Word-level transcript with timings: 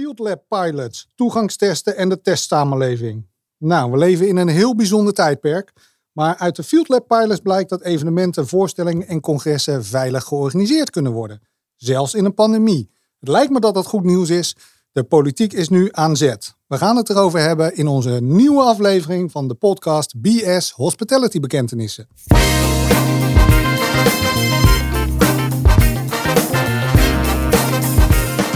Field 0.00 0.18
Lab 0.18 0.42
Pilots, 0.48 1.08
toegangstesten 1.14 1.96
en 1.96 2.08
de 2.08 2.20
testsamenleving. 2.20 3.26
Nou, 3.56 3.90
we 3.90 3.98
leven 3.98 4.28
in 4.28 4.36
een 4.36 4.48
heel 4.48 4.74
bijzonder 4.74 5.14
tijdperk. 5.14 5.72
Maar 6.12 6.36
uit 6.36 6.56
de 6.56 6.62
Field 6.62 6.88
Lab 6.88 7.08
Pilots 7.08 7.40
blijkt 7.40 7.70
dat 7.70 7.82
evenementen, 7.82 8.48
voorstellingen 8.48 9.08
en 9.08 9.20
congressen 9.20 9.84
veilig 9.84 10.24
georganiseerd 10.24 10.90
kunnen 10.90 11.12
worden. 11.12 11.40
Zelfs 11.76 12.14
in 12.14 12.24
een 12.24 12.34
pandemie. 12.34 12.90
Het 13.18 13.28
lijkt 13.28 13.52
me 13.52 13.60
dat 13.60 13.74
dat 13.74 13.86
goed 13.86 14.04
nieuws 14.04 14.30
is. 14.30 14.56
De 14.92 15.04
politiek 15.04 15.52
is 15.52 15.68
nu 15.68 15.88
aan 15.90 16.16
zet. 16.16 16.54
We 16.66 16.76
gaan 16.76 16.96
het 16.96 17.10
erover 17.10 17.40
hebben 17.40 17.76
in 17.76 17.86
onze 17.86 18.18
nieuwe 18.22 18.62
aflevering 18.62 19.30
van 19.30 19.48
de 19.48 19.54
podcast 19.54 20.20
BS 20.20 20.70
Hospitality 20.70 21.40
Bekentenissen. 21.40 22.08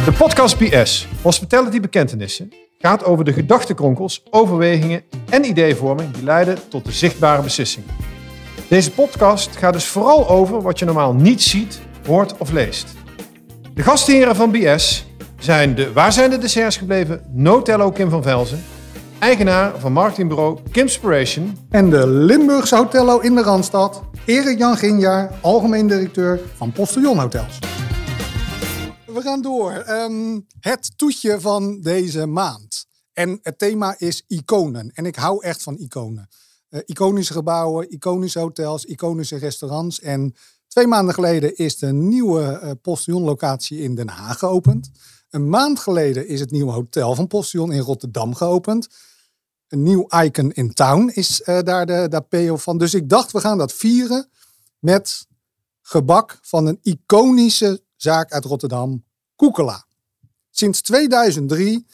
De 0.04 0.12
podcast 0.12 0.58
BS, 0.58 1.08
Hospitality 1.22 1.80
Bekentenissen, 1.80 2.52
gaat 2.78 3.04
over 3.04 3.24
de 3.24 3.32
gedachtenkronkels, 3.32 4.22
overwegingen 4.30 5.02
en 5.28 5.44
ideevorming 5.44 6.10
die 6.10 6.24
leiden 6.24 6.58
tot 6.68 6.84
de 6.84 6.92
zichtbare 6.92 7.42
beslissingen. 7.42 7.88
Deze 8.68 8.90
podcast 8.90 9.56
gaat 9.56 9.72
dus 9.72 9.86
vooral 9.86 10.28
over 10.28 10.62
wat 10.62 10.78
je 10.78 10.84
normaal 10.84 11.14
niet 11.14 11.42
ziet, 11.42 11.80
hoort 12.06 12.36
of 12.36 12.50
leest. 12.50 12.86
De 13.74 13.82
gastheren 13.82 14.36
van 14.36 14.50
BS 14.50 15.06
zijn 15.38 15.74
de 15.74 15.92
Waar 15.92 16.12
zijn 16.12 16.30
de 16.30 16.38
desserts 16.38 16.76
gebleven? 16.76 17.22
Notello 17.32 17.90
Kim 17.90 18.10
van 18.10 18.22
Velzen, 18.22 18.64
eigenaar 19.18 19.72
van 19.78 19.92
marketingbureau 19.92 20.58
Kimspiration 20.70 21.58
En 21.70 21.90
de 21.90 22.06
Limburgse 22.06 22.76
Hotello 22.76 23.18
in 23.18 23.34
de 23.34 23.42
Randstad, 23.42 24.02
Erik 24.24 24.58
Jan 24.58 24.76
Ginjaar, 24.76 25.30
algemeen 25.40 25.86
directeur 25.86 26.40
van 26.56 26.72
Postillon 26.72 27.18
Hotels. 27.18 27.58
We 29.12 29.22
gaan 29.22 29.42
door. 29.42 29.72
Ehm, 29.72 30.40
het 30.60 30.98
toetje 30.98 31.40
van 31.40 31.80
deze 31.80 32.26
maand. 32.26 32.86
En 33.12 33.38
het 33.42 33.58
thema 33.58 33.94
is 33.98 34.24
iconen. 34.26 34.90
En 34.94 35.06
ik 35.06 35.16
hou 35.16 35.44
echt 35.44 35.62
van 35.62 35.78
iconen. 35.78 36.28
Eh, 36.68 36.80
iconische 36.86 37.32
gebouwen, 37.32 37.90
iconische 37.90 38.38
hotels, 38.38 38.84
iconische 38.84 39.36
restaurants. 39.36 40.00
En 40.00 40.34
twee 40.66 40.86
maanden 40.86 41.14
geleden 41.14 41.56
is 41.56 41.78
de 41.78 41.92
nieuwe 41.92 42.42
eh, 42.42 42.70
Postillon-locatie 42.82 43.78
in 43.78 43.94
Den 43.94 44.08
Haag 44.08 44.38
geopend. 44.38 44.90
Een 45.30 45.48
maand 45.48 45.78
geleden 45.78 46.28
is 46.28 46.40
het 46.40 46.50
nieuwe 46.50 46.72
hotel 46.72 47.14
van 47.14 47.26
Postillon 47.26 47.72
in 47.72 47.80
Rotterdam 47.80 48.34
geopend. 48.34 48.88
Een 49.68 49.82
nieuw 49.82 50.06
icon 50.08 50.52
in 50.52 50.74
town 50.74 51.10
is 51.14 51.42
eh, 51.42 51.60
daar 51.60 51.86
de, 51.86 52.06
de 52.08 52.20
PO 52.20 52.56
van. 52.56 52.78
Dus 52.78 52.94
ik 52.94 53.08
dacht, 53.08 53.32
we 53.32 53.40
gaan 53.40 53.58
dat 53.58 53.72
vieren 53.72 54.28
met 54.78 55.26
gebak 55.80 56.38
van 56.42 56.66
een 56.66 56.78
iconische 56.82 57.82
zaak 58.02 58.32
uit 58.32 58.44
Rotterdam, 58.44 59.04
Koekela. 59.36 59.84
Sinds 60.50 60.82
2003 60.82 61.86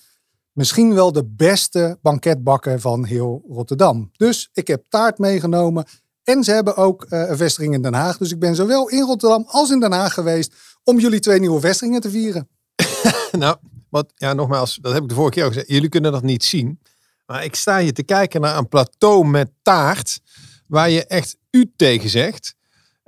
misschien 0.53 0.95
wel 0.95 1.13
de 1.13 1.25
beste 1.25 1.99
banketbakker 2.03 2.81
van 2.81 3.05
heel 3.05 3.45
Rotterdam. 3.49 4.11
Dus 4.17 4.51
ik 4.53 4.67
heb 4.67 4.85
taart 4.89 5.19
meegenomen. 5.19 5.85
En 6.23 6.45
ze 6.45 6.53
hebben 6.53 6.77
ook 6.77 7.05
eh, 7.05 7.29
een 7.29 7.37
vestiging 7.37 7.75
in 7.75 7.83
Den 7.83 7.95
Haag. 7.95 8.19
Dus 8.19 8.33
ik 8.33 8.39
ben 8.39 8.55
zowel 8.55 8.89
in 8.89 9.03
Rotterdam 9.03 9.45
als 9.47 9.71
in 9.71 9.81
Den 9.81 9.93
Haag 9.93 10.15
geweest 10.15 10.55
om 10.85 10.99
jullie 10.99 11.21
twee 11.21 11.41
nieuwe 11.41 11.61
vestigingen 11.61 12.01
te 12.01 12.11
vieren. 12.11 12.49
Nou, 13.33 13.57
wat, 13.89 14.13
ja, 14.15 14.33
nogmaals, 14.33 14.79
dat 14.81 14.93
heb 14.93 15.03
ik 15.03 15.09
de 15.09 15.15
vorige 15.15 15.35
keer 15.35 15.43
al 15.43 15.49
gezegd. 15.49 15.69
Jullie 15.69 15.89
kunnen 15.89 16.13
dat 16.13 16.23
niet 16.23 16.45
zien. 16.45 16.81
Maar 17.27 17.45
ik 17.45 17.55
sta 17.55 17.79
hier 17.79 17.93
te 17.93 18.03
kijken 18.03 18.41
naar 18.41 18.57
een 18.57 18.69
plateau 18.69 19.27
met 19.27 19.51
taart. 19.63 20.21
Waar 20.67 20.91
je 20.91 21.07
echt 21.07 21.37
u 21.51 21.73
tegen 21.77 22.11
zegt. 22.11 22.57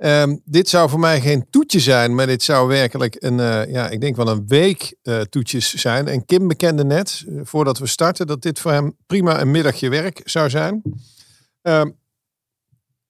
Ehm, 0.01 0.35
dit 0.45 0.69
zou 0.69 0.89
voor 0.89 0.99
mij 0.99 1.21
geen 1.21 1.45
toetje 1.49 1.79
zijn, 1.79 2.15
maar 2.15 2.27
dit 2.27 2.43
zou 2.43 2.67
werkelijk 2.67 3.15
een, 3.19 3.39
eh, 3.39 3.71
ja, 3.71 3.89
ik 3.89 4.01
denk 4.01 4.15
wel 4.15 4.27
een 4.27 4.47
week 4.47 4.95
eh, 5.01 5.19
toetjes 5.19 5.73
zijn. 5.73 6.07
En 6.07 6.25
Kim 6.25 6.47
bekende 6.47 6.83
net, 6.85 7.23
eh, 7.27 7.39
voordat 7.43 7.77
we 7.77 7.87
starten, 7.87 8.27
dat 8.27 8.41
dit 8.41 8.59
voor 8.59 8.71
hem 8.71 8.95
prima 9.05 9.41
een 9.41 9.51
middagje 9.51 9.89
werk 9.89 10.21
zou 10.23 10.49
zijn. 10.49 10.81
Ehm, 11.61 11.89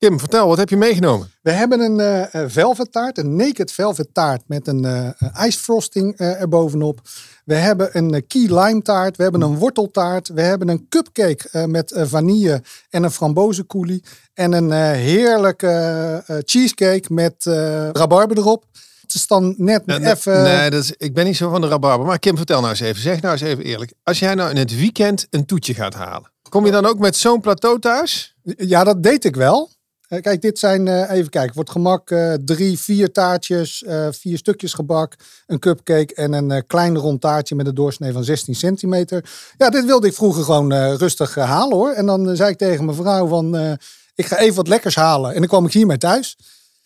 Kim, 0.02 0.20
vertel, 0.20 0.48
wat 0.48 0.58
heb 0.58 0.70
je 0.70 0.78
meegenomen? 0.78 1.32
We 1.42 1.52
hebben 1.52 1.80
een 1.80 2.50
velvet 2.50 2.92
taart, 2.92 3.18
een 3.18 3.36
naked 3.36 3.72
velvet 3.72 4.14
taart 4.14 4.42
met 4.48 4.68
een 4.68 4.86
eh 4.86 5.10
ijsfrosting 5.34 6.18
eh, 6.18 6.42
erbovenop. 6.42 7.02
We 7.46 7.54
hebben 7.54 7.98
een 7.98 8.28
key 8.28 8.42
lime 8.42 8.82
taart, 8.82 9.18
we 9.18 9.24
hebben 9.24 9.42
een 9.42 9.58
worteltaart, 9.58 10.28
we 10.28 10.42
hebben 10.42 10.70
een 10.70 10.86
cupcake 10.90 11.68
met 11.68 11.94
vanille 11.96 12.64
en 12.90 13.04
een 13.04 13.12
frambozencoulis. 13.12 14.00
En 14.34 14.54
een 14.54 14.72
heerlijke 14.96 16.24
cheesecake 16.46 17.14
met 17.14 17.46
rabarber 17.92 18.38
erop. 18.38 18.66
Het 19.02 19.14
is 19.14 19.28
dan 19.28 19.54
net 19.58 19.84
even... 19.88 20.44
nee, 20.44 20.70
dat 20.70 20.84
is, 20.84 20.94
ik 20.98 21.14
ben 21.14 21.26
niet 21.26 21.38
zo 21.38 21.50
van 21.50 21.62
de 21.62 21.68
rabarber. 21.68 22.08
Maar 22.08 22.20
Kim, 22.20 22.38
vertel 22.38 22.60
nou 22.60 22.70
eens 22.70 22.80
even. 22.80 23.02
Zeg 23.02 23.22
nou 23.22 23.34
eens 23.34 23.42
even 23.42 23.64
eerlijk. 23.64 23.94
Als 24.04 24.20
jij 24.20 24.36
nou 24.36 24.50
in 24.50 24.58
het 24.58 24.76
weekend 24.76 25.28
een 25.30 25.46
toetje 25.46 25.74
gaat 25.74 25.94
halen. 25.94 26.32
Kom 26.50 26.66
je 26.66 26.72
dan 26.72 26.86
ook 26.86 27.00
met 27.00 27.16
zo'n 27.16 27.42
plateau 27.42 27.80
thuis? 27.80 28.36
Ja, 28.44 28.84
dat 28.84 29.04
deed 29.04 29.26
ik 29.26 29.36
wel. 29.36 29.70
Eh, 30.12 30.22
kijk, 30.22 30.42
dit 30.42 30.60
zijn, 30.60 30.88
eh, 30.88 31.12
even 31.12 31.30
kijken, 31.30 31.60
het 31.60 31.70
gemak 31.70 32.12
eh, 32.12 32.34
drie, 32.34 32.80
vier 32.80 33.12
taartjes, 33.12 33.84
vier 34.12 34.38
stukjes 34.38 34.74
gebak, 34.74 35.16
een 35.48 35.60
cupcake 35.60 36.14
en 36.16 36.34
een 36.34 36.68
klein 36.68 36.98
rond 36.98 37.22
taartje 37.22 37.56
met 37.56 37.68
een 37.68 37.76
doorsnee 37.76 38.12
van 38.12 38.24
16 38.24 38.56
centimeter. 38.56 39.30
Ja, 39.58 39.70
dit 39.70 39.86
wilde 39.86 40.08
ik 40.08 40.14
vroeger 40.14 40.44
gewoon 40.44 40.74
rustig 40.96 41.36
halen 41.36 41.78
hoor. 41.78 41.92
En 41.92 42.06
dan 42.06 42.36
zei 42.36 42.50
ik 42.50 42.58
tegen 42.58 42.86
mijn 42.86 42.98
vrouw 42.98 43.28
van, 43.28 43.78
ik 44.16 44.26
ga 44.26 44.38
even 44.38 44.56
wat 44.56 44.68
lekkers 44.68 44.96
halen. 44.96 45.34
En 45.34 45.40
dan 45.40 45.48
kwam 45.48 45.66
ik 45.66 45.74
hiermee 45.74 45.98
thuis. 45.98 46.38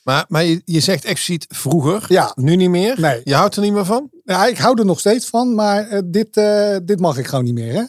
Maar, 0.06 0.26
maar 0.28 0.44
je, 0.44 0.62
je 0.66 0.80
zegt 0.80 1.06
expliciet 1.06 1.46
vroeger. 1.50 2.06
Ja. 2.08 2.32
Nu 2.36 2.56
niet 2.56 2.70
meer? 2.70 3.00
Nee. 3.00 3.22
Je 3.24 3.34
houdt 3.36 3.56
er 3.56 3.62
niet 3.62 3.74
meer 3.74 3.86
van? 3.86 4.10
Ja, 4.24 4.46
ik 4.46 4.58
hou 4.58 4.80
er 4.80 4.86
nog 4.86 5.00
steeds 5.00 5.26
van, 5.28 5.56
maar 5.56 5.88
eh, 5.88 6.00
dit, 6.06 6.38
eh, 6.38 6.76
dit 6.84 7.00
mag 7.00 7.18
ik 7.18 7.28
gewoon 7.28 7.44
niet 7.44 7.54
meer 7.54 7.74
hè. 7.74 7.84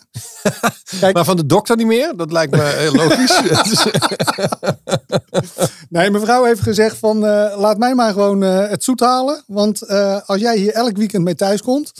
Kijk, 1.01 1.15
Maar 1.17 1.25
van 1.25 1.37
de 1.37 1.47
dokter 1.47 1.77
niet 1.77 1.87
meer? 1.87 2.17
Dat 2.17 2.33
lijkt 2.33 2.53
me 2.53 2.63
heel 2.63 2.93
logisch. 2.93 3.41
Nee, 5.89 6.11
mijn 6.11 6.25
vrouw 6.25 6.45
heeft 6.45 6.61
gezegd 6.61 6.97
van 6.97 7.27
eh, 7.27 7.59
laat 7.59 7.79
mij 7.79 7.95
maar 7.95 8.13
gewoon 8.13 8.43
eh, 8.43 8.69
het 8.69 8.85
zoet 8.85 9.01
halen. 9.01 9.43
Want 9.47 9.83
eh, 9.83 10.21
als 10.27 10.41
jij 10.41 10.57
hier 10.57 10.73
elk 10.73 10.97
weekend 10.97 11.25
mee 11.25 11.35
thuis 11.35 11.63
komt 11.63 11.93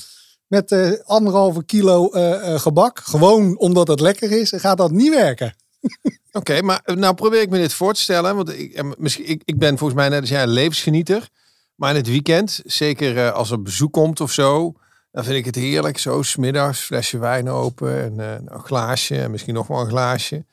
met 0.47 0.73
eh, 0.73 0.91
anderhalve 1.05 1.65
kilo 1.65 2.09
eh, 2.11 2.53
eh, 2.53 2.61
gebak, 2.61 3.01
gewoon 3.05 3.59
omdat 3.59 3.89
het 3.89 4.01
lekker 4.01 4.33
is, 4.33 4.53
gaat 4.57 4.77
dat 4.77 4.91
niet 4.91 5.15
werken. 5.15 5.55
Oké, 6.33 6.63
maar 6.63 6.83
nou 6.85 7.15
probeer 7.15 7.41
ik 7.41 7.51
me 7.51 7.59
dit 7.59 7.73
voor 7.73 7.95
te 7.95 8.01
stellen. 8.01 8.37
Want 8.37 8.59
ik, 8.59 8.73
eh, 8.73 8.91
misschien, 8.99 9.29
ik, 9.29 9.43
ik 9.45 9.59
ben 9.59 9.79
volgens 9.79 10.01
mij 10.01 10.09
net 10.09 10.21
als 10.21 10.31
jij 10.31 10.43
een 10.43 10.49
levensgenieter. 10.49 11.29
Maar 11.75 11.91
in 11.91 11.97
het 11.97 12.09
weekend, 12.09 12.61
zeker 12.65 13.17
eh, 13.27 13.33
als 13.33 13.51
er 13.51 13.63
bezoek 13.63 13.93
komt 13.93 14.21
of 14.21 14.33
zo, 14.33 14.75
dan 15.11 15.25
vind 15.25 15.37
ik 15.37 15.45
het 15.45 15.55
heerlijk. 15.55 15.99
Zo 15.99 16.23
smiddags, 16.23 16.81
flesje 16.81 17.19
wijn 17.19 17.49
open 17.49 18.03
en 18.03 18.21
eh, 18.21 18.33
een 18.45 18.65
glaasje 18.65 19.21
en 19.21 19.31
misschien 19.31 19.55
nog 19.55 19.67
wel 19.67 19.81
een 19.81 19.89
glaasje. 19.89 20.45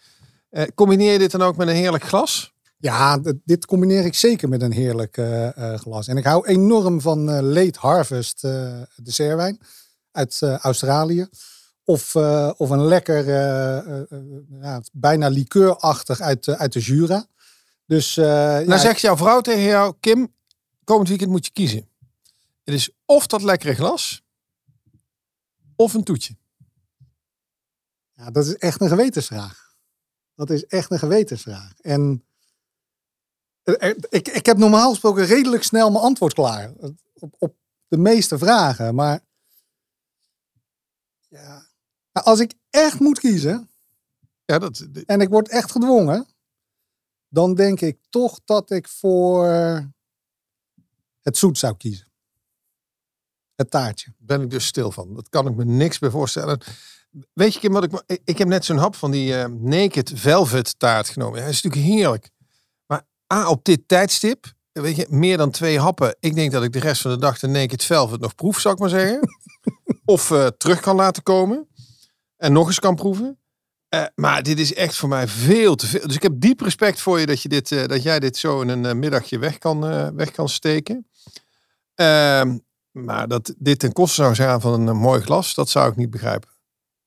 Eh, 0.49 0.63
combineer 0.75 1.11
je 1.11 1.19
dit 1.19 1.31
dan 1.31 1.41
ook 1.41 1.57
met 1.57 1.67
een 1.67 1.75
heerlijk 1.75 2.03
glas? 2.03 2.53
Ja, 2.77 3.19
dit 3.45 3.65
combineer 3.65 4.05
ik 4.05 4.15
zeker 4.15 4.49
met 4.49 4.61
een 4.61 4.71
heerlijk 4.71 5.17
eh, 5.17 5.57
eh, 5.73 5.79
glas. 5.79 6.07
En 6.07 6.17
ik 6.17 6.23
hou 6.23 6.47
enorm 6.47 7.01
van 7.01 7.29
eh, 7.29 7.41
Late 7.41 7.79
Harvest 7.79 8.43
eh 8.43 8.81
dessertwijn 9.03 9.59
uit 10.11 10.37
eh, 10.41 10.57
Australië. 10.57 11.27
Of, 11.85 12.15
eh, 12.15 12.51
of 12.57 12.69
een 12.69 12.85
lekker, 12.85 13.29
eh, 13.29 14.01
eh, 14.01 14.19
ja, 14.61 14.81
bijna 14.91 15.27
likeurachtig 15.27 16.19
uit, 16.19 16.47
uit 16.47 16.73
de 16.73 16.79
Jura. 16.79 17.27
Dus 17.85 18.15
Nou 18.15 18.65
ja, 18.65 18.77
zegt 18.77 19.01
jouw 19.01 19.17
vrouw 19.17 19.41
tegen 19.41 19.63
jou, 19.63 19.95
Kim, 19.99 20.33
komend 20.83 21.07
weekend 21.07 21.29
moet 21.29 21.45
je 21.45 21.51
kiezen. 21.51 21.89
Het 22.63 22.73
is 22.75 22.89
of 23.05 23.27
dat 23.27 23.41
lekkere 23.41 23.73
glas, 23.73 24.23
of 25.75 25.93
een 25.93 26.03
toetje. 26.03 26.35
Ja, 28.13 28.31
dat 28.31 28.45
is 28.45 28.55
echt 28.55 28.81
een 28.81 28.87
gewetensvraag. 28.87 29.75
Dat 30.35 30.49
is 30.49 30.65
echt 30.65 30.91
een 30.91 30.99
gewetensvraag. 30.99 31.73
En 31.81 32.23
ik, 34.09 34.27
ik 34.27 34.45
heb 34.45 34.57
normaal 34.57 34.89
gesproken 34.89 35.25
redelijk 35.25 35.63
snel 35.63 35.91
mijn 35.91 36.03
antwoord 36.03 36.33
klaar. 36.33 36.73
Op, 37.13 37.35
op 37.37 37.55
de 37.87 37.97
meeste 37.97 38.37
vragen. 38.37 38.95
Maar 38.95 39.19
ja, 41.29 41.62
als 42.13 42.39
ik 42.39 42.53
echt 42.69 42.99
moet 42.99 43.19
kiezen 43.19 43.69
Ja, 44.45 44.59
dat, 44.59 44.87
en 45.05 45.21
ik 45.21 45.29
word 45.29 45.49
echt 45.49 45.71
gedwongen. 45.71 46.27
Dan 47.29 47.55
denk 47.55 47.81
ik 47.81 47.97
toch 48.09 48.39
dat 48.45 48.71
ik 48.71 48.87
voor 48.87 49.45
het 51.21 51.37
zoet 51.37 51.57
zou 51.57 51.77
kiezen. 51.77 52.11
Het 53.55 53.71
taartje. 53.71 54.13
ben 54.17 54.41
ik 54.41 54.49
dus 54.49 54.65
stil 54.65 54.91
van. 54.91 55.13
Dat 55.15 55.29
kan 55.29 55.47
ik 55.47 55.55
me 55.55 55.65
niks 55.65 55.99
bij 55.99 56.09
voorstellen. 56.09 56.61
Weet 57.33 57.53
je, 57.53 57.59
Kim, 57.59 57.71
wat 57.71 57.83
ik, 57.83 58.21
ik- 58.23 58.37
heb 58.37 58.47
net 58.47 58.65
zo'n 58.65 58.77
hap 58.77 58.95
van 58.95 59.11
die 59.11 59.35
eh, 59.37 59.45
Naked 59.49 60.11
Velvet 60.15 60.79
taart 60.79 61.09
genomen. 61.09 61.39
Ja, 61.39 61.45
dat 61.45 61.53
is 61.53 61.61
natuurlijk 61.61 61.91
heerlijk. 61.93 62.29
Maar 62.85 63.05
A, 63.33 63.49
op 63.49 63.63
dit 63.65 63.87
tijdstip, 63.87 64.53
weet 64.71 64.95
je, 64.95 65.05
meer 65.09 65.37
dan 65.37 65.51
twee 65.51 65.79
happen. 65.79 66.15
Ik 66.19 66.35
denk 66.35 66.51
dat 66.51 66.63
ik 66.63 66.71
de 66.73 66.79
rest 66.79 67.01
van 67.01 67.11
de 67.11 67.17
dag 67.17 67.39
de 67.39 67.47
Naked 67.47 67.83
Velvet 67.83 68.19
nog 68.19 68.35
proef, 68.35 68.59
zou 68.59 68.73
ik 68.73 68.79
maar 68.79 68.89
zeggen. 68.89 69.19
of 70.05 70.31
eh, 70.31 70.47
terug 70.47 70.79
kan 70.79 70.95
laten 70.95 71.23
komen. 71.23 71.67
En 72.43 72.53
nog 72.53 72.67
eens 72.67 72.79
kan 72.79 72.95
proeven. 72.95 73.39
Eh, 73.89 74.03
maar 74.15 74.43
dit 74.43 74.59
is 74.59 74.73
echt 74.73 74.95
voor 74.95 75.09
mij 75.09 75.27
veel 75.27 75.75
te 75.75 75.87
veel. 75.87 76.07
Dus 76.07 76.15
ik 76.15 76.21
heb 76.21 76.31
diep 76.35 76.61
respect 76.61 77.01
voor 77.01 77.19
je 77.19 77.25
dat, 77.25 77.41
je 77.41 77.49
dit, 77.49 77.71
eh, 77.71 77.85
dat 77.85 78.03
jij 78.03 78.19
dit 78.19 78.37
zo 78.37 78.61
in 78.61 78.69
een 78.69 78.85
eh, 78.85 78.93
middagje 78.93 79.39
weg 79.39 79.57
kan, 79.57 79.79
weg 80.15 80.31
kan 80.31 80.49
steken. 80.49 81.07
Ehm, 81.95 82.57
Maar 82.91 83.27
dat 83.27 83.53
dit 83.57 83.79
ten 83.79 83.93
koste 83.93 84.15
zou 84.15 84.35
zijn 84.35 84.61
van 84.61 84.87
een, 84.87 84.97
mooi 84.97 85.21
glas, 85.21 85.53
dat 85.53 85.69
zou 85.69 85.89
ik 85.89 85.95
niet 85.95 86.09
begrijpen. 86.09 86.49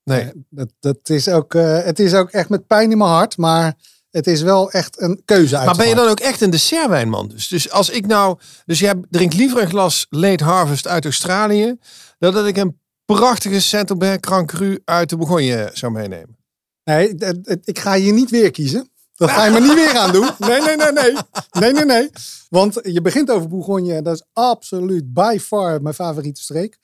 Nee. 0.05 0.25
Nee, 0.25 0.33
dat, 0.51 0.73
dat 0.81 1.09
is 1.09 1.29
ook, 1.29 1.53
het 1.53 1.99
is 1.99 2.15
ook 2.15 2.31
echt 2.31 2.49
met 2.49 2.67
pijn 2.67 2.91
in 2.91 2.99
mijn 2.99 3.11
hart, 3.11 3.37
maar 3.37 3.75
het 4.11 4.27
is 4.27 4.43
wel 4.43 4.71
echt 4.71 5.01
een 5.01 5.23
keuze 5.25 5.57
uit. 5.57 5.67
Maar 5.67 5.77
ben 5.77 5.89
je 5.89 5.95
dan 5.95 6.09
ook 6.09 6.21
echt 6.21 6.41
een 6.41 6.51
dessertwijnman? 6.51 7.29
Dus, 7.29 7.49
dus 7.49 7.71
als 7.71 7.91
ik 7.91 8.07
nou, 8.07 8.39
dus 8.65 8.79
jij 8.79 8.95
drinkt 9.11 9.35
liever 9.35 9.63
een 9.63 9.69
glas 9.69 10.07
Late 10.11 10.45
Harvest 10.45 10.87
uit 10.87 11.05
Australië, 11.05 11.77
dan 12.19 12.35
dat 12.35 12.47
ik 12.47 12.57
een 12.57 12.81
prachtige 13.07 13.61
Saint-Aubert 13.61 14.27
Grand 14.27 14.47
Cru 14.47 14.79
uit 14.85 15.09
de 15.09 15.17
Bourgogne 15.17 15.71
zou 15.73 15.93
meenemen. 15.93 16.37
Nee, 16.85 17.15
het- 17.19 17.39
het- 17.43 17.61
ik 17.69 17.79
ga 17.79 17.95
hier 17.95 18.13
niet 18.13 18.31
weer 18.31 18.51
kiezen. 18.51 18.91
Dat 19.15 19.31
ga 19.31 19.45
je 19.45 19.51
me 19.51 19.61
niet 19.61 19.75
weer 19.75 19.97
aan 19.97 20.13
doen. 20.13 20.31
Nee, 20.39 20.61
nee, 20.61 20.77
nee, 20.77 20.93
nee. 20.93 21.17
Nee, 21.51 21.73
nee, 21.73 21.85
nee. 21.85 22.11
Want 22.49 22.79
je 22.83 23.01
begint 23.01 23.31
over 23.31 23.49
Bourgogne. 23.49 24.03
Dat 24.03 24.15
is 24.15 24.23
absoluut 24.33 25.13
by 25.15 25.39
far 25.41 25.83
mijn 25.83 25.95
favoriete 25.95 26.41
streek. 26.43 26.79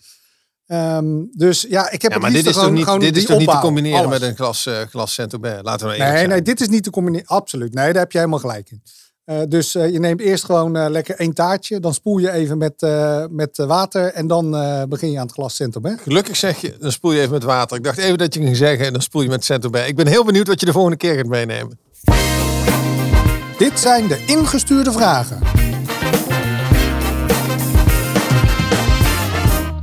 Ehm, 0.67 1.23
dus 1.33 1.67
ja, 1.69 1.91
ik 1.91 2.03
heb 2.03 2.11
Ja, 2.11 2.17
het 2.17 2.21
maar 2.21 2.33
dit 2.33 2.43
liefst 2.45 2.57
is 2.59 2.63
toch 2.65 2.73
niet, 2.73 2.85
gewoon 2.85 3.01
dit 3.01 3.17
is 3.17 3.25
toch 3.25 3.39
niet 3.39 3.51
te 3.51 3.59
combineren 3.59 3.99
alles. 4.07 4.11
met 4.21 4.29
een 4.29 4.37
glas, 4.37 4.67
eh, 4.67 4.81
glas 4.81 5.15
Saint-Aubert? 5.15 5.65
Laten 5.65 5.87
we 5.87 5.93
nou 5.93 5.93
eerlijk 5.93 6.11
Nee, 6.11 6.19
zijn. 6.19 6.29
nee, 6.29 6.43
dit 6.43 6.61
is 6.61 6.69
niet 6.69 6.83
te 6.83 6.91
combineren. 6.91 7.27
Absoluut. 7.27 7.75
Nee, 7.75 7.93
daar 7.93 8.03
heb 8.03 8.13
je 8.13 8.19
helemaal 8.19 8.39
gelijk 8.39 8.71
in. 8.71 8.83
Eh, 9.25 9.41
dus 9.49 9.75
eh, 9.75 9.93
je 9.93 9.99
neemt 9.99 10.21
eerst 10.21 10.45
gewoon 10.45 10.77
eh, 10.77 10.91
lekker 10.91 11.17
één 11.17 11.35
taartje. 11.35 11.81
Dan 11.81 11.95
spoel 11.95 12.19
je 12.19 12.33
even 12.33 12.59
met, 12.59 12.87
met 13.31 13.57
water. 13.57 14.13
En 14.13 14.27
dan 14.27 14.51
begin 14.89 15.11
je 15.11 15.19
aan 15.19 15.27
het 15.27 15.35
glas 15.35 15.57
Saint-Aubert. 15.57 16.01
Gelukkig 16.01 16.37
zeg 16.37 16.61
je, 16.61 16.77
dan 16.79 16.93
spoel 16.93 17.13
je 17.13 17.21
even 17.21 17.33
met 17.33 17.43
water. 17.43 17.77
Ik 17.77 17.85
dacht 17.85 17.99
even 17.99 18.19
dat 18.19 18.35
je 18.35 18.41
ging 18.41 18.57
zeggen, 18.57 18.87
en 18.87 18.93
dan 18.93 19.03
spoel 19.03 19.23
je 19.23 19.29
met 19.29 19.45
Saint-Aubert. 19.45 19.89
Ik 19.89 19.97
ben 19.97 20.07
heel 20.07 20.25
benieuwd 20.25 20.47
wat 20.47 20.61
je 20.61 20.67
de 20.67 20.73
volgende 20.73 20.97
keer 20.97 21.15
gaat 21.15 21.27
meenemen. 21.27 21.79
Dit 23.59 23.81
zijn 23.81 24.09
de 24.09 24.25
ingestuurde 24.27 24.93
vragen. 24.93 25.39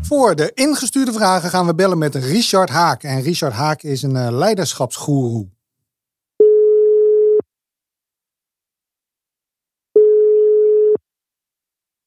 Voor 0.02 0.36
de 0.36 0.52
ingestuurde 0.54 1.14
vragen 1.14 1.50
gaan 1.50 1.66
we 1.66 1.76
bellen 1.76 1.98
met 1.98 2.16
Richard 2.16 2.70
Haak. 2.70 3.04
En 3.04 3.22
Richard 3.22 3.54
Haak 3.54 3.84
is 3.84 4.02
een 4.02 4.34
leiderschapsgoeroe. 4.34 5.48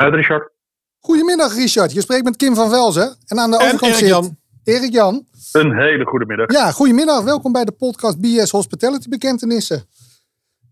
Uit 0.02 0.14
Richard. 0.14 0.50
Goedemiddag 0.98 1.54
Richard, 1.54 1.92
je 1.92 2.00
spreekt 2.00 2.24
met 2.24 2.36
Kim 2.36 2.54
van 2.54 2.70
Velzen. 2.70 3.16
En 3.26 3.38
aan 3.38 3.50
de 3.50 3.56
En 3.56 3.64
overkant 3.64 3.92
Erik 3.92 3.98
zit 3.98 4.08
Jan. 4.08 4.36
Erik 4.64 4.92
Jan. 4.92 5.26
Een 5.52 5.76
hele 5.76 6.04
goede 6.04 6.26
middag. 6.26 6.52
Ja, 6.52 6.70
goedemiddag. 6.70 7.24
Welkom 7.24 7.52
bij 7.52 7.64
de 7.64 7.72
podcast 7.72 8.20
BS 8.20 8.50
Hospitality 8.50 9.08
Bekentenissen. 9.08 9.82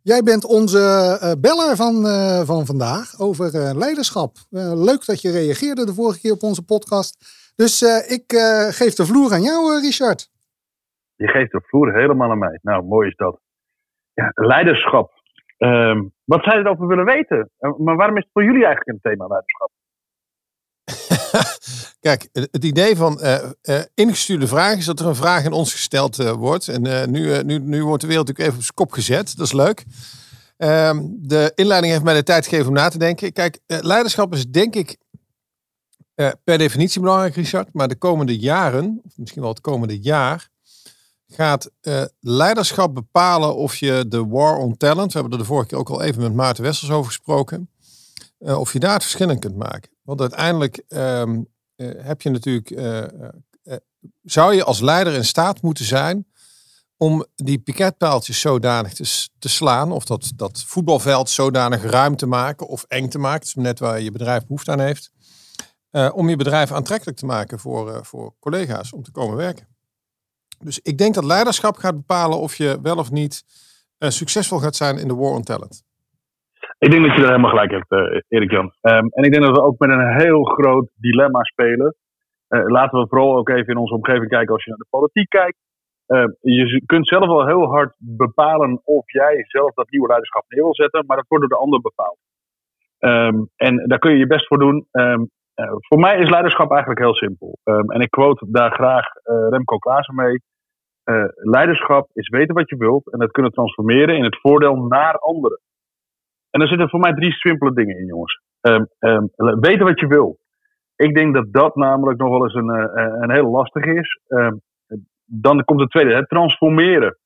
Jij 0.03 0.23
bent 0.23 0.45
onze 0.45 0.79
eh, 1.21 1.33
beller 1.39 1.77
van, 1.77 2.07
eh, 2.07 2.41
van 2.41 2.67
vandaag 2.67 3.21
over 3.21 3.55
eh, 3.55 3.71
leiderschap. 3.75 4.37
Leuk 4.89 5.07
dat 5.07 5.21
je 5.21 5.31
reageerde 5.31 5.87
de 5.87 5.95
vorige 5.95 6.21
keer 6.21 6.33
op 6.33 6.43
onze 6.43 6.63
podcast. 6.63 7.17
Dus 7.57 7.83
eh, 7.83 8.17
ik 8.17 8.33
eh, 8.33 8.67
geef 8.81 8.95
de 8.95 9.07
vloer 9.07 9.33
aan 9.33 9.43
jou, 9.43 9.75
eh, 9.75 9.83
Richard. 9.83 10.31
Je 11.17 11.29
geeft 11.29 11.53
de 11.53 11.61
vloer 11.67 11.95
helemaal 11.95 12.31
aan 12.31 12.39
mij. 12.39 12.59
Nou, 12.63 12.85
mooi 12.85 13.09
is 13.09 13.17
dat. 13.17 13.41
Ja, 14.15 14.33
leiderschap. 14.35 15.20
Ehm, 15.61 16.03
wat 16.25 16.45
je 16.45 16.51
erover 16.51 16.87
willen 16.87 17.05
weten? 17.05 17.51
Maar 17.59 17.97
waarom 17.97 18.17
is 18.17 18.23
het 18.23 18.33
voor 18.33 18.45
jullie 18.45 18.65
eigenlijk 18.65 18.89
een 18.89 19.11
thema 19.11 19.27
leiderschap? 19.27 19.71
Kijk, 22.09 22.29
het 22.33 22.65
idee 22.65 22.97
van 22.97 23.21
eh, 23.21 23.51
eh, 23.63 23.85
ingestuurde 23.95 24.47
vragen 24.47 24.79
is 24.79 24.85
dat 24.85 25.01
er 25.01 25.07
een 25.07 25.15
vraag 25.15 25.45
aan 25.45 25.53
ons 25.53 25.73
gesteld 25.73 26.19
eh, 26.19 26.33
wordt. 26.33 26.69
En 26.69 27.11
nu, 27.11 27.43
nu, 27.43 27.59
nu 27.59 27.85
wordt 27.85 28.01
de 28.01 28.09
wereld 28.09 28.27
natuurlijk 28.27 28.39
even 28.39 28.55
op 28.55 28.63
zijn 28.63 28.75
kop 28.75 28.93
gezet. 28.93 29.37
Dat 29.37 29.47
is 29.47 29.53
leuk. 29.53 29.85
Ehm, 30.57 31.01
de 31.09 31.53
inleiding 31.55 31.93
heeft 31.93 32.05
mij 32.05 32.15
de 32.15 32.23
tijd 32.23 32.47
gegeven 32.47 32.69
om 32.69 32.75
na 32.75 32.89
te 32.89 32.99
denken. 32.99 33.33
Kijk, 33.33 33.59
leiderschap 33.67 34.33
is 34.33 34.47
denk 34.47 34.75
ik 34.75 34.97
per 36.45 36.59
definitie 36.59 37.01
belangrijk, 37.01 37.35
Richard. 37.35 37.69
Maar 37.73 37.89
de 37.89 37.99
komende 37.99 38.39
jaren, 38.39 39.01
of 39.05 39.13
misschien 39.17 39.43
wel 39.43 39.51
het 39.51 39.61
komende 39.61 40.01
jaar, 40.01 40.49
gaat 41.33 41.71
eh, 41.81 42.03
leiderschap 42.21 42.95
bepalen 42.95 43.57
of 43.57 43.77
je 43.77 44.05
de 44.09 44.27
war 44.27 44.57
on 44.57 44.77
talent, 44.77 45.13
we 45.13 45.19
hebben 45.19 45.39
er 45.39 45.45
de 45.45 45.51
vorige 45.51 45.69
keer 45.69 45.79
ook 45.79 45.91
al 45.91 46.03
even 46.03 46.23
met 46.23 46.35
Maarten 46.35 46.65
Wessels 46.65 46.91
over 46.91 47.07
gesproken, 47.07 47.71
eh, 48.39 48.59
of 48.59 48.73
je 48.73 48.79
daar 48.79 48.93
het 48.93 49.03
verschil 49.03 49.31
in 49.31 49.39
kunt 49.39 49.57
maken. 49.57 49.91
Want 50.03 50.21
uiteindelijk 50.21 50.83
ehm, 50.89 51.41
eh, 51.77 51.89
heb 51.97 52.23
je 52.23 52.31
natuurlijk, 52.31 52.71
zou 54.23 54.55
je 54.55 54.65
als 54.65 54.81
leider 54.81 55.15
in 55.15 55.25
staat 55.25 55.63
moeten 55.63 55.85
zijn 55.85 56.27
om 56.97 57.27
die 57.35 57.59
piketpaaltjes 57.59 58.41
zodanig 58.41 58.93
te, 58.93 59.29
te 59.39 59.49
slaan, 59.49 59.93
of 59.93 60.05
dat, 60.05 60.33
dat 60.37 60.65
voetbalveld 60.67 61.31
zodanig 61.31 61.83
ruim 61.83 62.17
te 62.17 62.27
maken 62.27 62.67
of 62.67 62.85
eng 62.89 63.09
te 63.09 63.19
maken, 63.19 63.63
net 63.63 63.79
waar 63.79 64.01
je 64.01 64.11
bedrijf 64.11 64.43
behoefte 64.43 64.71
aan 64.71 64.81
heeft, 64.81 65.11
om 66.13 66.29
je 66.29 66.37
bedrijf 66.37 66.73
aantrekkelijk 66.73 67.19
te 67.19 67.27
maken 67.27 67.59
voor, 67.59 68.05
voor 68.07 68.35
collega's 68.39 68.93
om 68.93 69.03
te 69.03 69.11
komen 69.11 69.37
werken. 69.37 69.69
Dus 70.65 70.79
ik 70.79 70.99
denk 70.99 71.15
dat 71.15 71.25
leiderschap 71.25 71.77
gaat 71.77 71.97
bepalen 71.97 72.39
of 72.39 72.55
je 72.55 72.79
wel 72.83 72.97
of 72.97 73.11
niet 73.11 73.43
eh, 73.99 74.09
succesvol 74.09 74.59
gaat 74.59 74.77
zijn 74.77 74.99
in 74.99 75.09
de 75.09 75.15
war 75.15 75.33
on 75.33 75.43
talent. 75.43 75.89
Ik 76.79 76.91
denk 76.91 77.07
dat 77.07 77.15
je 77.15 77.21
er 77.21 77.27
helemaal 77.27 77.51
gelijk 77.51 77.71
hebt, 77.71 77.91
eh, 77.91 78.21
Erik-Jan. 78.29 78.73
Ehm, 78.81 79.07
en 79.07 79.25
ik 79.25 79.33
denk 79.33 79.45
dat 79.45 79.57
we 79.57 79.63
ook 79.63 79.79
met 79.79 79.91
een 79.91 80.19
heel 80.19 80.45
groot 80.45 80.91
dilemma 80.95 81.43
spelen. 81.43 81.95
Eh, 82.49 82.65
laten 82.65 82.99
we 82.99 83.09
vooral 83.09 83.37
ook 83.37 83.49
even 83.49 83.67
in 83.67 83.77
onze 83.77 83.95
omgeving 83.95 84.29
kijken 84.29 84.55
als 84.55 84.65
je 84.65 84.71
naar 84.71 84.79
de 84.79 84.97
politiek 84.97 85.29
kijkt. 85.29 85.59
Eh, 86.07 86.25
je 86.41 86.83
kunt 86.87 87.09
zelf 87.09 87.27
wel 87.27 87.47
heel 87.47 87.65
hard 87.65 87.95
bepalen 87.99 88.81
of 88.85 89.13
jij 89.13 89.45
zelf 89.47 89.75
dat 89.75 89.91
nieuwe 89.91 90.07
leiderschap 90.07 90.45
neer 90.49 90.63
wil 90.63 90.75
zetten, 90.75 91.05
maar 91.07 91.17
dat 91.17 91.27
wordt 91.29 91.49
door 91.49 91.59
de 91.59 91.65
ander 91.65 91.81
bepaald. 91.81 92.19
Ehm, 92.99 93.45
en 93.57 93.89
daar 93.89 93.99
kun 93.99 94.13
je 94.13 94.19
je 94.19 94.27
best 94.27 94.47
voor 94.47 94.59
doen. 94.59 94.87
Ehm, 94.91 95.25
voor 95.89 95.99
mij 95.99 96.19
is 96.19 96.31
leiderschap 96.31 96.71
eigenlijk 96.71 97.01
heel 97.01 97.15
simpel. 97.15 97.59
Ehm, 97.65 97.91
en 97.91 98.01
ik 98.01 98.11
quote 98.11 98.47
daar 98.51 98.73
graag 98.73 99.07
Remco 99.51 99.79
Klaassen 99.79 100.15
mee. 100.15 100.43
Eh, 101.11 101.25
leiderschap 101.35 102.11
is 102.13 102.29
weten 102.29 102.55
wat 102.55 102.69
je 102.69 102.77
wilt 102.77 103.13
en 103.13 103.19
dat 103.19 103.31
kunnen 103.31 103.53
transformeren 103.53 104.17
in 104.17 104.25
het 104.25 104.41
voordeel 104.41 104.77
naar 104.77 105.19
anderen. 105.19 105.61
En 106.51 106.61
er 106.61 106.69
zitten 106.69 106.89
voor 106.89 107.01
mij 107.01 107.15
drie 107.15 107.33
simpele 107.33 107.73
dingen 107.73 107.99
in, 107.99 108.07
jongens. 108.07 108.43
Ehm, 108.61 108.85
ehm, 108.99 109.25
weten 109.61 109.85
wat 109.85 110.01
je 110.01 110.07
wil. 110.07 110.39
Ik 110.97 111.15
denk 111.15 111.35
dat 111.35 111.53
dat 111.53 111.77
namelijk 111.77 112.19
nog 112.19 112.31
wel 112.31 112.43
eens 112.43 112.55
een, 112.55 112.71
eh, 112.71 113.15
een 113.21 113.31
hele 113.31 113.49
lastige 113.49 113.95
is. 113.95 114.21
Ehm, 114.27 114.57
dan 115.25 115.65
komt 115.65 115.81
het 115.81 115.91
tweede, 115.91 116.15
het 116.15 116.29
transformeren. 116.29 117.19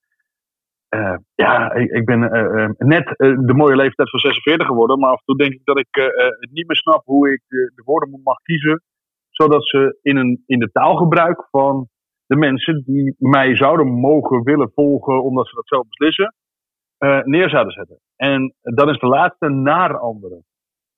Eh, 0.88 1.16
ja, 1.34 1.72
ik, 1.72 1.90
ik 1.90 2.04
ben 2.04 2.30
eh, 2.30 2.64
eh, 2.64 2.70
net 2.78 3.16
eh, 3.16 3.38
de 3.38 3.54
mooie 3.54 3.76
leeftijd 3.76 4.10
van 4.10 4.20
46 4.20 4.66
geworden, 4.66 4.98
maar 4.98 5.10
af 5.10 5.18
en 5.18 5.24
toe 5.24 5.36
denk 5.36 5.52
ik 5.52 5.64
dat 5.64 5.78
ik 5.78 5.96
eh, 5.96 6.04
eh, 6.04 6.28
niet 6.50 6.66
meer 6.66 6.76
snap 6.76 7.02
hoe 7.04 7.32
ik 7.32 7.42
de, 7.48 7.72
de 7.74 7.82
woorden 7.84 8.20
mag 8.24 8.38
kiezen, 8.42 8.82
zodat 9.30 9.66
ze 9.66 9.98
in, 10.02 10.16
een, 10.16 10.42
in 10.46 10.58
de 10.58 10.70
taalgebruik 10.72 11.46
van 11.50 11.88
de 12.26 12.36
mensen 12.36 12.82
die 12.84 13.14
mij 13.18 13.56
zouden 13.56 13.86
mogen 13.86 14.42
willen 14.42 14.70
volgen, 14.74 15.22
omdat 15.22 15.48
ze 15.48 15.54
dat 15.54 15.66
zelf 15.66 15.88
beslissen, 15.88 16.34
eh, 16.98 17.22
neer 17.22 17.48
zouden 17.48 17.72
zetten. 17.72 17.98
En 18.16 18.54
dan 18.60 18.88
is 18.88 18.98
de 18.98 19.06
laatste 19.06 19.48
naar 19.48 19.98
anderen. 19.98 20.44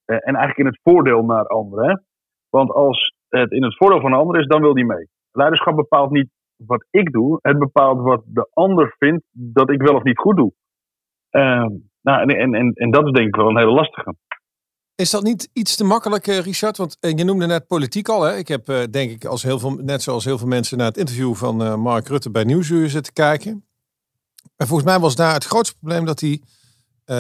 Eh, 0.05 0.17
en 0.17 0.35
eigenlijk 0.35 0.59
in 0.59 0.67
het 0.67 0.81
voordeel 0.83 1.25
naar 1.25 1.47
anderen. 1.47 2.05
Want 2.51 2.71
als 2.71 3.15
het 3.29 3.51
in 3.51 3.63
het 3.63 3.77
voordeel 3.77 4.01
van 4.01 4.13
een 4.13 4.19
ander 4.19 4.41
is, 4.41 4.47
dan 4.47 4.61
wil 4.61 4.75
die 4.75 4.85
mee. 4.85 5.09
Leiderschap 5.33 5.77
bepaalt 5.77 6.11
niet 6.11 6.31
wat 6.57 6.87
ik 6.91 7.13
doe, 7.13 7.39
het 7.43 7.59
bepaalt 7.59 8.01
wat 8.01 8.23
de 8.27 8.49
ander 8.53 8.95
vindt 8.99 9.25
dat 9.31 9.71
ik 9.71 9.83
wel 9.83 9.95
of 9.95 10.03
niet 10.03 10.19
goed 10.19 10.37
doe. 10.37 10.53
Ehm, 11.31 11.71
nou, 12.03 12.33
en, 12.33 12.55
en, 12.55 12.73
en 12.73 12.91
dat 12.91 13.07
is 13.07 13.13
denk 13.13 13.29
ik 13.29 13.37
wel 13.37 13.49
een 13.49 13.59
hele 13.59 13.73
lastige. 13.73 14.15
Is 14.97 15.11
dat 15.11 15.23
niet 15.23 15.49
iets 15.53 15.77
te 15.77 15.85
makkelijk, 15.85 16.27
eh, 16.27 16.39
Richard? 16.39 16.77
Want 16.77 16.97
eh, 17.01 17.17
je 17.17 17.25
noemde 17.25 17.47
net 17.47 17.67
politiek 17.67 18.09
al. 18.09 18.23
Hè? 18.23 18.37
Ik 18.37 18.49
heb 18.49 18.69
eh, 18.69 18.83
denk 18.91 19.11
ik, 19.11 19.25
als 19.25 19.43
heel 19.43 19.59
veel, 19.59 19.71
net 19.71 20.03
zoals 20.03 20.25
heel 20.25 20.39
veel 20.39 20.47
mensen, 20.47 20.79
naar 20.79 20.87
het 20.87 20.97
interview 20.97 21.35
van 21.35 21.81
Mark 21.81 22.09
Rutte 22.09 22.31
bij 22.31 22.45
Nieuwsuur 22.45 22.91
zitten 22.91 23.13
kijken. 23.13 23.65
En 24.57 24.67
volgens 24.67 24.89
mij 24.89 24.99
was 24.99 25.15
daar 25.15 25.35
het 25.35 25.45
grootste 25.45 25.77
probleem 25.79 26.05
dat 26.05 26.21
hij 26.21 26.41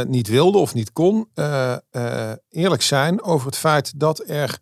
niet 0.07 0.29
wilde 0.29 0.59
of 0.59 0.75
niet 0.75 0.93
kon 0.93 1.29
eerlijk 2.49 2.83
zijn 2.83 3.23
over 3.23 3.47
het 3.47 3.57
feit 3.57 4.01
dat 4.01 4.29
er 4.29 4.59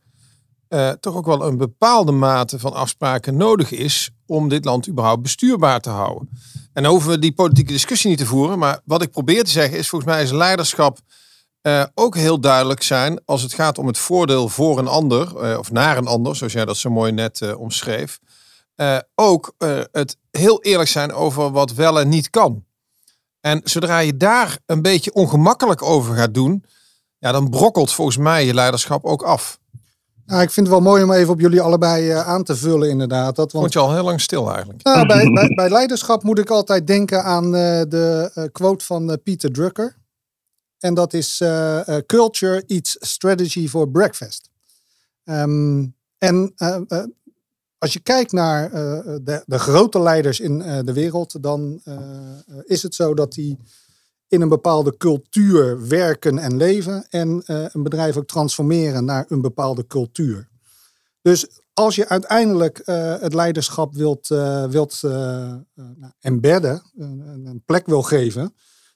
toch 1.00 1.14
ook 1.14 1.26
wel 1.26 1.46
een 1.46 1.56
bepaalde 1.56 2.12
mate 2.12 2.58
van 2.58 2.72
afspraken 2.72 3.36
nodig 3.36 3.70
is 3.70 4.10
om 4.26 4.48
dit 4.48 4.64
land 4.64 4.88
überhaupt 4.88 5.22
bestuurbaar 5.22 5.80
te 5.80 5.90
houden. 5.90 6.28
En 6.72 6.84
hoeven 6.84 7.10
we 7.10 7.18
die 7.18 7.34
politieke 7.34 7.72
discussie 7.72 8.10
niet 8.10 8.18
te 8.18 8.26
voeren. 8.26 8.58
Maar 8.58 8.80
wat 8.84 9.02
ik 9.02 9.10
probeer 9.10 9.44
te 9.44 9.50
zeggen 9.50 9.78
is, 9.78 9.88
volgens 9.88 10.10
mij 10.10 10.22
is 10.22 10.30
leiderschap 10.30 10.98
eh, 11.64 11.84
ook 11.94 12.16
heel 12.16 12.40
duidelijk 12.40 12.82
zijn 12.82 13.20
als 13.24 13.42
het 13.42 13.52
gaat 13.52 13.78
om 13.78 13.86
het 13.86 13.98
voordeel 13.98 14.48
voor 14.48 14.78
een 14.78 14.86
ander, 14.86 15.36
eh, 15.38 15.58
of 15.58 15.72
naar 15.72 15.96
een 15.96 16.06
ander, 16.06 16.36
zoals 16.36 16.52
jij 16.52 16.64
dat 16.64 16.76
zo 16.76 16.90
mooi 16.90 17.12
net 17.12 17.40
eh, 17.40 17.60
omschreef. 17.60 18.18
Ook 19.14 19.54
het 19.92 20.16
heel 20.30 20.62
eerlijk 20.62 20.88
zijn 20.88 21.12
over 21.12 21.50
wat 21.50 21.72
wel 21.72 22.00
en 22.00 22.08
niet 22.08 22.30
kan. 22.30 22.64
En 23.40 23.60
zodra 23.64 23.98
je 23.98 24.16
daar 24.16 24.58
een 24.66 24.82
beetje 24.82 25.14
ongemakkelijk 25.14 25.82
over 25.82 26.14
gaat 26.14 26.34
doen, 26.34 26.64
ja, 27.18 27.32
dan 27.32 27.50
brokkelt 27.50 27.92
volgens 27.92 28.16
mij 28.16 28.46
je 28.46 28.54
leiderschap 28.54 29.04
ook 29.04 29.22
af. 29.22 29.58
Nou, 30.26 30.42
ik 30.42 30.50
vind 30.50 30.66
het 30.66 30.76
wel 30.76 30.84
mooi 30.84 31.02
om 31.02 31.12
even 31.12 31.32
op 31.32 31.40
jullie 31.40 31.60
allebei 31.60 32.10
aan 32.10 32.42
te 32.42 32.56
vullen, 32.56 32.88
inderdaad. 32.88 33.36
Dat, 33.36 33.52
want 33.52 33.72
je 33.72 33.78
al 33.78 33.94
heel 33.94 34.04
lang 34.04 34.20
stil 34.20 34.50
eigenlijk. 34.50 34.82
Nou, 34.82 35.06
bij, 35.06 35.30
bij, 35.30 35.48
bij 35.54 35.70
leiderschap 35.70 36.22
moet 36.22 36.38
ik 36.38 36.50
altijd 36.50 36.86
denken 36.86 37.24
aan 37.24 37.50
de 37.52 38.48
quote 38.52 38.84
van 38.84 39.18
Peter 39.22 39.52
Drucker. 39.52 40.02
En 40.78 40.94
dat 40.94 41.12
is 41.12 41.40
eh, 41.40 41.88
eh, 41.88 42.04
Culture 42.06 42.62
eats 42.66 42.96
strategy 43.00 43.68
for 43.68 43.90
breakfast. 43.90 44.50
Ehm, 45.24 45.86
En 46.18 46.52
uh, 46.56 46.76
als 47.78 47.92
je 47.92 48.00
kijkt 48.00 48.32
naar 48.32 48.70
de, 48.70 49.42
de, 49.46 49.58
grote 49.58 50.00
leiders 50.00 50.40
in 50.40 50.58
de 50.58 50.92
wereld, 50.92 51.42
dan 51.42 51.82
is 52.64 52.82
het 52.82 52.94
zo 52.94 53.14
dat 53.14 53.32
die 53.32 53.58
in 54.28 54.40
een 54.40 54.48
bepaalde 54.48 54.96
cultuur 54.96 55.88
werken 55.88 56.38
en 56.38 56.56
leven 56.56 57.06
en 57.08 57.42
een 57.46 57.82
bedrijf 57.82 58.16
ook 58.16 58.26
transformeren 58.26 59.04
naar 59.04 59.24
een 59.28 59.40
bepaalde 59.40 59.86
cultuur. 59.86 60.48
Dus 61.22 61.46
als 61.74 61.94
je 61.94 62.08
uiteindelijk 62.08 62.82
het 63.20 63.34
leiderschap 63.34 63.94
wilt, 63.94 64.28
wilt 64.68 65.00
nou, 65.02 66.12
embedden, 66.20 66.82
een 66.96 67.62
plek 67.66 67.86
wil 67.86 68.02
geven, 68.02 68.54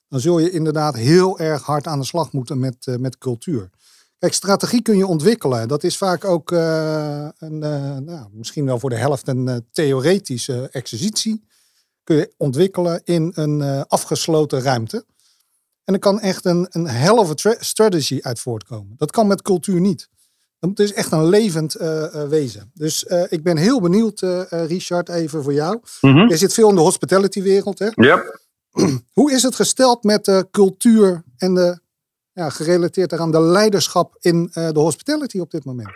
dan 0.08 0.20
zul 0.20 0.38
je 0.38 0.50
inderdaad 0.50 0.94
heel 0.94 1.38
erg 1.38 1.62
hard 1.62 1.86
aan 1.86 1.98
de 1.98 2.04
slag 2.04 2.32
moeten 2.32 2.58
met, 2.58 2.86
uh, 2.86 2.96
met 2.96 3.18
cultuur. 3.18 3.70
Kijk, 4.18 4.32
strategie 4.32 4.82
kun 4.82 4.96
je 4.96 5.06
ontwikkelen. 5.06 5.68
Dat 5.68 5.84
is 5.84 5.96
vaak 5.96 6.24
ook 6.24 6.50
uh, 6.50 7.28
een, 7.38 7.62
uh, 7.62 7.96
nou, 7.96 8.28
misschien 8.32 8.64
wel 8.64 8.78
voor 8.78 8.90
de 8.90 8.96
helft 8.96 9.28
een 9.28 9.66
theoretische 9.72 10.68
exercitie. 10.70 11.44
Kun 12.04 12.16
je 12.16 12.34
ontwikkelen 12.36 13.00
in 13.04 13.32
een 13.34 13.86
afgesloten 13.86 14.62
ruimte. 14.62 15.04
En 15.84 15.94
er 15.94 16.00
kan 16.00 16.20
echt 16.20 16.44
een, 16.44 16.66
een 16.70 16.86
hell 16.86 17.16
of 17.16 17.46
a 17.46 17.54
strategy 17.58 18.18
uit 18.22 18.40
voortkomen. 18.40 18.94
Dat 18.96 19.10
kan 19.10 19.26
met 19.26 19.42
cultuur 19.42 19.80
niet. 19.80 20.08
Het 20.58 20.78
is 20.80 20.92
echt 20.92 21.12
een 21.12 21.28
levend 21.28 21.72
wezen. 22.28 22.70
Dus 22.74 23.04
ik 23.28 23.42
ben 23.42 23.56
heel 23.56 23.80
benieuwd, 23.80 24.20
Richard, 24.48 25.08
even 25.08 25.42
voor 25.42 25.52
jou. 25.52 25.80
Mm 26.00 26.28
Je 26.28 26.36
zit 26.36 26.54
veel 26.54 26.68
in 26.68 26.74
de 26.74 26.80
hospitality 26.80 27.42
wereld, 27.42 27.78
hè? 27.78 27.88
Ja. 27.94 28.24
Hoe 29.18 29.32
is 29.32 29.42
het 29.42 29.54
gesteld 29.54 30.04
met 30.04 30.25
de 30.25 30.48
cultuur 30.50 31.22
en 31.38 31.54
de, 31.54 31.80
ja, 32.32 32.48
gerelateerd 32.48 33.12
eraan 33.12 33.30
de 33.30 33.40
leiderschap 33.40 34.16
in 34.20 34.37
uh, 34.37 34.70
de 34.70 34.80
hospitality 34.80 35.38
op 35.40 35.50
dit 35.50 35.64
moment? 35.64 35.90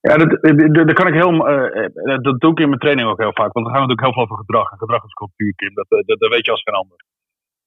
Ja, 0.00 0.16
dat, 0.16 0.30
dat, 0.74 0.92
kan 0.92 1.06
ik 1.06 1.14
heel, 1.14 1.32
uh, 1.32 2.18
dat 2.22 2.40
doe 2.40 2.50
ik 2.50 2.58
in 2.58 2.68
mijn 2.68 2.80
training 2.80 3.08
ook 3.08 3.18
heel 3.18 3.32
vaak. 3.32 3.52
Want 3.52 3.66
we 3.66 3.72
gaan 3.72 3.80
natuurlijk 3.80 4.06
heel 4.06 4.12
veel 4.12 4.22
over 4.22 4.36
gedrag. 4.36 4.70
En 4.70 4.78
gedrag 4.78 5.04
is 5.04 5.12
cultuur, 5.12 5.54
Kim. 5.54 5.74
Dat, 5.74 5.86
dat, 5.88 6.18
dat 6.18 6.30
weet 6.30 6.44
je 6.44 6.50
als 6.50 6.62
geen 6.62 6.74
ander. 6.74 6.98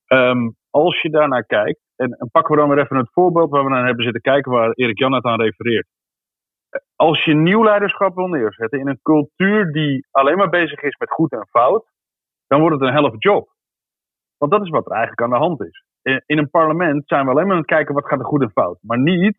Um, 0.08 0.56
als 0.70 1.02
je 1.02 1.10
daarnaar 1.10 1.46
kijkt, 1.46 1.80
en, 1.96 2.12
en, 2.12 2.30
pakken 2.32 2.56
we 2.56 2.60
dan 2.62 2.70
weer 2.70 2.84
even 2.84 2.98
het 2.98 3.10
voorbeeld 3.12 3.50
waar 3.50 3.64
we 3.64 3.70
naar 3.70 3.86
hebben 3.86 4.04
zitten 4.04 4.22
kijken, 4.22 4.52
waar 4.52 4.72
Erik 4.72 5.00
Jan 5.00 5.14
het 5.14 5.24
aan 5.24 5.42
refereert. 5.42 5.88
Als 6.96 7.24
je 7.24 7.34
nieuw 7.34 7.64
leiderschap 7.64 8.16
wil 8.16 8.28
neerzetten 8.28 8.80
in 8.80 8.88
een 8.88 9.00
cultuur 9.02 9.72
die 9.72 10.08
alleen 10.12 10.38
maar 10.38 10.50
bezig 10.50 10.82
is 10.82 10.98
met 10.98 11.12
goed 11.12 11.32
en 11.32 11.48
fout, 11.50 11.86
dan 12.48 12.60
wordt 12.60 12.76
het 12.80 12.88
een 12.88 12.96
helft 12.96 13.24
job. 13.24 13.50
Want 14.40 14.52
dat 14.52 14.62
is 14.62 14.70
wat 14.70 14.86
er 14.86 14.92
eigenlijk 14.92 15.22
aan 15.22 15.40
de 15.40 15.46
hand 15.46 15.62
is. 15.62 15.84
In 16.26 16.38
een 16.38 16.50
parlement 16.50 17.04
zijn 17.06 17.26
we 17.26 17.32
alleen 17.32 17.44
maar 17.44 17.54
aan 17.54 17.62
het 17.62 17.70
kijken 17.70 17.94
wat 17.94 18.06
gaat 18.06 18.20
er 18.20 18.26
goed 18.26 18.42
en 18.42 18.52
fout. 18.52 18.78
Maar 18.82 19.00
niet, 19.00 19.38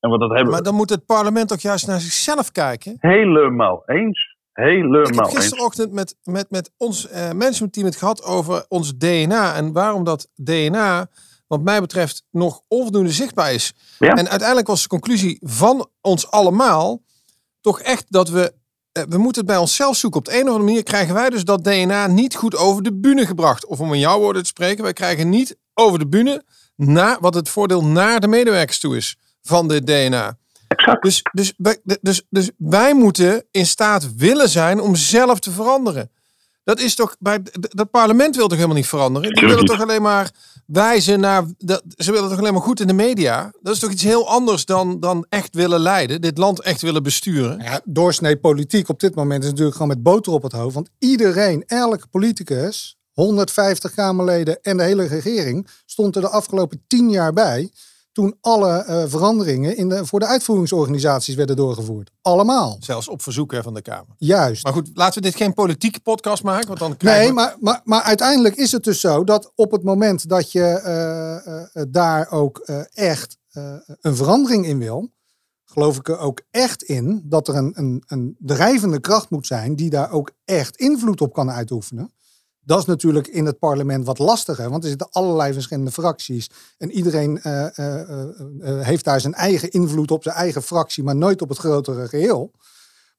en 0.00 0.10
wat 0.10 0.20
dat 0.20 0.30
hebben 0.30 0.50
Maar 0.50 0.62
dan 0.62 0.74
moet 0.74 0.90
het 0.90 1.06
parlement 1.06 1.52
ook 1.52 1.60
juist 1.60 1.86
naar 1.86 2.00
zichzelf 2.00 2.52
kijken. 2.52 2.96
Helemaal 2.98 3.82
eens. 3.86 4.36
Helemaal 4.52 5.00
eens. 5.00 5.08
Ik 5.08 5.14
heb 5.16 5.24
gisterochtend 5.24 5.92
met, 5.92 6.16
met, 6.22 6.50
met 6.50 6.74
ons 6.76 7.10
uh, 7.10 7.32
managementteam 7.32 7.86
het 7.86 7.96
gehad 7.96 8.24
over 8.24 8.64
ons 8.68 8.98
DNA. 8.98 9.54
En 9.54 9.72
waarom 9.72 10.04
dat 10.04 10.30
DNA, 10.34 11.06
wat 11.46 11.62
mij 11.62 11.80
betreft, 11.80 12.26
nog 12.30 12.60
onvoldoende 12.68 13.10
zichtbaar 13.10 13.52
is. 13.52 13.74
Ja. 13.98 14.14
En 14.14 14.28
uiteindelijk 14.28 14.68
was 14.68 14.82
de 14.82 14.88
conclusie 14.88 15.38
van 15.40 15.88
ons 16.00 16.30
allemaal 16.30 17.02
toch 17.60 17.80
echt 17.80 18.12
dat 18.12 18.28
we 18.28 18.42
eh, 18.42 18.56
we 18.92 19.18
moeten 19.18 19.42
het 19.42 19.50
bij 19.50 19.56
onszelf 19.56 19.96
zoeken. 19.96 20.18
Op 20.18 20.26
de 20.26 20.32
een 20.32 20.42
of 20.42 20.46
andere 20.46 20.64
manier 20.64 20.82
krijgen 20.82 21.14
wij 21.14 21.30
dus 21.30 21.44
dat 21.44 21.64
DNA 21.64 22.06
niet 22.06 22.34
goed 22.34 22.56
over 22.56 22.82
de 22.82 22.94
bühne 22.94 23.26
gebracht. 23.26 23.66
Of 23.66 23.80
om 23.80 23.92
in 23.92 24.00
jouw 24.00 24.18
woorden 24.18 24.42
te 24.42 24.48
spreken, 24.48 24.82
wij 24.82 24.92
krijgen 24.92 25.28
niet 25.28 25.56
over 25.74 25.98
de 25.98 26.06
bühne 26.06 26.42
naar 26.76 27.16
wat 27.20 27.34
het 27.34 27.48
voordeel 27.48 27.84
naar 27.84 28.20
de 28.20 28.28
medewerkers 28.28 28.78
toe 28.78 28.96
is 28.96 29.16
van 29.42 29.68
dit 29.68 29.86
DNA. 29.86 30.38
Dus, 31.00 31.22
dus, 31.32 31.54
dus, 32.00 32.22
dus 32.30 32.50
wij 32.56 32.94
moeten 32.94 33.44
in 33.50 33.66
staat 33.66 34.16
willen 34.16 34.48
zijn 34.48 34.80
om 34.80 34.96
zelf 34.96 35.38
te 35.38 35.50
veranderen. 35.50 36.10
Dat 36.68 36.80
is 36.80 36.94
toch 36.94 37.16
bij 37.18 37.42
dat 37.52 37.90
parlement 37.90 38.36
wil 38.36 38.46
toch 38.46 38.56
helemaal 38.56 38.76
niet 38.76 38.88
veranderen? 38.88 39.34
Die 39.34 39.46
willen 39.46 39.64
toch 39.64 39.80
alleen 39.80 40.02
maar 40.02 40.30
wijzen 40.66 41.20
naar. 41.20 41.44
Dat, 41.58 41.82
ze 41.96 42.12
willen 42.12 42.28
toch 42.28 42.38
alleen 42.38 42.52
maar 42.52 42.62
goed 42.62 42.80
in 42.80 42.86
de 42.86 42.92
media? 42.92 43.52
Dat 43.60 43.74
is 43.74 43.80
toch 43.80 43.90
iets 43.90 44.02
heel 44.02 44.28
anders 44.28 44.64
dan, 44.64 45.00
dan 45.00 45.26
echt 45.28 45.54
willen 45.54 45.80
leiden, 45.80 46.20
dit 46.20 46.38
land 46.38 46.60
echt 46.60 46.82
willen 46.82 47.02
besturen? 47.02 47.58
Ja, 47.62 47.80
doorsnee 47.84 48.36
politiek 48.36 48.88
op 48.88 49.00
dit 49.00 49.14
moment 49.14 49.42
is 49.42 49.48
natuurlijk 49.48 49.76
gewoon 49.76 49.92
met 49.92 50.02
boter 50.02 50.32
op 50.32 50.42
het 50.42 50.52
hoofd. 50.52 50.74
Want 50.74 50.90
iedereen, 50.98 51.64
elke 51.66 52.06
politicus, 52.06 52.96
150 53.12 53.94
Kamerleden 53.94 54.62
en 54.62 54.76
de 54.76 54.82
hele 54.82 55.06
regering 55.06 55.68
stond 55.86 56.16
er 56.16 56.22
de 56.22 56.28
afgelopen 56.28 56.84
tien 56.86 57.10
jaar 57.10 57.32
bij 57.32 57.70
toen 58.18 58.36
alle 58.40 58.84
uh, 58.88 59.02
veranderingen 59.06 59.76
in 59.76 59.88
de, 59.88 60.06
voor 60.06 60.20
de 60.20 60.26
uitvoeringsorganisaties 60.26 61.34
werden 61.34 61.56
doorgevoerd. 61.56 62.10
Allemaal. 62.22 62.76
Zelfs 62.80 63.08
op 63.08 63.22
verzoek 63.22 63.54
van 63.62 63.74
de 63.74 63.82
Kamer. 63.82 64.14
Juist. 64.16 64.64
Maar 64.64 64.72
goed, 64.72 64.90
laten 64.94 65.22
we 65.22 65.28
dit 65.28 65.36
geen 65.36 65.54
politieke 65.54 66.00
podcast 66.00 66.42
maken. 66.42 66.66
Want 66.66 66.78
dan 66.78 66.94
nee, 66.98 67.32
maar, 67.32 67.56
maar, 67.60 67.80
maar 67.84 68.02
uiteindelijk 68.02 68.56
is 68.56 68.72
het 68.72 68.84
dus 68.84 69.00
zo 69.00 69.24
dat 69.24 69.52
op 69.54 69.70
het 69.70 69.82
moment 69.82 70.28
dat 70.28 70.52
je 70.52 70.80
uh, 70.84 71.54
uh, 71.54 71.82
daar 71.88 72.30
ook 72.30 72.58
echt 72.92 73.38
een 74.00 74.16
verandering 74.16 74.66
in 74.66 74.78
wil, 74.78 75.10
geloof 75.64 75.96
ik 75.96 76.08
er 76.08 76.18
ook 76.18 76.42
echt 76.50 76.82
in 76.82 77.22
dat 77.24 77.48
er 77.48 77.54
een, 77.54 77.72
een, 77.74 78.02
een 78.06 78.36
drijvende 78.38 79.00
kracht 79.00 79.30
moet 79.30 79.46
zijn 79.46 79.76
die 79.76 79.90
daar 79.90 80.10
ook 80.10 80.32
echt 80.44 80.76
invloed 80.76 81.20
op 81.20 81.32
kan 81.32 81.50
uitoefenen. 81.50 82.12
Dat 82.68 82.78
is 82.78 82.84
natuurlijk 82.84 83.26
in 83.26 83.46
het 83.46 83.58
parlement 83.58 84.06
wat 84.06 84.18
lastiger, 84.18 84.70
want 84.70 84.82
er 84.82 84.88
zitten 84.88 85.08
allerlei 85.10 85.52
verschillende 85.52 85.90
fracties. 85.90 86.50
En 86.78 86.90
iedereen 86.90 87.40
uh, 87.42 87.66
uh, 87.76 88.00
uh, 88.08 88.80
heeft 88.80 89.04
daar 89.04 89.20
zijn 89.20 89.34
eigen 89.34 89.70
invloed 89.70 90.10
op 90.10 90.22
zijn 90.22 90.34
eigen 90.34 90.62
fractie, 90.62 91.04
maar 91.04 91.16
nooit 91.16 91.42
op 91.42 91.48
het 91.48 91.58
grotere 91.58 92.08
geheel. 92.08 92.50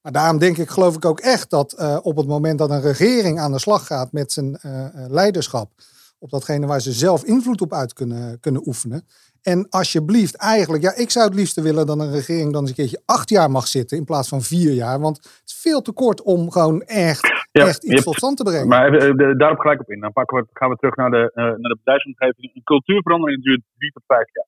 Maar 0.02 0.12
daarom 0.12 0.38
denk 0.38 0.58
ik, 0.58 0.70
geloof 0.70 0.96
ik 0.96 1.06
ook 1.06 1.20
echt 1.20 1.50
dat 1.50 2.00
op 2.02 2.18
het 2.18 2.28
moment 2.28 2.58
dat 2.60 2.70
een 2.70 2.82
regering 2.82 3.40
aan 3.40 3.52
de 3.52 3.60
slag 3.60 3.86
gaat 3.86 4.12
met 4.12 4.32
zijn 4.32 4.60
leiderschap, 5.08 5.72
op 6.20 6.30
datgene 6.30 6.66
waar 6.66 6.82
ze 6.82 6.92
zelf 6.92 7.24
invloed 7.24 7.62
op 7.62 7.74
uit 7.74 7.94
kunnen, 7.94 8.40
kunnen 8.40 8.68
oefenen. 8.68 9.08
En 9.42 9.68
alsjeblieft, 9.70 10.36
eigenlijk, 10.38 10.84
ja, 10.84 10.96
ik 10.96 11.10
zou 11.10 11.26
het 11.26 11.36
liefst 11.36 11.62
willen 11.62 11.86
dat 11.86 12.00
een 12.00 12.12
regering 12.12 12.54
dan 12.54 12.62
eens 12.62 12.70
een 12.70 12.76
keertje 12.76 13.02
acht 13.06 13.30
jaar 13.30 13.52
mag 13.52 13.68
zitten 13.68 13.98
in 13.98 14.06
plaats 14.06 14.30
van 14.30 14.42
vier 14.42 14.74
jaar. 14.74 15.00
Want 15.00 15.18
het 15.18 15.42
is 15.46 15.60
veel 15.62 15.82
te 15.82 15.94
kort 15.94 16.22
om 16.22 16.52
gewoon 16.52 16.82
echt 16.82 17.48
ja, 17.52 17.66
echt 17.66 17.84
iets 17.84 18.04
tot 18.04 18.16
stand 18.16 18.38
te 18.38 18.44
brengen. 18.44 18.68
Maar 18.68 18.94
uh, 18.94 19.38
daarop 19.38 19.60
gelijk 19.60 19.80
op 19.80 19.90
in. 19.90 20.00
Dan 20.00 20.12
pakken 20.12 20.38
we, 20.38 20.48
gaan 20.54 20.70
we 20.70 20.76
terug 20.76 20.96
naar 20.96 21.12
de, 21.12 21.32
uh, 21.36 21.44
naar 21.44 21.72
de 21.74 21.80
bedrijfsomgeving. 21.82 22.56
Een 22.56 22.64
cultuurverandering 22.64 23.44
duurt 23.44 23.62
drie 23.78 23.92
tot 23.92 24.04
vijf 24.08 24.34
jaar. 24.34 24.48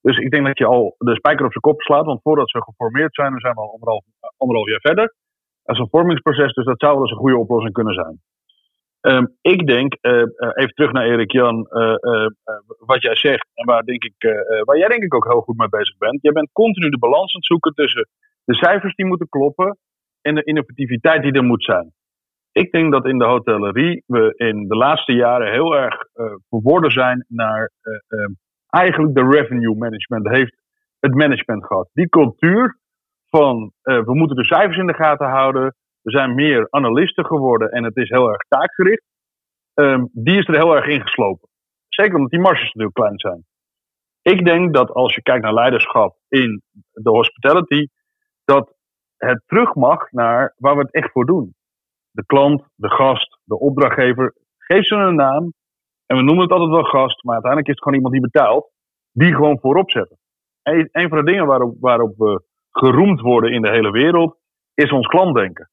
Dus 0.00 0.16
ik 0.18 0.30
denk 0.30 0.46
dat 0.46 0.58
je 0.58 0.66
al 0.66 0.94
de 0.98 1.14
spijker 1.14 1.44
op 1.44 1.52
zijn 1.52 1.68
kop 1.68 1.80
slaat. 1.80 2.04
Want 2.04 2.22
voordat 2.22 2.50
ze 2.50 2.62
geformeerd 2.62 3.14
zijn, 3.14 3.30
dan 3.30 3.40
zijn 3.40 3.54
we 3.54 3.60
al 3.60 3.72
anderhalf, 3.72 4.04
anderhalf 4.36 4.68
jaar 4.68 4.80
verder. 4.80 5.14
Dat 5.62 5.74
is 5.76 5.80
een 5.80 5.94
vormingsproces, 5.96 6.52
dus 6.54 6.64
dat 6.64 6.80
zou 6.80 6.92
wel 6.92 7.02
eens 7.02 7.10
een 7.10 7.24
goede 7.24 7.38
oplossing 7.38 7.72
kunnen 7.72 7.94
zijn. 7.94 8.20
Um, 9.08 9.36
ik 9.40 9.66
denk, 9.66 9.96
uh, 10.02 10.12
even 10.54 10.74
terug 10.74 10.92
naar 10.92 11.04
Erik 11.04 11.32
Jan, 11.32 11.68
wat 12.78 13.02
jij 13.02 13.16
zegt 13.16 13.48
en 13.54 13.66
waar, 13.66 13.82
denk 13.82 14.04
ik, 14.04 14.14
waar 14.64 14.78
jij 14.78 14.88
denk 14.88 15.02
ik 15.02 15.14
ook 15.14 15.24
heel 15.24 15.40
goed 15.40 15.56
mee 15.56 15.68
bezig 15.68 15.96
bent. 15.96 16.22
Jij 16.22 16.32
bent 16.32 16.52
continu 16.52 16.88
de 16.88 16.98
balans 16.98 17.34
aan 17.34 17.40
het 17.40 17.44
zoeken 17.44 17.72
tussen 17.74 18.08
de 18.44 18.54
cijfers 18.54 18.94
die 18.94 19.06
moeten 19.06 19.28
kloppen 19.28 19.78
en 20.20 20.34
de 20.34 20.42
innovativiteit 20.42 21.22
die 21.22 21.32
er 21.32 21.44
moet 21.44 21.64
zijn. 21.64 21.92
Ik 22.52 22.72
denk 22.72 22.92
dat 22.92 23.06
in 23.06 23.18
de 23.18 23.24
hotellerie 23.24 24.02
we 24.06 24.34
in 24.36 24.68
de 24.68 24.76
laatste 24.76 25.12
jaren 25.12 25.52
heel 25.52 25.76
erg 25.76 25.94
verworden 26.48 26.90
zijn 26.90 27.24
naar 27.28 27.70
uh, 27.82 28.26
eigenlijk 28.68 29.14
de 29.14 29.28
revenue 29.28 29.76
management. 29.76 30.28
Heeft 30.28 30.56
het 31.00 31.14
management 31.14 31.66
gehad. 31.66 31.88
Die 31.92 32.08
cultuur 32.08 32.78
van 33.28 33.72
we 33.82 34.14
moeten 34.14 34.36
de 34.36 34.44
cijfers 34.44 34.76
in 34.76 34.86
de 34.86 34.94
gaten 34.94 35.28
houden. 35.28 35.74
We 36.06 36.10
zijn 36.10 36.34
meer 36.34 36.66
analisten 36.70 37.26
geworden 37.26 37.70
en 37.70 37.84
het 37.84 37.96
is 37.96 38.08
heel 38.08 38.28
erg 38.28 38.42
taakgericht. 38.48 39.04
Um, 39.74 40.08
die 40.12 40.38
is 40.38 40.48
er 40.48 40.54
heel 40.54 40.76
erg 40.76 40.86
ingeslopen. 40.86 41.48
Zeker 41.88 42.14
omdat 42.14 42.30
die 42.30 42.40
marges 42.40 42.72
natuurlijk 42.72 42.94
klein 42.94 43.18
zijn. 43.18 43.44
Ik 44.22 44.44
denk 44.44 44.74
dat 44.74 44.90
als 44.90 45.14
je 45.14 45.22
kijkt 45.22 45.42
naar 45.42 45.54
leiderschap 45.54 46.16
in 46.28 46.62
de 46.92 47.10
hospitality, 47.10 47.86
dat 48.44 48.74
het 49.16 49.42
terug 49.46 49.74
mag 49.74 50.10
naar 50.10 50.54
waar 50.56 50.74
we 50.76 50.80
het 50.80 50.92
echt 50.92 51.10
voor 51.12 51.26
doen 51.26 51.54
de 52.16 52.26
klant, 52.26 52.62
de 52.74 52.90
gast, 52.90 53.38
de 53.44 53.58
opdrachtgever. 53.58 54.34
Geef 54.58 54.86
ze 54.86 54.94
een 54.94 55.14
naam. 55.14 55.52
En 56.06 56.16
we 56.16 56.22
noemen 56.22 56.42
het 56.42 56.52
altijd 56.52 56.70
wel 56.70 56.84
gast, 56.84 57.24
maar 57.24 57.34
uiteindelijk 57.34 57.70
is 57.70 57.74
het 57.74 57.82
gewoon 57.82 57.98
iemand 57.98 58.14
die 58.14 58.30
betaalt. 58.30 58.70
Die 59.12 59.34
gewoon 59.34 59.58
voorop 59.60 59.90
zetten. 59.90 60.18
En 60.62 60.88
een 60.92 61.08
van 61.08 61.18
de 61.18 61.30
dingen 61.30 61.46
waarop, 61.46 61.76
waarop 61.80 62.16
we 62.16 62.42
geroemd 62.70 63.20
worden 63.20 63.52
in 63.52 63.62
de 63.62 63.70
hele 63.70 63.90
wereld, 63.90 64.36
is 64.74 64.92
ons 64.92 65.06
klantdenken. 65.06 65.70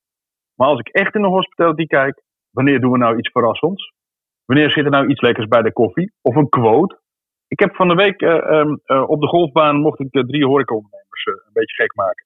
Maar 0.56 0.68
als 0.68 0.80
ik 0.80 0.88
echt 0.88 1.16
in 1.16 1.22
de 1.22 1.28
hospitality 1.28 1.86
kijk, 1.86 2.22
wanneer 2.52 2.80
doen 2.80 2.92
we 2.92 2.98
nou 2.98 3.18
iets 3.18 3.32
verrassends? 3.32 3.94
Wanneer 4.46 4.70
zit 4.70 4.86
er 4.86 4.92
nou 4.92 5.08
iets 5.08 5.22
lekkers 5.22 5.48
bij 5.48 5.62
de 5.62 5.74
koffie? 5.74 6.12
Of 6.22 6.36
een 6.36 6.50
quote? 6.50 7.02
Ik 7.48 7.60
heb 7.60 7.76
van 7.76 7.88
de 7.88 7.96
week 7.96 8.22
uh, 8.22 8.30
uh, 8.86 9.10
op 9.10 9.22
de 9.22 9.28
golfbaan 9.28 9.76
mocht 9.76 10.00
ik 10.00 10.12
de 10.12 10.26
drie 10.26 10.46
horecaondernemers 10.46 11.26
een 11.26 11.54
beetje 11.54 11.76
gek 11.76 11.96
maken. 11.96 12.26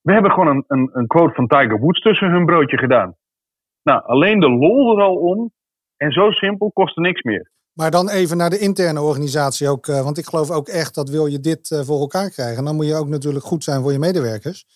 We 0.00 0.12
hebben 0.12 0.30
gewoon 0.30 0.48
een, 0.48 0.64
een, 0.66 0.90
een 0.92 1.06
quote 1.06 1.34
van 1.34 1.46
Tiger 1.46 1.80
Woods 1.80 2.00
tussen 2.00 2.30
hun 2.30 2.46
broodje 2.46 2.78
gedaan. 2.78 3.16
Nou, 3.82 4.02
alleen 4.04 4.40
de 4.40 4.50
lol 4.50 4.96
er 4.96 5.02
al 5.02 5.16
om. 5.16 5.52
En 5.96 6.12
zo 6.12 6.30
simpel 6.30 6.70
kostte 6.72 7.00
niks 7.00 7.22
meer. 7.22 7.50
Maar 7.72 7.90
dan 7.90 8.08
even 8.08 8.36
naar 8.36 8.50
de 8.50 8.58
interne 8.58 9.00
organisatie 9.00 9.68
ook. 9.68 9.86
Want 9.86 10.18
ik 10.18 10.24
geloof 10.24 10.50
ook 10.50 10.68
echt 10.68 10.94
dat 10.94 11.10
wil 11.10 11.26
je 11.26 11.40
dit 11.40 11.82
voor 11.86 12.00
elkaar 12.00 12.30
krijgen. 12.30 12.64
Dan 12.64 12.76
moet 12.76 12.86
je 12.86 12.94
ook 12.94 13.08
natuurlijk 13.08 13.44
goed 13.44 13.64
zijn 13.64 13.82
voor 13.82 13.92
je 13.92 13.98
medewerkers. 13.98 14.66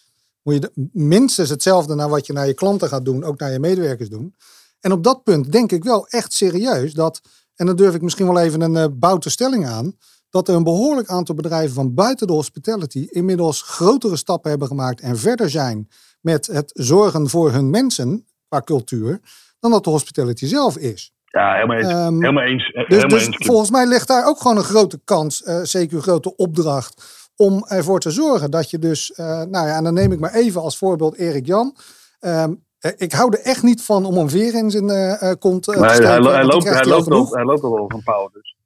Moet 0.42 0.54
je 0.54 0.88
minstens 0.92 1.48
hetzelfde 1.48 1.94
naar 1.94 2.08
wat 2.08 2.26
je 2.26 2.32
naar 2.32 2.46
je 2.46 2.54
klanten 2.54 2.88
gaat 2.88 3.04
doen, 3.04 3.24
ook 3.24 3.38
naar 3.38 3.52
je 3.52 3.58
medewerkers 3.58 4.08
doen. 4.08 4.34
En 4.80 4.92
op 4.92 5.02
dat 5.04 5.22
punt 5.22 5.52
denk 5.52 5.72
ik 5.72 5.84
wel 5.84 6.06
echt 6.06 6.32
serieus 6.32 6.92
dat, 6.92 7.20
en 7.54 7.66
dan 7.66 7.76
durf 7.76 7.94
ik 7.94 8.02
misschien 8.02 8.26
wel 8.26 8.38
even 8.38 8.60
een 8.60 8.76
eh 8.76 8.84
boute 8.92 9.30
stelling 9.30 9.66
aan, 9.66 9.96
dat 10.30 10.48
er 10.48 10.54
een 10.54 10.64
behoorlijk 10.64 11.08
aantal 11.08 11.34
bedrijven 11.34 11.74
van 11.74 11.94
buiten 11.94 12.26
de 12.26 12.32
hospitality 12.32 13.06
inmiddels 13.10 13.62
grotere 13.62 14.16
stappen 14.16 14.50
hebben 14.50 14.68
gemaakt 14.68 15.00
en 15.00 15.18
verder 15.18 15.50
zijn 15.50 15.88
met 16.20 16.46
het 16.46 16.70
zorgen 16.74 17.28
voor 17.28 17.52
hun 17.52 17.70
mensen 17.70 18.26
qua 18.48 18.60
cultuur, 18.60 19.20
dan 19.60 19.70
dat 19.70 19.84
de 19.84 19.90
hospitality 19.90 20.46
zelf 20.46 20.76
is. 20.76 21.12
Ja, 21.24 21.54
helemaal 21.54 21.76
eens. 21.76 21.88
Ehm, 21.88 22.20
helemaal 22.20 22.44
eens. 22.44 22.66
eh, 22.72 22.74
Dus, 22.74 22.86
helemaal 22.96 23.18
dus 23.18 23.26
eens. 23.26 23.46
volgens 23.46 23.70
mij 23.70 23.86
ligt 23.86 24.08
daar 24.08 24.26
ook 24.26 24.40
gewoon 24.40 24.56
een 24.56 24.62
grote 24.64 25.00
kans, 25.04 25.42
eh, 25.42 25.60
zeker 25.62 25.96
een 25.96 26.02
grote 26.02 26.36
opdracht, 26.36 27.02
om 27.40 27.64
ervoor 27.68 28.00
te 28.00 28.10
zorgen 28.10 28.50
dat 28.50 28.70
je 28.70 28.78
dus, 28.78 29.12
eh, 29.12 29.26
nou 29.26 29.66
ja, 29.66 29.76
en 29.76 29.84
dan 29.84 29.94
neem 29.94 30.12
ik 30.12 30.20
maar 30.20 30.34
even 30.34 30.60
als 30.60 30.78
voorbeeld 30.78 31.14
Erik 31.16 31.46
Jan. 31.46 31.76
Ehm, 32.20 32.52
eh, 32.78 32.92
ik 32.96 33.12
hou 33.12 33.32
er 33.36 33.40
echt 33.40 33.62
niet 33.62 33.82
van 33.82 34.04
om 34.04 34.16
een 34.16 34.30
veer 34.30 34.54
in 34.54 34.70
zijn 34.70 34.90
eh, 34.90 35.32
kont 35.38 35.62
te 35.62 35.70
Nee, 35.70 35.88
steken. 35.90 36.08
hij, 36.08 36.20
lo- 36.20 36.30
hij 36.30 36.44
loopt, 36.44 36.64
hij, 36.64 36.80
al 36.82 36.88
loopt 36.88 37.34
hij 37.34 37.44
loopt 37.44 37.62
al 37.62 37.74
wel 37.74 37.88
van 37.88 38.02
Pauw. 38.02 38.28
Dus. 38.32 38.56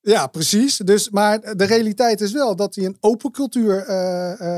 Ja, 0.00 0.26
precies. 0.26 0.76
Dus, 0.76 1.10
maar 1.10 1.56
de 1.56 1.64
realiteit 1.64 2.20
is 2.20 2.32
wel 2.32 2.56
dat 2.56 2.74
hij 2.74 2.84
een 2.84 2.96
open 3.00 3.30
cultuur 3.30 3.84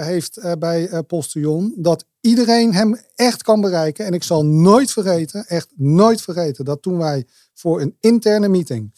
heeft 0.05 0.59
bij 0.59 1.03
Postillon. 1.07 1.73
Dat 1.77 2.05
iedereen 2.21 2.75
hem 2.75 2.97
echt 3.15 3.43
kan 3.43 3.61
bereiken. 3.61 4.05
En 4.07 4.13
ik 4.13 4.23
zal 4.23 4.45
nooit 4.47 4.91
vergeten, 4.93 5.47
echt 5.47 5.69
nooit 5.77 6.23
vergeten, 6.23 6.65
dat 6.65 6.83
toen 6.83 6.99
wij 6.99 7.27
voor 7.55 7.81
een 7.81 7.97
interne 8.01 8.49
meeting 8.49 8.93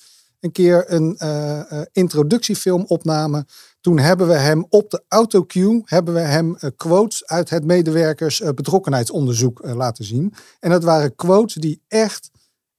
een 0.46 0.52
keer 0.52 0.92
een 0.92 1.16
eh, 1.16 1.80
introductiefilm 1.92 2.84
opnamen. 2.86 3.46
Toen 3.80 3.98
hebben 3.98 4.28
we 4.28 4.34
hem 4.34 4.66
op 4.68 4.90
de 4.90 5.04
autocue 5.08 5.82
hebben 5.84 6.14
we 6.14 6.20
hem 6.20 6.56
eh, 6.56 6.70
quotes 6.76 7.26
uit 7.26 7.50
het 7.50 7.64
medewerkers 7.64 8.38
betrokkenheidsonderzoek 8.54 9.64
laten 9.64 10.04
zien. 10.04 10.34
En 10.60 10.70
dat 10.70 10.84
waren 10.84 11.14
quotes 11.14 11.54
die 11.54 11.82
echt 11.88 12.30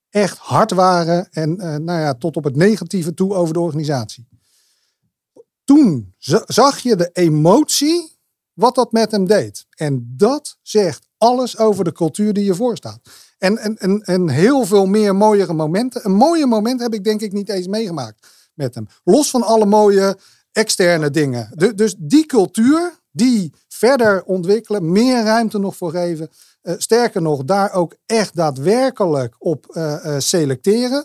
echt 0.08 0.38
hard 0.38 0.70
waren 0.72 1.28
en 1.30 1.56
nou 1.56 2.00
ja, 2.00 2.14
tot 2.14 2.36
op 2.36 2.44
het 2.44 2.56
negatieve 2.56 3.14
toe 3.14 3.34
over 3.34 3.54
de 3.54 3.60
organisatie. 3.60 4.28
Toen 5.64 6.14
za- 6.18 6.44
zag 6.46 6.78
je 6.78 6.96
de 6.96 7.10
emotie 7.12 8.18
wat 8.52 8.74
dat 8.74 8.92
met 8.92 9.10
hem 9.10 9.26
deed. 9.26 9.66
En 9.70 10.14
dat 10.16 10.58
zegt 10.62 11.08
alles 11.18 11.58
over 11.58 11.84
de 11.84 11.92
cultuur 11.92 12.32
die 12.32 12.44
je 12.44 12.54
voorstaat. 12.54 13.00
En, 13.38 13.58
en, 13.58 13.76
en, 13.76 14.02
en 14.02 14.28
heel 14.28 14.64
veel 14.64 14.86
meer 14.86 15.16
mooiere 15.16 15.52
momenten. 15.52 16.00
Een 16.04 16.12
mooie 16.12 16.46
moment 16.46 16.80
heb 16.80 16.94
ik 16.94 17.04
denk 17.04 17.20
ik 17.20 17.32
niet 17.32 17.48
eens 17.48 17.66
meegemaakt 17.66 18.26
met 18.54 18.74
hem. 18.74 18.86
Los 19.04 19.30
van 19.30 19.42
alle 19.42 19.66
mooie 19.66 20.16
externe 20.52 21.10
dingen. 21.10 21.48
Du- 21.54 21.74
dus 21.74 21.94
die 21.98 22.26
cultuur, 22.26 22.98
die 23.10 23.52
verder 23.68 24.22
ontwikkelen, 24.24 24.92
meer 24.92 25.22
ruimte 25.24 25.58
nog 25.58 25.76
voor 25.76 25.90
geven. 25.90 26.28
Eh, 26.62 26.74
sterker 26.78 27.22
nog, 27.22 27.44
daar 27.44 27.72
ook 27.72 27.94
echt 28.06 28.36
daadwerkelijk 28.36 29.34
op 29.38 29.66
eh, 29.70 30.14
eh, 30.14 30.20
selecteren. 30.20 31.04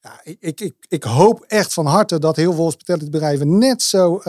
Ja, 0.00 0.20
ik, 0.22 0.60
ik, 0.60 0.74
ik, 0.88 1.02
hoop 1.02 1.44
echt 1.46 1.72
van 1.72 1.86
harte 1.86 2.18
dat 2.18 2.36
heel 2.36 2.52
veel 2.52 2.64
hospitalitybedrijven 2.64 3.58
net, 3.58 3.82
zo, 3.82 4.20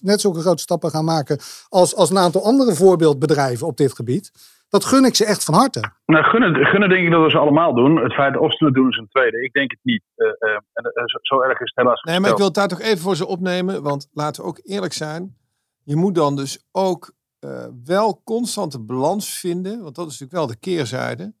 net 0.00 0.20
zulke 0.20 0.40
grote 0.40 0.62
stappen 0.62 0.90
gaan 0.90 1.04
maken 1.04 1.38
als, 1.68 1.94
als 1.94 2.10
een 2.10 2.18
aantal 2.18 2.44
andere 2.44 2.74
voorbeeldbedrijven 2.74 3.66
op 3.66 3.76
dit 3.76 3.92
gebied. 3.92 4.30
Dat 4.72 4.84
gun 4.84 5.04
ik 5.04 5.14
ze 5.14 5.24
echt 5.24 5.44
van 5.44 5.54
harte. 5.54 5.80
Nou, 6.06 6.24
gunnen, 6.24 6.66
gunnen 6.66 6.88
denk 6.88 7.04
ik 7.04 7.10
dat 7.10 7.22
we 7.22 7.30
ze 7.30 7.38
allemaal 7.38 7.74
doen. 7.74 7.96
Het 7.96 8.12
feit 8.12 8.36
of 8.36 8.52
ze 8.56 8.64
het 8.64 8.74
doen 8.74 8.88
is 8.88 8.96
een 8.96 9.08
tweede. 9.08 9.42
Ik 9.44 9.52
denk 9.52 9.70
het 9.70 9.80
niet. 9.82 10.02
Eh, 10.14 10.26
eh, 10.26 10.58
en, 10.72 10.84
eh, 10.84 11.02
zo, 11.06 11.18
zo 11.22 11.40
erg 11.40 11.60
is 11.60 11.72
het 11.74 11.84
helaas 11.84 12.02
Nee, 12.02 12.20
maar 12.20 12.30
ik 12.30 12.36
wil 12.36 12.46
het 12.46 12.54
daar 12.54 12.68
toch 12.68 12.80
even 12.80 12.98
voor 12.98 13.16
ze 13.16 13.26
opnemen. 13.26 13.82
Want 13.82 14.08
laten 14.12 14.42
we 14.42 14.48
ook 14.48 14.60
eerlijk 14.62 14.92
zijn. 14.92 15.36
Je 15.84 15.96
moet 15.96 16.14
dan 16.14 16.36
dus 16.36 16.68
ook 16.70 17.12
eh, 17.38 17.66
wel 17.84 18.20
constante 18.24 18.80
balans 18.80 19.38
vinden. 19.38 19.82
Want 19.82 19.94
dat 19.94 20.06
is 20.06 20.18
natuurlijk 20.20 20.38
wel 20.38 20.46
de 20.46 20.56
keerzijde. 20.56 21.34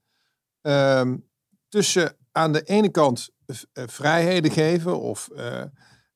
ehm, 0.62 1.16
tussen 1.68 2.16
aan 2.32 2.52
de 2.52 2.62
ene 2.62 2.90
kant 2.90 3.30
vrijheden 3.72 4.50
geven. 4.50 5.00
Of 5.00 5.28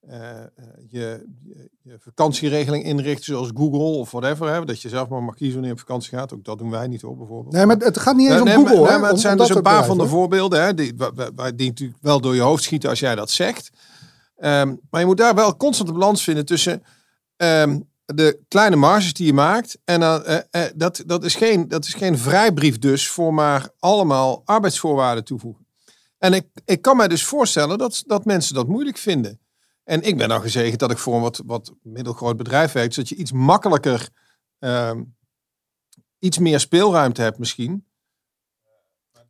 je, 0.09 1.27
je, 1.45 1.69
je 1.83 1.97
vakantieregeling 1.99 2.85
inrichten 2.85 3.25
zoals 3.25 3.51
Google 3.55 3.79
of 3.79 4.11
whatever. 4.11 4.53
Hè, 4.53 4.65
dat 4.65 4.81
je 4.81 4.89
zelf 4.89 5.09
maar 5.09 5.23
mag 5.23 5.35
kiezen 5.35 5.53
wanneer 5.55 5.71
je 5.75 5.81
op 5.81 5.87
vakantie 5.87 6.19
gaat. 6.19 6.33
Ook 6.35 6.45
dat 6.45 6.59
doen 6.59 6.71
wij 6.71 6.87
niet 6.87 7.03
hoor 7.03 7.17
bijvoorbeeld. 7.17 7.55
Nee, 7.55 7.67
maar 7.67 7.77
het 7.77 7.99
gaat 7.99 8.17
niet 8.17 8.31
eens 8.31 8.43
Nee, 8.43 8.57
om 8.57 8.63
nee, 8.63 8.67
Google. 8.67 8.81
maar, 8.81 8.91
nee, 8.91 8.99
maar 8.99 9.07
het 9.09 9.17
om- 9.17 9.21
zijn 9.23 9.39
om 9.41 9.47
dus 9.47 9.57
een 9.57 9.63
paar 9.63 9.85
van 9.85 9.99
de 9.99 10.07
voorbeelden 10.07 10.63
hè, 10.63 10.75
die, 10.75 10.93
wa- 10.97 11.13
wa- 11.15 11.31
wa- 11.35 11.51
die 11.51 11.69
natuurlijk 11.69 11.99
wel 12.03 12.21
door 12.21 12.35
je 12.35 12.41
hoofd 12.41 12.63
schieten 12.63 12.91
als 12.91 13.01
jij 13.01 13.15
dat 13.15 13.31
zegt. 13.31 13.71
Ehm, 14.37 14.75
maar 14.91 15.01
je 15.01 15.07
moet 15.07 15.17
daar 15.17 15.35
wel 15.35 15.57
constant 15.57 15.89
de 15.89 15.95
balans 15.95 16.23
vinden 16.25 16.45
tussen 16.45 16.83
ehm, 17.37 17.81
de 18.05 18.41
kleine 18.49 18.77
marges 18.77 19.13
die 19.13 19.27
je 19.27 19.33
maakt. 19.33 19.79
En 19.85 20.03
eh, 20.03 20.37
eh, 20.51 20.71
dat, 20.75 21.03
dat, 21.07 21.25
is 21.25 21.35
geen, 21.35 21.69
dat 21.69 21.85
is 21.85 21.95
geen 21.95 22.19
vrijbrief 22.19 22.79
dus 22.79 23.09
voor 23.09 23.35
maar 23.35 23.69
allemaal 23.79 24.43
arbeidsvoorwaarden 24.45 25.25
toevoegen. 25.25 25.67
En 26.19 26.33
ik, 26.33 26.47
ik 26.65 26.83
kan 26.83 26.97
mij 26.97 27.09
dus 27.09 27.25
voorstellen 27.25 27.79
dat, 27.79 28.03
dat 28.07 28.25
mensen 28.25 28.55
dat 28.55 28.67
moeilijk 28.69 28.97
vinden. 28.97 29.39
En 29.87 30.03
ik 30.03 30.17
ben 30.17 30.29
nou 30.29 30.41
gezegend 30.43 30.79
dat 30.79 30.91
ik 30.91 30.99
voor 30.99 31.15
een 31.15 31.21
wat, 31.21 31.43
wat 31.47 31.73
middelgroot 31.83 32.37
bedrijf 32.37 32.73
werk. 32.73 32.93
Zodat 32.93 33.09
je 33.09 33.15
iets 33.15 33.33
makkelijker, 33.33 34.09
ehm, 34.59 35.03
iets 36.19 36.39
meer 36.39 36.61
speelruimte 36.61 37.23
hebt 37.23 37.39
misschien. 37.39 37.87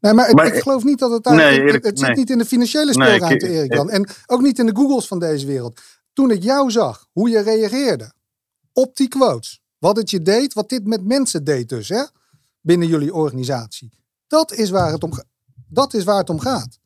Nee, 0.00 0.12
maar, 0.12 0.26
het- 0.26 0.34
Maar- 0.34 0.46
ik 0.54 0.62
geloof 0.62 0.84
niet 0.84 0.98
dat 0.98 1.10
het 1.10 1.22
daar. 1.22 1.34
Nee, 1.34 1.44
het- 1.60 1.68
Erik, 1.68 1.84
het 1.84 1.98
zit 1.98 2.08
nee. 2.08 2.16
niet 2.16 2.30
in 2.30 2.38
de 2.38 2.44
financiële 2.44 2.84
Nee, 2.84 2.92
speelruimte, 2.94 3.46
ik- 3.46 3.52
Erik 3.52 3.70
ik- 3.70 3.76
dan. 3.76 3.90
En 3.90 4.08
ook 4.26 4.40
niet 4.40 4.58
in 4.58 4.66
de 4.66 4.76
Googles 4.76 5.06
van 5.06 5.18
deze 5.18 5.46
wereld. 5.46 5.80
Toen 6.12 6.30
ik 6.30 6.42
jou 6.42 6.70
zag, 6.70 7.06
hoe 7.12 7.28
je 7.28 7.40
reageerde 7.40 8.12
op 8.72 8.96
die 8.96 9.08
quotes. 9.08 9.60
Wat 9.78 9.96
het 9.96 10.10
je 10.10 10.22
deed, 10.22 10.52
wat 10.54 10.68
dit 10.68 10.86
met 10.86 11.04
mensen 11.04 11.44
deed 11.44 11.68
dus, 11.68 11.88
hè? 11.88 12.02
Binnen 12.60 12.88
jullie 12.88 13.14
organisatie. 13.14 13.92
Dat 14.26 14.52
is 14.52 14.70
waar 14.70 14.92
het 14.92 15.02
om, 15.02 15.12
dat 15.68 15.94
is 15.94 16.04
waar 16.04 16.18
het 16.18 16.30
om 16.30 16.38
gaat. 16.40 16.78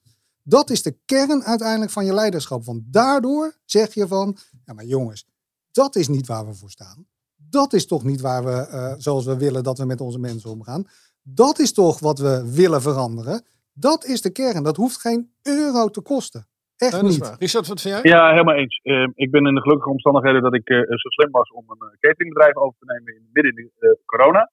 Dat 0.50 0.70
is 0.70 0.82
de 0.82 0.96
kern 1.04 1.42
uiteindelijk 1.42 1.90
van 1.90 2.04
je 2.04 2.14
leiderschap. 2.14 2.64
Want 2.64 2.82
daardoor 2.92 3.52
zeg 3.64 3.94
je 3.94 4.06
van, 4.06 4.36
ja 4.64 4.72
maar 4.72 4.84
jongens, 4.84 5.26
dat 5.70 5.96
is 5.96 6.08
niet 6.08 6.26
waar 6.26 6.46
we 6.46 6.54
voor 6.54 6.70
staan. 6.70 7.06
Dat 7.36 7.72
is 7.72 7.86
toch 7.86 8.04
niet 8.04 8.20
waar 8.20 8.44
we, 8.44 8.50
eh, 8.50 8.94
zoals 8.98 9.24
we 9.26 9.36
willen 9.38 9.62
dat 9.62 9.78
we 9.78 9.84
met 9.84 10.00
onze 10.00 10.18
mensen 10.18 10.50
omgaan. 10.50 10.84
Dat 11.22 11.58
is 11.58 11.72
toch 11.72 11.98
wat 12.00 12.18
we 12.18 12.52
willen 12.54 12.82
veranderen. 12.82 13.44
Dat 13.72 14.04
is 14.04 14.20
de 14.20 14.30
kern. 14.32 14.62
Dat 14.62 14.76
hoeft 14.76 15.00
geen 15.00 15.32
euro 15.42 15.88
te 15.88 16.00
kosten. 16.00 16.46
Echt 16.76 16.92
Ja, 16.92 17.00
dat 17.00 17.10
niet. 17.10 17.18
waar. 17.18 17.36
Richard, 17.38 17.66
wat 17.66 17.80
vind 17.80 17.94
jij? 17.94 18.12
Ja, 18.12 18.30
helemaal 18.30 18.54
eens. 18.54 18.80
Eh, 18.82 19.08
ik 19.14 19.30
ben 19.30 19.46
in 19.46 19.54
de 19.54 19.60
gelukkige 19.60 19.90
omstandigheden 19.90 20.42
dat 20.42 20.54
ik 20.54 20.68
eh, 20.68 20.76
zo 20.78 21.08
slim 21.08 21.30
was 21.30 21.50
om 21.50 21.64
een 21.68 21.88
eh, 21.88 21.98
cateringbedrijf 22.00 22.56
over 22.56 22.78
te 22.78 22.84
nemen 22.92 23.14
in, 23.14 23.28
midden 23.32 23.56
in 23.56 23.70
de 23.78 23.88
eh, 23.88 24.04
corona. 24.04 24.50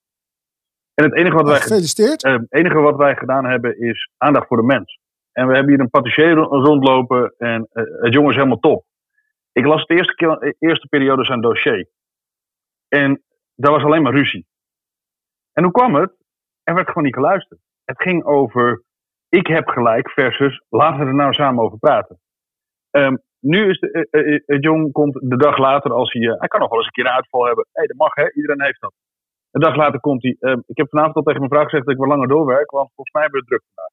En 0.94 1.04
het 1.04 1.14
enige 1.14 1.34
wat, 1.36 1.46
wij, 1.46 1.60
Gefeliciteerd. 1.60 2.22
het 2.22 2.46
enige 2.48 2.78
wat 2.78 2.96
wij 2.96 3.14
gedaan 3.16 3.44
hebben 3.44 3.80
is 3.80 4.10
aandacht 4.16 4.46
voor 4.46 4.56
de 4.56 4.62
mens. 4.62 4.98
En 5.38 5.46
we 5.46 5.54
hebben 5.54 5.72
hier 5.72 5.80
een 5.80 5.90
patissier 5.90 6.32
ro- 6.34 6.62
rondlopen 6.62 7.34
en 7.38 7.68
eh, 7.72 7.82
het 8.02 8.14
jongen 8.14 8.30
is 8.30 8.36
helemaal 8.36 8.58
top. 8.58 8.84
Ik 9.52 9.64
las 9.64 9.86
de 9.86 9.94
eerste, 9.94 10.14
keer, 10.14 10.38
eh, 10.38 10.52
eerste 10.58 10.88
periode 10.88 11.24
zijn 11.24 11.40
dossier. 11.40 11.88
En 12.88 13.22
daar 13.54 13.72
was 13.72 13.82
alleen 13.82 14.02
maar 14.02 14.14
ruzie. 14.14 14.46
En 15.52 15.62
hoe 15.62 15.72
kwam 15.72 15.94
het? 15.94 16.12
Er 16.62 16.74
werd 16.74 16.86
gewoon 16.86 17.04
niet 17.04 17.14
geluisterd. 17.14 17.60
Het 17.84 18.02
ging 18.02 18.24
over 18.24 18.82
ik 19.28 19.46
heb 19.46 19.68
gelijk 19.68 20.10
versus 20.10 20.62
laten 20.68 21.00
we 21.00 21.06
er 21.06 21.14
nou 21.14 21.32
samen 21.32 21.64
over 21.64 21.78
praten. 21.78 22.20
Ehm, 22.90 23.16
nu 23.40 23.68
is 23.68 23.78
de, 23.78 24.08
eh, 24.46 24.58
John 24.60 24.90
komt 24.92 25.14
de 25.14 25.36
dag 25.36 25.58
later 25.58 25.92
als 25.92 26.12
hij, 26.12 26.22
hij 26.22 26.48
kan 26.48 26.60
nog 26.60 26.68
wel 26.68 26.78
eens 26.78 26.86
een 26.86 26.92
keer 26.92 27.06
een 27.06 27.16
uitval 27.16 27.46
hebben. 27.46 27.66
Hé, 27.72 27.86
dat 27.86 27.96
mag 27.96 28.14
hè, 28.14 28.32
iedereen 28.32 28.62
heeft 28.62 28.80
dat. 28.80 28.92
Een 29.50 29.60
dag 29.60 29.76
later 29.76 30.00
komt 30.00 30.22
hij, 30.22 30.36
ehm, 30.40 30.60
ik 30.66 30.76
heb 30.76 30.88
vanavond 30.88 31.14
al 31.16 31.22
tegen 31.22 31.38
mijn 31.40 31.52
vrouw 31.52 31.64
gezegd 31.64 31.84
dat 31.84 31.94
ik 31.94 32.00
wel 32.00 32.08
langer 32.08 32.28
doorwerk, 32.28 32.70
want 32.70 32.90
volgens 32.94 33.14
mij 33.14 33.22
hebben 33.22 33.40
we 33.40 33.46
het 33.46 33.54
druk 33.54 33.72
vandaag. 33.74 33.87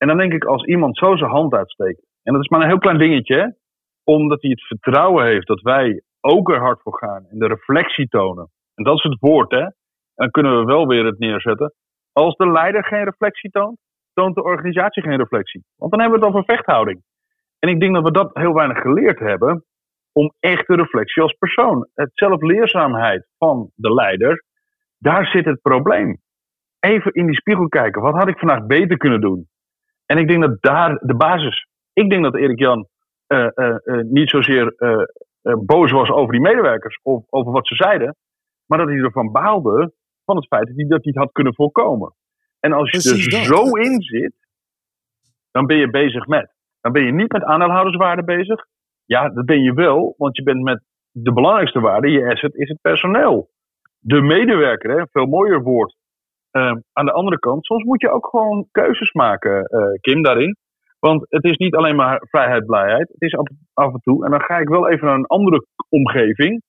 En 0.00 0.08
dan 0.08 0.16
denk 0.16 0.32
ik, 0.32 0.44
als 0.44 0.64
iemand 0.64 0.96
zo 0.96 1.16
zijn 1.16 1.30
hand 1.30 1.52
uitsteekt, 1.54 2.06
en 2.22 2.32
dat 2.32 2.42
is 2.42 2.48
maar 2.48 2.60
een 2.60 2.68
heel 2.68 2.78
klein 2.78 2.98
dingetje, 2.98 3.56
omdat 4.04 4.42
hij 4.42 4.50
het 4.50 4.66
vertrouwen 4.66 5.26
heeft 5.26 5.46
dat 5.46 5.60
wij 5.60 6.02
ook 6.20 6.50
er 6.50 6.60
hard 6.60 6.82
voor 6.82 6.98
gaan 6.98 7.26
en 7.30 7.38
de 7.38 7.46
reflectie 7.46 8.08
tonen. 8.08 8.50
En 8.74 8.84
dat 8.84 8.96
is 8.96 9.02
het 9.02 9.16
woord, 9.20 9.50
hè. 9.50 9.66
Dan 10.14 10.30
kunnen 10.30 10.58
we 10.58 10.64
wel 10.64 10.86
weer 10.86 11.04
het 11.04 11.18
neerzetten. 11.18 11.74
Als 12.12 12.36
de 12.36 12.50
leider 12.50 12.84
geen 12.84 13.04
reflectie 13.04 13.50
toont, 13.50 13.78
toont 14.12 14.34
de 14.34 14.42
organisatie 14.42 15.02
geen 15.02 15.16
reflectie. 15.16 15.64
Want 15.76 15.90
dan 15.90 16.00
hebben 16.00 16.20
we 16.20 16.26
het 16.26 16.34
over 16.34 16.54
vechthouding. 16.54 17.02
En 17.58 17.68
ik 17.68 17.80
denk 17.80 17.94
dat 17.94 18.04
we 18.04 18.10
dat 18.10 18.30
heel 18.32 18.54
weinig 18.54 18.78
geleerd 18.78 19.18
hebben 19.18 19.64
om 20.12 20.32
echte 20.38 20.74
reflectie 20.74 21.22
als 21.22 21.32
persoon. 21.32 21.88
Het 21.94 22.10
zelfleerzaamheid 22.12 23.28
van 23.38 23.70
de 23.74 23.94
leider, 23.94 24.44
daar 24.98 25.26
zit 25.26 25.44
het 25.44 25.60
probleem. 25.60 26.20
Even 26.80 27.12
in 27.12 27.26
die 27.26 27.36
spiegel 27.36 27.68
kijken. 27.68 28.02
Wat 28.02 28.14
had 28.14 28.28
ik 28.28 28.38
vandaag 28.38 28.66
beter 28.66 28.96
kunnen 28.96 29.20
doen? 29.20 29.48
En 30.10 30.18
ik 30.18 30.28
denk 30.28 30.40
dat 30.40 30.62
daar 30.62 30.98
de 31.02 31.14
basis. 31.14 31.66
Ik 31.92 32.10
denk 32.10 32.22
dat 32.22 32.36
Erik 32.36 32.58
Jan 32.58 32.88
eh, 33.26 33.46
eh, 33.54 33.76
eh, 33.84 34.04
niet 34.04 34.30
zozeer 34.30 34.74
boos 35.42 35.90
was 35.90 36.10
over 36.10 36.32
die 36.32 36.40
medewerkers 36.40 37.00
of 37.02 37.24
over 37.28 37.52
wat 37.52 37.66
ze 37.66 37.74
zeiden, 37.74 38.16
maar 38.66 38.78
dat 38.78 38.88
hij 38.88 38.96
ervan 38.96 39.32
baalde 39.32 39.92
van 40.24 40.36
het 40.36 40.46
feit 40.46 40.66
dat 40.66 40.76
hij 40.76 40.86
dat 40.86 41.04
niet 41.04 41.16
had 41.16 41.32
kunnen 41.32 41.54
voorkomen. 41.54 42.14
En 42.60 42.72
als 42.72 42.90
je 42.90 42.96
Precies 42.96 43.26
er 43.26 43.48
dat. 43.48 43.56
zo 43.56 43.76
in 43.76 44.02
zit, 44.02 44.32
dan 45.50 45.66
ben 45.66 45.76
je 45.76 45.90
bezig 45.90 46.26
met. 46.26 46.54
Dan 46.80 46.92
ben 46.92 47.04
je 47.04 47.12
niet 47.12 47.32
met 47.32 47.44
aandeelhouderswaarde 47.44 48.24
bezig. 48.24 48.66
Ja, 49.04 49.28
dat 49.28 49.44
ben 49.44 49.62
je 49.62 49.72
wel, 49.72 50.14
want 50.16 50.36
je 50.36 50.42
bent 50.42 50.62
met 50.62 50.82
de 51.10 51.32
belangrijkste 51.32 51.80
waarde, 51.80 52.10
je 52.10 52.30
asset, 52.30 52.54
is 52.54 52.68
het 52.68 52.80
personeel. 52.80 53.50
de 53.98 54.20
medewerker, 54.20 54.98
hè, 54.98 55.04
veel 55.10 55.26
mooier 55.26 55.62
woord. 55.62 55.96
Ehm, 56.50 56.76
aan 56.92 57.04
de 57.04 57.12
andere 57.12 57.38
kant, 57.38 57.64
soms 57.64 57.84
moet 57.84 58.00
je 58.00 58.10
ook 58.10 58.26
gewoon 58.26 58.68
keuzes 58.70 59.12
maken, 59.12 59.64
eh, 59.64 60.00
Kim, 60.00 60.22
daarin. 60.22 60.56
Want 60.98 61.26
het 61.28 61.44
is 61.44 61.56
niet 61.56 61.74
alleen 61.74 61.96
maar 61.96 62.26
vrijheid, 62.28 62.66
blijheid. 62.66 63.08
Het 63.08 63.22
is 63.22 63.36
af, 63.74 63.92
en 63.92 64.00
toe. 64.00 64.24
En 64.24 64.30
dan 64.30 64.40
ga 64.40 64.58
ik 64.58 64.68
wel 64.68 64.88
even 64.88 65.06
naar 65.06 65.14
een 65.14 65.26
andere 65.26 65.66
omgeving. 65.88 66.62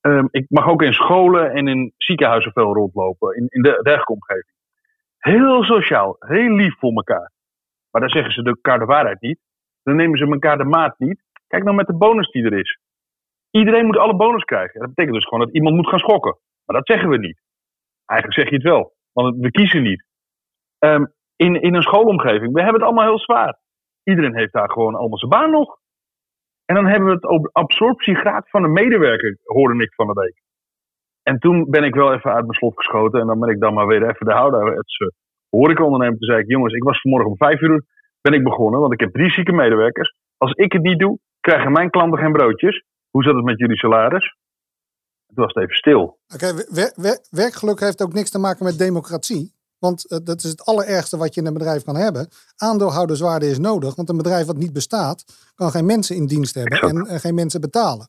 Ehm, 0.00 0.26
ik 0.30 0.46
mag 0.48 0.68
ook 0.68 0.82
in 0.82 0.92
scholen 0.92 1.50
en 1.52 1.68
in 1.68 1.92
ziekenhuizen 1.96 2.52
veel 2.52 2.74
rondlopen. 2.74 3.36
In, 3.36 3.46
in 3.48 3.62
de 3.62 3.70
dergelijke 3.82 4.12
omgeving. 4.12 4.54
Heel 5.18 5.62
sociaal, 5.62 6.16
heel 6.18 6.54
lief 6.54 6.78
voor 6.78 6.92
elkaar. 6.92 7.32
Maar 7.90 8.00
dan 8.00 8.10
zeggen 8.10 8.32
ze 8.32 8.42
elkaar 8.42 8.78
de 8.78 8.84
waarheid 8.84 9.20
niet. 9.20 9.38
Dan 9.82 9.96
nemen 9.96 10.18
ze 10.18 10.26
elkaar 10.26 10.58
de 10.58 10.64
maat 10.64 10.98
niet. 10.98 11.22
Kijk 11.46 11.62
nou 11.62 11.76
met 11.76 11.86
de 11.86 11.96
bonus 11.96 12.30
die 12.30 12.44
er 12.44 12.58
is. 12.58 12.78
Iedereen 13.50 13.86
moet 13.86 13.98
alle 13.98 14.16
bonus 14.16 14.44
krijgen. 14.44 14.80
Dat 14.80 14.88
betekent 14.88 15.14
dus 15.14 15.24
gewoon 15.24 15.44
dat 15.44 15.54
iemand 15.54 15.76
moet 15.76 15.88
gaan 15.88 15.98
schokken. 15.98 16.38
Maar 16.64 16.76
dat 16.76 16.86
zeggen 16.86 17.08
we 17.08 17.18
niet. 17.18 17.42
Eigenlijk 18.06 18.40
zeg 18.40 18.50
je 18.50 18.56
het 18.56 18.64
wel. 18.64 18.93
Want 19.14 19.36
we 19.36 19.50
kiezen 19.50 19.82
niet. 19.82 20.04
Ehm, 20.78 21.04
in, 21.36 21.62
in 21.62 21.74
een 21.74 21.82
schoolomgeving, 21.82 22.52
we 22.52 22.62
hebben 22.62 22.80
het 22.80 22.82
allemaal 22.82 23.08
heel 23.08 23.18
zwaar. 23.18 23.58
Iedereen 24.02 24.36
heeft 24.36 24.52
daar 24.52 24.70
gewoon 24.70 24.94
allemaal 24.94 25.18
zijn 25.18 25.30
baan 25.30 25.50
nog. 25.50 25.78
En 26.64 26.74
dan 26.74 26.86
hebben 26.86 27.08
we 27.08 27.14
het 27.14 27.24
over 27.24 27.50
absorptiegraad 27.52 28.50
van 28.50 28.64
een 28.64 28.72
medewerker, 28.72 29.38
hoorde 29.42 29.82
ik 29.82 29.94
van 29.94 30.06
de 30.06 30.12
week. 30.12 30.42
En 31.22 31.38
toen 31.38 31.70
ben 31.70 31.84
ik 31.84 31.94
wel 31.94 32.12
even 32.12 32.32
uit 32.32 32.42
mijn 32.42 32.54
slot 32.54 32.76
geschoten. 32.76 33.20
En 33.20 33.26
dan 33.26 33.38
ben 33.38 33.48
ik 33.48 33.60
dan 33.60 33.74
maar 33.74 33.86
weer 33.86 34.08
even 34.08 34.26
de 34.26 34.32
horeca 34.32 35.10
horecaondernemer. 35.50 36.18
Toen 36.18 36.28
zei 36.28 36.40
ik, 36.40 36.50
jongens, 36.50 36.74
ik 36.74 36.82
was 36.82 37.00
vanmorgen 37.00 37.30
om 37.30 37.36
vijf 37.36 37.60
uur 37.60 37.84
ben 38.20 38.32
ik 38.32 38.42
begonnen. 38.42 38.80
Want 38.80 38.92
ik 38.92 39.00
heb 39.00 39.12
drie 39.12 39.30
zieke 39.30 39.52
medewerkers. 39.52 40.14
Als 40.36 40.52
ik 40.52 40.72
het 40.72 40.82
niet 40.82 40.98
doe, 40.98 41.18
krijgen 41.40 41.72
mijn 41.72 41.90
klanten 41.90 42.18
geen 42.18 42.32
broodjes. 42.32 42.84
Hoe 43.10 43.22
zat 43.22 43.34
het 43.34 43.44
met 43.44 43.58
jullie 43.58 43.76
salaris? 43.76 44.36
Toen 45.34 45.44
was 45.44 45.54
het 45.54 45.62
even 45.62 45.76
stil. 45.76 46.18
Oké, 46.34 46.64
werkgeluk 47.30 47.80
heeft 47.80 48.02
ook 48.02 48.12
niks 48.12 48.30
te 48.30 48.38
maken 48.38 48.64
met 48.64 48.78
democratie. 48.78 49.54
Want 49.78 50.04
uh, 50.08 50.18
dat 50.22 50.44
is 50.44 50.50
het 50.50 50.64
allerergste 50.64 51.16
wat 51.16 51.34
je 51.34 51.40
in 51.40 51.46
een 51.46 51.52
bedrijf 51.52 51.82
kan 51.82 51.96
hebben. 51.96 52.28
Aandeelhouderswaarde 52.56 53.48
is 53.48 53.58
nodig, 53.58 53.94
want 53.94 54.08
een 54.08 54.16
bedrijf 54.16 54.46
wat 54.46 54.56
niet 54.56 54.72
bestaat, 54.72 55.24
kan 55.54 55.70
geen 55.70 55.86
mensen 55.86 56.16
in 56.16 56.26
dienst 56.26 56.54
hebben 56.54 56.80
en, 56.80 57.06
en, 57.06 57.20
geen 57.20 57.34
mensen 57.34 57.60
betalen. 57.60 58.06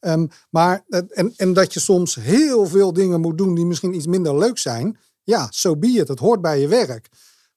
Um, 0.00 0.28
maar, 0.50 0.84
uh, 0.88 1.00
en, 1.08 1.32
en 1.36 1.52
dat 1.52 1.74
je 1.74 1.80
soms 1.80 2.14
heel 2.14 2.66
veel 2.66 2.92
dingen 2.92 3.20
moet 3.20 3.38
doen 3.38 3.54
die 3.54 3.66
misschien 3.66 3.94
iets 3.94 4.06
minder 4.06 4.38
leuk 4.38 4.58
zijn. 4.58 4.98
Ja, 5.24 5.40
zo 5.50 5.68
so 5.68 5.76
be 5.76 5.86
it. 5.86 6.08
Het 6.08 6.18
hoort 6.18 6.40
bij 6.40 6.60
je 6.60 6.68
werk. 6.68 7.08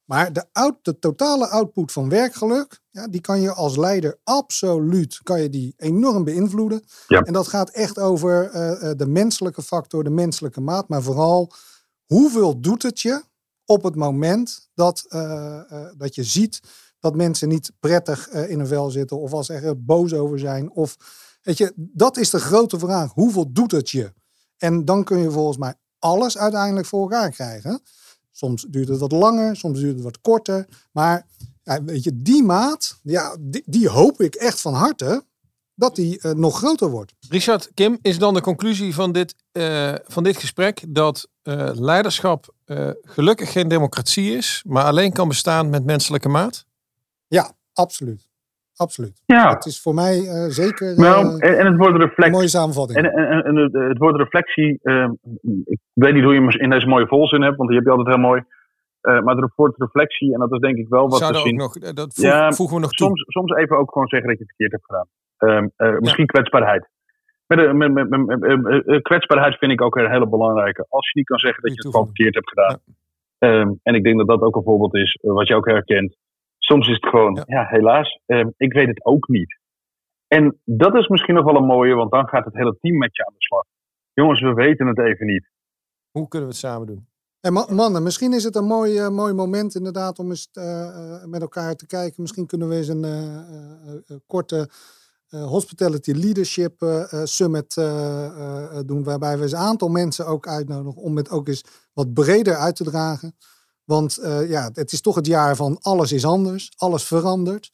Maar 0.04 0.32
de, 0.32 0.44
out, 0.52 0.76
de 0.82 0.98
totale 0.98 1.48
output 1.48 1.92
van 1.92 2.08
werkgeluk, 2.08 2.80
ja, 2.90 3.08
die 3.08 3.20
kan 3.20 3.40
je 3.40 3.52
als 3.52 3.76
leider 3.76 4.18
absoluut 4.24 5.20
kan 5.22 5.42
je 5.42 5.50
die 5.50 5.74
enorm 5.76 6.24
beïnvloeden. 6.24 6.84
Ja. 7.06 7.20
En 7.20 7.32
dat 7.32 7.48
gaat 7.48 7.70
echt 7.70 7.98
over 7.98 8.44
uh, 8.44 8.90
de 8.96 9.06
menselijke 9.06 9.62
factor, 9.62 10.04
de 10.04 10.10
menselijke 10.10 10.60
maat. 10.60 10.88
Maar 10.88 11.02
vooral, 11.02 11.52
hoeveel 12.06 12.60
doet 12.60 12.82
het 12.82 13.00
je 13.00 13.22
op 13.64 13.82
het 13.82 13.94
moment 13.94 14.68
dat, 14.74 15.04
uh, 15.08 15.60
uh, 15.72 15.86
dat 15.96 16.14
je 16.14 16.24
ziet 16.24 16.60
dat 16.98 17.16
mensen 17.16 17.48
niet 17.48 17.72
prettig 17.80 18.28
in 18.28 18.60
een 18.60 18.66
vel 18.66 18.90
zitten 18.90 19.20
of 19.20 19.32
als 19.32 19.48
er 19.48 19.84
boos 19.84 20.14
over 20.14 20.38
zijn. 20.38 20.70
Of, 20.70 20.96
weet 21.42 21.58
je, 21.58 21.72
dat 21.76 22.16
is 22.16 22.30
de 22.30 22.40
grote 22.40 22.78
vraag. 22.78 23.12
Hoeveel 23.12 23.52
doet 23.52 23.72
het 23.72 23.90
je? 23.90 24.12
En 24.56 24.84
dan 24.84 25.04
kun 25.04 25.18
je 25.18 25.30
volgens 25.30 25.56
mij 25.56 25.74
alles 25.98 26.38
uiteindelijk 26.38 26.86
voor 26.86 27.00
elkaar 27.00 27.30
krijgen. 27.30 27.82
Soms 28.42 28.66
duurt 28.68 28.88
het 28.88 28.98
wat 28.98 29.12
langer, 29.12 29.56
soms 29.56 29.78
duurt 29.80 29.94
het 29.94 30.02
wat 30.02 30.20
korter. 30.20 30.68
Maar 30.92 31.26
ja, 31.62 31.84
weet 31.84 32.04
je, 32.04 32.22
die 32.22 32.42
maat, 32.42 32.98
ja, 33.02 33.36
die, 33.40 33.62
die, 33.66 33.88
hoop 33.88 34.20
ik 34.20 34.34
echt 34.34 34.60
van 34.60 34.74
harte 34.74 35.24
dat 35.74 35.96
die 35.96 36.18
uh, 36.22 36.32
nog 36.32 36.56
groter 36.56 36.90
wordt. 36.90 37.14
Richard, 37.28 37.70
Kim, 37.74 37.98
is 38.00 38.18
dan 38.18 38.34
de 38.34 38.40
conclusie 38.40 38.94
van 38.94 39.12
dit, 39.12 39.34
uh, 39.52 39.94
van 40.04 40.22
dit 40.22 40.36
gesprek 40.36 40.84
dat 40.88 41.28
uh, 41.42 41.70
leiderschap 41.74 42.54
gelukkig 43.02 43.52
geen 43.52 43.68
democratie 43.68 44.36
is, 44.36 44.62
maar 44.66 44.84
alleen 44.84 45.12
kan 45.12 45.28
bestaan 45.28 45.70
met 45.70 45.84
menselijke 45.84 46.28
maat? 46.28 46.64
Ja, 47.28 47.56
absoluut. 47.72 48.31
Absoluut. 48.82 49.22
Ja. 49.26 49.48
Het 49.54 49.64
is 49.64 49.82
voor 49.82 49.94
mij 49.94 50.16
uh, 50.18 50.46
zeker 50.48 50.96
nou, 50.96 51.38
en, 51.38 51.58
en, 51.58 51.66
het 51.66 51.76
wordt 51.76 51.96
reflectie. 51.96 52.24
een 52.24 52.30
mooie 52.30 52.48
samenvatting. 52.48 52.98
En, 52.98 53.12
en, 53.12 53.44
en 53.44 53.56
het, 53.56 53.72
het 53.72 53.98
wordt 53.98 54.18
reflectie. 54.18 54.78
Uh, 54.82 55.10
ik 55.64 55.80
weet 55.92 56.14
niet 56.14 56.24
hoe 56.24 56.34
je 56.34 56.40
hem 56.40 56.50
in 56.50 56.70
deze 56.70 56.86
mooie 56.86 57.06
volzin 57.06 57.42
hebt, 57.42 57.56
want 57.56 57.68
die 57.68 57.78
heb 57.78 57.86
je 57.86 57.92
altijd 57.92 58.14
heel 58.14 58.26
mooi. 58.28 58.42
Uh, 59.02 59.20
maar 59.20 59.36
het 59.36 59.52
wordt 59.56 59.78
reflectie 59.78 60.32
en 60.32 60.38
dat 60.38 60.52
is 60.52 60.58
denk 60.58 60.76
ik 60.76 60.88
wel 60.88 61.08
wat 61.08 61.18
Zou 61.18 61.32
we 61.32 61.38
zien. 61.38 61.56
Nog, 61.56 61.72
dat 61.78 62.14
voeg, 62.14 62.24
ja, 62.24 62.52
voegen 62.52 62.76
we 62.76 62.82
nog 62.82 62.90
toe. 62.90 63.06
Soms, 63.06 63.24
soms 63.26 63.52
even 63.52 63.78
ook 63.78 63.92
gewoon 63.92 64.08
zeggen 64.08 64.28
dat 64.28 64.38
je 64.38 64.44
het 64.44 64.54
verkeerd 64.56 64.72
hebt 64.72 64.84
gedaan. 64.84 65.08
Ehm, 65.76 65.98
misschien 66.00 66.24
ja. 66.26 66.32
kwetsbaarheid. 66.32 66.88
Met, 67.46 67.72
met, 67.72 67.92
met, 67.92 68.08
met, 68.08 69.02
kwetsbaarheid 69.02 69.58
vind 69.58 69.72
ik 69.72 69.82
ook 69.82 69.96
een 69.96 70.10
hele 70.10 70.28
belangrijke. 70.28 70.86
Als 70.88 71.10
je 71.10 71.18
niet 71.18 71.28
kan 71.28 71.38
zeggen 71.38 71.62
dat 71.62 71.70
je 71.70 71.78
het 71.78 71.90
gewoon 71.90 72.06
verkeerd 72.06 72.34
hebt 72.34 72.48
gedaan. 72.48 72.78
Ja. 73.38 73.60
Um, 73.60 73.80
en 73.82 73.94
ik 73.94 74.04
denk 74.04 74.18
dat 74.18 74.26
dat 74.26 74.40
ook 74.40 74.56
een 74.56 74.62
voorbeeld 74.62 74.94
is, 74.94 75.18
wat 75.20 75.48
je 75.48 75.54
ook 75.54 75.66
herkent 75.66 76.16
soms 76.64 76.88
is 76.88 76.94
het 76.94 77.08
gewoon, 77.08 77.34
ja, 77.34 77.44
ja 77.46 77.66
helaas, 77.66 78.20
eh, 78.26 78.46
ik 78.56 78.72
weet 78.72 78.88
het 78.88 79.04
ook 79.04 79.28
niet. 79.28 79.60
En 80.26 80.60
dat 80.64 80.94
is 80.94 81.08
misschien 81.08 81.34
nog 81.34 81.44
wel 81.44 81.56
een 81.56 81.64
mooie, 81.64 81.94
want 81.94 82.10
dan 82.10 82.28
gaat 82.28 82.44
het 82.44 82.54
hele 82.54 82.76
team 82.80 82.98
met 82.98 83.16
je 83.16 83.26
aan 83.26 83.34
de 83.34 83.44
slag. 83.44 83.64
Jongens, 84.12 84.40
we 84.40 84.54
weten 84.54 84.86
het 84.86 84.98
even 84.98 85.26
niet. 85.26 85.50
Hoe 86.10 86.28
kunnen 86.28 86.48
we 86.48 86.54
het 86.54 86.64
samen 86.64 86.86
doen? 86.86 87.06
En 87.40 87.52
mannen, 87.52 88.02
misschien 88.02 88.32
is 88.32 88.44
het 88.44 88.56
een 88.56 88.64
mooi, 88.64 88.98
uh, 88.98 89.08
mooi 89.08 89.32
moment 89.32 89.74
inderdaad 89.74 90.18
om 90.18 90.28
eens 90.28 90.48
uh, 90.52 91.24
met 91.24 91.40
elkaar 91.40 91.74
te 91.74 91.86
kijken. 91.86 92.22
Misschien 92.22 92.46
kunnen 92.46 92.68
we 92.68 92.76
eens 92.76 92.88
een 92.88 93.04
uh, 93.04 94.16
korte 94.26 94.70
Hospitality 95.28 96.12
Leadership 96.12 96.74
Summit 97.24 97.74
doen. 98.86 99.04
Waarbij 99.04 99.36
we 99.36 99.42
eens 99.42 99.52
een 99.52 99.58
aantal 99.58 99.88
mensen 99.88 100.26
ook 100.26 100.46
uitnodigen 100.46 101.02
om 101.02 101.16
het 101.16 101.30
ook 101.30 101.48
eens 101.48 101.64
wat 101.92 102.14
breder 102.14 102.54
uit 102.54 102.76
te 102.76 102.84
dragen. 102.84 103.34
Want 103.92 104.18
uh, 104.18 104.50
ja, 104.50 104.70
het 104.74 104.92
is 104.92 105.00
toch 105.00 105.14
het 105.14 105.26
jaar 105.26 105.56
van 105.56 105.78
alles 105.80 106.12
is 106.12 106.24
anders, 106.24 106.72
alles 106.76 107.04
verandert. 107.04 107.70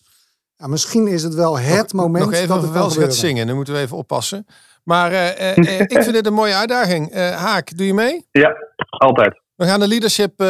Ja, 0.57 0.67
misschien 0.67 1.07
is 1.07 1.23
het 1.23 1.35
wel 1.35 1.59
het 1.59 1.93
nog, 1.93 2.03
moment. 2.03 2.25
Nog 2.25 2.35
even 2.35 2.49
dat 2.49 2.63
het 2.63 2.73
wel 2.73 2.91
gaat 2.91 3.15
zingen, 3.15 3.47
dan 3.47 3.57
moeten 3.57 3.75
we 3.75 3.81
even 3.81 3.97
oppassen. 3.97 4.47
Maar 4.85 5.13
uh, 5.13 5.57
uh, 5.57 5.81
ik 5.95 6.03
vind 6.03 6.13
dit 6.13 6.27
een 6.27 6.33
mooie 6.33 6.55
uitdaging. 6.55 7.15
Haak, 7.15 7.77
doe 7.77 7.87
je 7.87 7.95
mee? 7.95 8.27
Ja, 8.31 8.57
altijd. 8.89 9.41
We 9.55 9.65
gaan 9.65 9.81
de 9.81 9.89
Leadership 9.89 10.43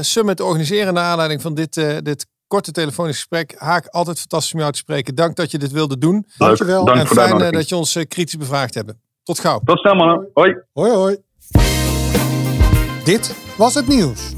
Summit 0.00 0.40
organiseren 0.40 0.94
naar 0.94 1.04
aanleiding 1.04 1.42
van 1.42 1.54
dit, 1.54 1.74
dit 2.04 2.26
korte 2.46 2.72
telefonisch 2.72 3.16
gesprek. 3.16 3.54
Haak, 3.58 3.86
altijd 3.86 4.18
fantastisch 4.18 4.52
om 4.52 4.60
jou 4.60 4.72
te 4.72 4.78
spreken. 4.78 5.14
Dank 5.14 5.36
dat 5.36 5.50
je 5.50 5.58
dit 5.58 5.72
wilde 5.72 5.98
doen. 5.98 6.26
Dankjewel. 6.36 6.84
Dank 6.84 6.98
en 6.98 7.06
fijn 7.06 7.52
dat 7.52 7.68
je 7.68 7.76
ons 7.76 7.92
kritisch 8.08 8.36
bevraagd 8.36 8.74
hebt. 8.74 8.92
Tot 9.22 9.38
gauw. 9.38 9.60
Tot 9.64 9.78
snel 9.78 9.94
mannen. 9.94 10.28
Hoi. 10.34 10.56
Hoi 10.72 10.90
hoi. 10.90 11.16
Dit 13.04 13.34
was 13.56 13.74
het 13.74 13.88
nieuws. 13.88 14.34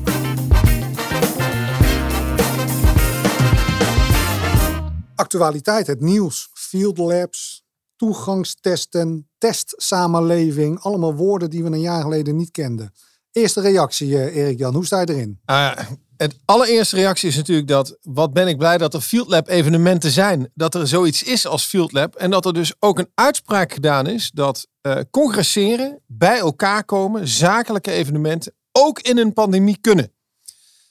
Actualiteit, 5.28 5.86
het 5.86 6.00
nieuws, 6.00 6.50
field 6.52 6.98
labs, 6.98 7.64
toegangstesten, 7.96 9.28
testsamenleving. 9.38 10.80
Allemaal 10.80 11.14
woorden 11.14 11.50
die 11.50 11.62
we 11.62 11.70
een 11.70 11.80
jaar 11.80 12.02
geleden 12.02 12.36
niet 12.36 12.50
kenden. 12.50 12.94
Eerste 13.32 13.60
reactie, 13.60 14.08
uh, 14.08 14.36
Erik-Jan, 14.36 14.74
hoe 14.74 14.86
sta 14.86 15.00
je 15.00 15.08
erin? 15.08 15.40
Uh, 15.46 15.78
het 16.16 16.36
allereerste 16.44 16.96
reactie 16.96 17.28
is 17.28 17.36
natuurlijk 17.36 17.68
dat, 17.68 17.98
wat 18.02 18.32
ben 18.32 18.48
ik 18.48 18.58
blij 18.58 18.78
dat 18.78 18.94
er 18.94 19.00
Field 19.00 19.28
Lab 19.28 19.48
evenementen 19.48 20.10
zijn. 20.10 20.50
Dat 20.54 20.74
er 20.74 20.88
zoiets 20.88 21.22
is 21.22 21.46
als 21.46 21.64
Field 21.64 21.92
Lab. 21.92 22.14
En 22.14 22.30
dat 22.30 22.46
er 22.46 22.54
dus 22.54 22.74
ook 22.78 22.98
een 22.98 23.10
uitspraak 23.14 23.72
gedaan 23.72 24.06
is 24.06 24.30
dat 24.30 24.66
uh, 24.82 25.00
congresseren, 25.10 26.00
bij 26.06 26.38
elkaar 26.38 26.84
komen, 26.84 27.28
zakelijke 27.28 27.90
evenementen, 27.90 28.54
ook 28.72 29.00
in 29.00 29.18
een 29.18 29.32
pandemie 29.32 29.78
kunnen. 29.80 30.12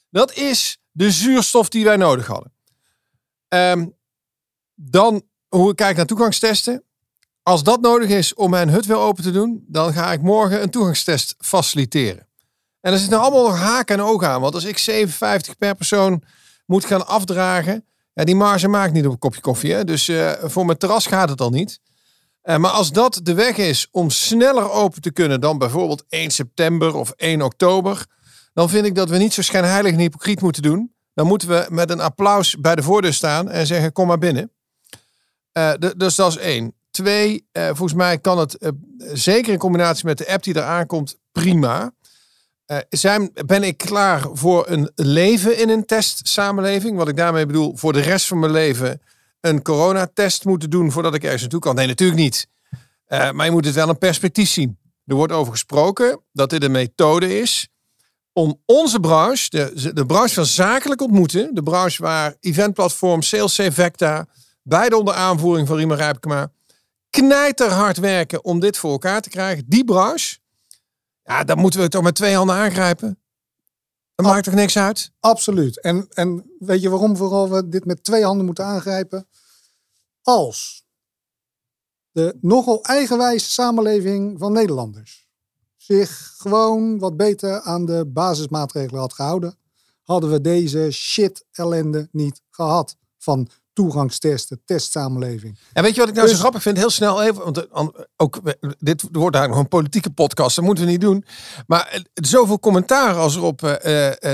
Dat 0.09 0.33
is 0.33 0.79
de 0.91 1.11
zuurstof 1.11 1.69
die 1.69 1.83
wij 1.83 1.97
nodig 1.97 2.27
hadden. 2.27 2.51
Um, 3.49 3.96
dan 4.79 5.21
hoe 5.47 5.69
ik 5.69 5.75
kijk 5.75 5.95
naar 5.95 6.05
toegangstesten. 6.05 6.83
Als 7.43 7.63
dat 7.63 7.81
nodig 7.81 8.09
is 8.09 8.33
om 8.33 8.49
mijn 8.49 8.69
hut 8.69 8.85
weer 8.85 8.97
open 8.97 9.23
te 9.23 9.31
doen, 9.31 9.65
dan 9.67 9.93
ga 9.93 10.11
ik 10.11 10.21
morgen 10.21 10.61
een 10.61 10.69
toegangstest 10.69 11.35
faciliteren. 11.37 12.27
En 12.81 12.93
er 12.93 12.99
zitten 12.99 13.19
allemaal 13.19 13.47
nog 13.47 13.59
haken 13.59 13.97
en 13.97 14.03
ogen 14.03 14.27
aan. 14.27 14.41
Want 14.41 14.53
als 14.53 14.63
ik 14.63 14.77
57 14.77 15.57
per 15.57 15.75
persoon 15.75 16.23
moet 16.65 16.85
gaan 16.85 17.07
afdragen, 17.07 17.85
ja, 18.13 18.23
die 18.23 18.35
marge 18.35 18.67
maakt 18.67 18.93
niet 18.93 19.05
op 19.05 19.11
een 19.11 19.19
kopje 19.19 19.41
koffie. 19.41 19.73
Hè? 19.73 19.83
Dus 19.83 20.07
uh, 20.07 20.31
voor 20.43 20.65
mijn 20.65 20.77
terras 20.77 21.05
gaat 21.05 21.29
het 21.29 21.41
al 21.41 21.49
niet. 21.49 21.79
Uh, 22.43 22.57
maar 22.57 22.71
als 22.71 22.91
dat 22.91 23.19
de 23.23 23.33
weg 23.33 23.57
is 23.57 23.87
om 23.91 24.09
sneller 24.09 24.71
open 24.71 25.01
te 25.01 25.11
kunnen 25.11 25.41
dan 25.41 25.57
bijvoorbeeld 25.57 26.03
1 26.09 26.31
september 26.31 26.95
of 26.95 27.11
1 27.11 27.41
oktober, 27.41 28.05
dan 28.53 28.69
vind 28.69 28.85
ik 28.85 28.95
dat 28.95 29.09
we 29.09 29.17
niet 29.17 29.33
zo 29.33 29.41
schijnheilig 29.41 29.91
en 29.91 29.99
hypocriet 29.99 30.41
moeten 30.41 30.61
doen. 30.61 30.95
Dan 31.13 31.27
moeten 31.27 31.47
we 31.47 31.65
met 31.69 31.89
een 31.89 31.99
applaus 31.99 32.55
bij 32.59 32.75
de 32.75 32.83
voordeur 32.83 33.13
staan 33.13 33.49
en 33.49 33.67
zeggen: 33.67 33.91
kom 33.91 34.07
maar 34.07 34.17
binnen. 34.17 34.51
Uh, 35.57 35.73
dus 35.97 36.15
dat 36.15 36.31
is 36.31 36.37
één. 36.37 36.73
Twee, 36.91 37.47
uh, 37.53 37.65
volgens 37.65 37.93
mij 37.93 38.17
kan 38.17 38.39
het 38.39 38.57
uh, 38.59 38.69
zeker 39.13 39.53
in 39.53 39.59
combinatie 39.59 40.05
met 40.05 40.17
de 40.17 40.27
app 40.27 40.43
die 40.43 40.55
eraan 40.55 40.85
komt, 40.85 41.17
prima. 41.31 41.93
zijn, 42.89 43.31
ben 43.45 43.63
ik 43.63 43.77
klaar 43.77 44.27
voor 44.31 44.69
een 44.69 44.91
leven 44.95 45.57
in 45.57 45.69
een 45.69 45.85
testsamenleving? 45.85 46.97
Wat 46.97 47.07
ik 47.07 47.17
daarmee 47.17 47.45
bedoel, 47.45 47.77
voor 47.77 47.93
de 47.93 47.99
rest 47.99 48.27
van 48.27 48.39
mijn 48.39 48.51
leven 48.51 49.01
een 49.41 49.61
coronatest 49.61 50.45
moeten 50.45 50.69
doen 50.69 50.91
voordat 50.91 51.13
ik 51.13 51.23
ergens 51.23 51.41
naartoe 51.41 51.59
kan? 51.59 51.75
Nee, 51.75 51.87
natuurlijk 51.87 52.19
niet. 52.19 52.47
maar 53.07 53.45
je 53.45 53.51
moet 53.51 53.65
het 53.65 53.75
wel 53.75 53.89
een 53.89 53.97
perspectief 53.97 54.49
zien. 54.49 54.77
Er 55.05 55.15
wordt 55.15 55.33
over 55.33 55.51
gesproken 55.51 56.21
dat 56.31 56.49
dit 56.49 56.63
een 56.63 56.71
methode 56.71 57.39
is 57.39 57.67
om 58.33 58.61
onze 58.65 58.99
branche, 58.99 59.49
de, 59.49 59.93
de 59.93 60.05
branche 60.05 60.33
van 60.33 60.45
zakelijk 60.45 61.01
ontmoeten, 61.01 61.55
de 61.55 61.63
branche 61.63 62.03
waar 62.03 62.35
eventplatform, 62.39 63.21
Sales 63.21 63.55
Vecta, 63.55 64.27
beide 64.67 64.97
onder 64.97 65.13
aanvoering 65.13 65.67
van 65.67 65.77
Riemer 65.77 65.97
Rijpkema, 65.97 66.51
knijterhard 67.09 67.97
werken 67.97 68.43
om 68.43 68.59
dit 68.59 68.77
voor 68.77 68.91
elkaar 68.91 69.21
te 69.21 69.29
krijgen. 69.29 69.63
Die 69.67 69.83
branche, 69.83 70.37
ja, 71.23 71.43
dan 71.43 71.57
moeten 71.57 71.79
we 71.79 71.87
toch 71.87 72.03
met 72.03 72.15
twee 72.15 72.35
handen 72.35 72.55
aangrijpen. 72.55 73.19
Dat 74.15 74.25
maakt 74.25 74.43
toch 74.43 74.53
niks 74.53 74.77
uit? 74.77 75.11
Absoluut. 75.19 75.81
En, 75.81 76.07
en 76.09 76.51
weet 76.59 76.81
je 76.81 76.89
waarom 76.89 77.17
vooral 77.17 77.49
we 77.49 77.69
dit 77.69 77.85
met 77.85 78.03
twee 78.03 78.23
handen 78.23 78.45
moeten 78.45 78.65
aangrijpen? 78.65 79.27
Als 80.21 80.85
de 82.11 82.37
nogal 82.41 82.83
eigenwijze 82.83 83.49
samenleving 83.49 84.39
van 84.39 84.51
Nederlanders 84.51 85.27
zich 85.77 86.33
gewoon 86.37 86.99
wat 86.99 87.17
beter 87.17 87.61
aan 87.61 87.85
de 87.85 88.05
basismaatregelen 88.05 88.99
had 88.99 89.13
gehouden, 89.13 89.57
hadden 90.03 90.31
we 90.31 90.41
deze 90.41 90.91
shit 90.91 91.45
ellende 91.51 92.07
niet 92.11 92.41
gehad 92.49 92.97
van 93.17 93.49
toegangstesten, 93.77 94.61
testsamenleving. 94.65 95.59
En 95.73 95.83
weet 95.83 95.93
je 95.93 95.99
wat 95.99 96.09
ik 96.09 96.15
nou 96.15 96.25
Dus- 96.27 96.35
zo 96.35 96.41
grappig 96.41 96.61
vind? 96.61 96.77
Heel 96.77 96.89
snel 96.89 97.23
even, 97.23 97.43
want 97.43 97.67
eh, 97.67 97.87
ook 98.17 98.35
eh, 98.43 98.53
dit 98.79 99.01
wordt 99.01 99.35
eigenlijk 99.35 99.47
nog 99.49 99.57
een 99.59 99.67
politieke 99.67 100.09
podcast, 100.09 100.55
dat 100.55 100.65
moeten 100.65 100.85
we 100.85 100.91
niet 100.91 101.01
doen. 101.01 101.25
Maar 101.67 101.87
eh, 101.87 101.99
zoveel 102.13 102.59
commentaar 102.59 103.15
als 103.15 103.35
er 103.35 103.41
op 103.43 103.79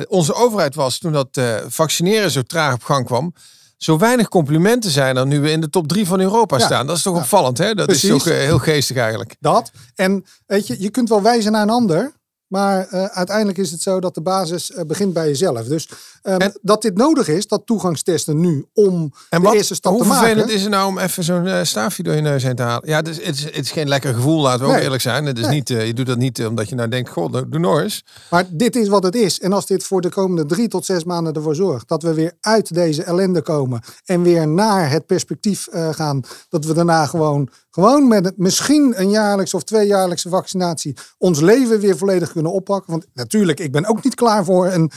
onze 0.07 0.33
overheid 0.33 0.75
was 0.75 0.97
toen 0.97 1.11
dat 1.11 1.41
vaccineren 1.67 2.31
zo 2.31 2.41
traag 2.41 2.73
op 2.73 2.83
gang 2.83 3.05
kwam. 3.05 3.33
Zo 3.77 3.97
weinig 3.97 4.27
complimenten 4.27 4.91
zijn 4.91 5.17
er 5.17 5.27
nu 5.27 5.39
we 5.41 5.51
in 5.51 5.61
de 5.61 5.69
top 5.69 5.87
drie 5.87 6.07
van 6.07 6.19
Europa 6.19 6.57
Ja. 6.57 6.65
staan. 6.65 6.87
Dat 6.87 6.97
is 6.97 7.01
toch 7.03 7.15
Ja. 7.15 7.21
opvallend, 7.21 7.57
hè? 7.57 7.73
Dat 7.73 7.91
is 7.91 8.01
toch 8.01 8.23
heel 8.23 8.59
geestig 8.59 8.97
eigenlijk. 8.97 9.35
Dat. 9.39 9.71
En 9.95 10.25
weet 10.45 10.67
je, 10.67 10.75
je 10.81 10.89
kunt 10.89 11.09
wel 11.09 11.21
wijzen 11.21 11.51
naar 11.51 11.61
een 11.61 11.69
ander. 11.69 12.13
Maar 12.53 12.87
eh, 12.87 13.05
uiteindelijk 13.05 13.57
is 13.57 13.71
het 13.71 13.81
zo 13.81 13.99
dat 13.99 14.13
de 14.15 14.21
basis 14.21 14.71
eh, 14.71 14.85
begint 14.85 15.13
bij 15.13 15.27
jezelf. 15.27 15.63
Dus 15.67 15.89
ehm, 16.21 16.39
En- 16.41 16.57
dat 16.61 16.81
dit 16.81 16.97
nodig 16.97 17.27
is, 17.27 17.47
dat 17.47 17.65
toegangstesten 17.65 18.39
nu, 18.39 18.65
om 18.73 19.13
En 19.29 19.41
de 19.41 19.55
eerste 19.55 19.75
stap 19.75 19.91
hoe 19.93 20.01
te 20.01 20.07
maken. 20.07 20.25
vervelend 20.25 20.51
is 20.51 20.61
het 20.61 20.71
nou 20.71 20.87
om 20.87 20.97
even 20.97 21.23
zo'n 21.23 21.47
eh, 21.47 21.63
staafje 21.63 22.03
door 22.03 22.13
je 22.13 22.21
neus 22.21 22.43
heen 22.43 22.55
te 22.55 22.61
halen? 22.61 22.89
Ja, 22.89 22.95
het 22.97 23.07
is, 23.07 23.25
het 23.25 23.35
is, 23.35 23.43
het 23.43 23.55
is 23.55 23.71
geen 23.71 23.87
lekker 23.87 24.13
gevoel, 24.13 24.41
laten 24.41 24.65
we 24.65 24.71
ook 24.71 24.79
eerlijk 24.79 25.01
zijn. 25.01 25.25
Het 25.25 25.37
is 25.37 25.45
Nee. 25.45 25.53
niet, 25.55 25.67
je 25.67 25.93
doet 25.93 26.05
dat 26.05 26.17
niet 26.17 26.45
omdat 26.45 26.69
je 26.69 26.75
nou 26.75 26.89
denkt, 26.89 27.09
goh, 27.09 27.31
doe 27.31 27.59
nog 27.59 27.79
eens. 27.79 28.03
Maar 28.29 28.45
dit 28.49 28.75
is 28.75 28.87
wat 28.87 29.03
het 29.03 29.15
is. 29.15 29.39
En 29.39 29.53
als 29.53 29.65
dit 29.65 29.83
voor 29.83 30.01
de 30.01 30.09
komende 30.09 30.45
drie 30.45 30.67
tot 30.67 30.85
zes 30.85 31.03
maanden 31.03 31.33
ervoor 31.33 31.55
zorgt 31.55 31.87
dat 31.87 32.03
we 32.03 32.13
weer 32.13 32.33
uit 32.41 32.73
deze 32.73 33.03
ellende 33.03 33.41
komen 33.41 33.81
en 34.05 34.21
weer 34.21 34.47
naar 34.47 34.89
het 34.89 35.05
perspectief 35.05 35.67
gaan, 35.91 36.21
dat 36.49 36.65
we 36.65 36.73
daarna 36.73 37.05
gewoon, 37.05 37.49
gewoon 37.71 38.07
met 38.07 38.33
misschien 38.37 38.93
een 38.95 39.09
jaarlijkse 39.09 39.55
of 39.55 39.63
tweejaarlijkse 39.63 40.29
vaccinatie 40.29 40.95
ons 41.17 41.39
leven 41.39 41.79
weer 41.79 41.97
volledig 41.97 42.31
kunnen 42.31 42.42
oppakken. 42.51 42.91
Want 42.91 43.05
natuurlijk, 43.13 43.59
ik 43.59 43.71
ben 43.71 43.85
ook 43.85 44.03
niet 44.03 44.15
klaar 44.15 44.45
voor 44.45 44.67
een 44.67 44.91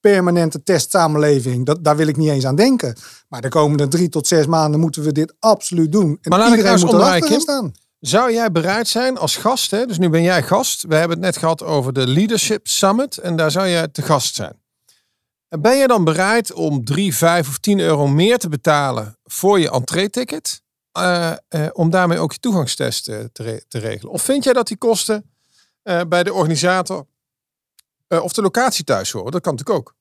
permanente 0.00 0.62
testsamenleving. 0.62 1.66
Dat, 1.66 1.84
daar 1.84 1.96
wil 1.96 2.06
ik 2.06 2.16
niet 2.16 2.28
eens 2.30 2.46
aan 2.46 2.56
denken. 2.56 2.96
Maar 3.28 3.40
de 3.40 3.48
komende 3.48 3.88
drie 3.88 4.08
tot 4.08 4.26
zes 4.26 4.46
maanden 4.46 4.80
moeten 4.80 5.02
we 5.02 5.12
dit 5.12 5.34
absoluut 5.38 5.92
doen. 5.92 6.18
En 6.20 6.30
Maar 6.30 6.38
laat 6.38 6.48
ik 6.48 6.56
iedereen 6.56 6.72
nou 6.80 6.82
eens 6.82 6.92
moet 6.92 7.00
staan. 7.40 7.72
Zou 8.00 8.32
jij 8.32 8.50
bereid 8.52 8.88
zijn 8.88 9.18
als 9.18 9.36
gast, 9.36 9.70
hè? 9.70 9.86
dus 9.86 9.98
nu 9.98 10.08
ben 10.08 10.22
jij 10.22 10.42
gast, 10.42 10.82
we 10.88 10.94
hebben 10.94 11.16
het 11.16 11.26
net 11.26 11.36
gehad 11.36 11.62
over 11.62 11.92
de 11.92 12.06
Leadership 12.06 12.66
Summit 12.68 13.18
en 13.18 13.36
daar 13.36 13.50
zou 13.50 13.68
jij 13.68 13.88
te 13.88 14.02
gast 14.02 14.34
zijn. 14.34 14.60
En 15.48 15.60
Ben 15.60 15.76
je 15.76 15.86
dan 15.86 16.04
bereid 16.04 16.52
om 16.52 16.84
3, 16.84 17.16
5 17.16 17.48
of 17.48 17.58
10 17.58 17.80
euro 17.80 18.06
meer 18.06 18.38
te 18.38 18.48
betalen 18.48 19.18
voor 19.24 19.60
je 19.60 19.70
entree-ticket? 19.70 20.60
eh, 20.92 21.30
eh, 21.30 21.36
om 21.72 21.90
daarmee 21.90 22.18
ook 22.18 22.32
je 22.32 22.38
toegangstest 22.38 23.08
eh, 23.08 23.18
te, 23.32 23.42
re- 23.42 23.60
te 23.68 23.78
regelen? 23.78 24.12
Of 24.12 24.22
vind 24.22 24.44
jij 24.44 24.52
dat 24.52 24.66
die 24.66 24.76
kosten 24.76 25.31
bij 26.08 26.22
de 26.22 26.32
organisator 26.32 27.06
eh, 28.08 28.22
of 28.22 28.32
de 28.32 28.42
locatie 28.42 28.84
thuis 28.84 29.10
horen? 29.10 29.32
Dat 29.32 29.40
kan 29.42 29.54
natuurlijk 29.54 29.78
ook. 29.78 29.94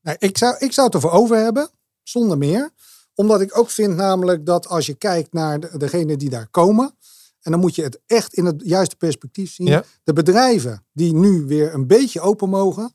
Nee, 0.00 0.16
ik, 0.18 0.38
zou, 0.38 0.56
ik 0.58 0.72
zou 0.72 0.86
het 0.86 0.94
ervoor 0.94 1.10
over 1.10 1.36
hebben, 1.36 1.70
zonder 2.02 2.38
meer. 2.38 2.70
Omdat 3.14 3.40
ik 3.40 3.58
ook 3.58 3.70
vind 3.70 3.96
namelijk 3.96 4.46
dat 4.46 4.66
als 4.68 4.86
je 4.86 4.94
kijkt 4.94 5.32
naar 5.32 5.60
de, 5.60 5.78
degenen 5.78 6.18
die 6.18 6.28
daar 6.30 6.48
komen. 6.48 6.94
En 7.40 7.50
dan 7.50 7.60
moet 7.60 7.74
je 7.74 7.82
het 7.82 8.00
echt 8.06 8.34
in 8.34 8.44
het 8.44 8.62
juiste 8.64 8.96
perspectief 8.96 9.52
zien. 9.52 9.66
Ja. 9.66 9.84
De 10.04 10.12
bedrijven 10.12 10.86
die 10.92 11.14
nu 11.14 11.44
weer 11.46 11.74
een 11.74 11.86
beetje 11.86 12.20
open 12.20 12.48
mogen. 12.48 12.94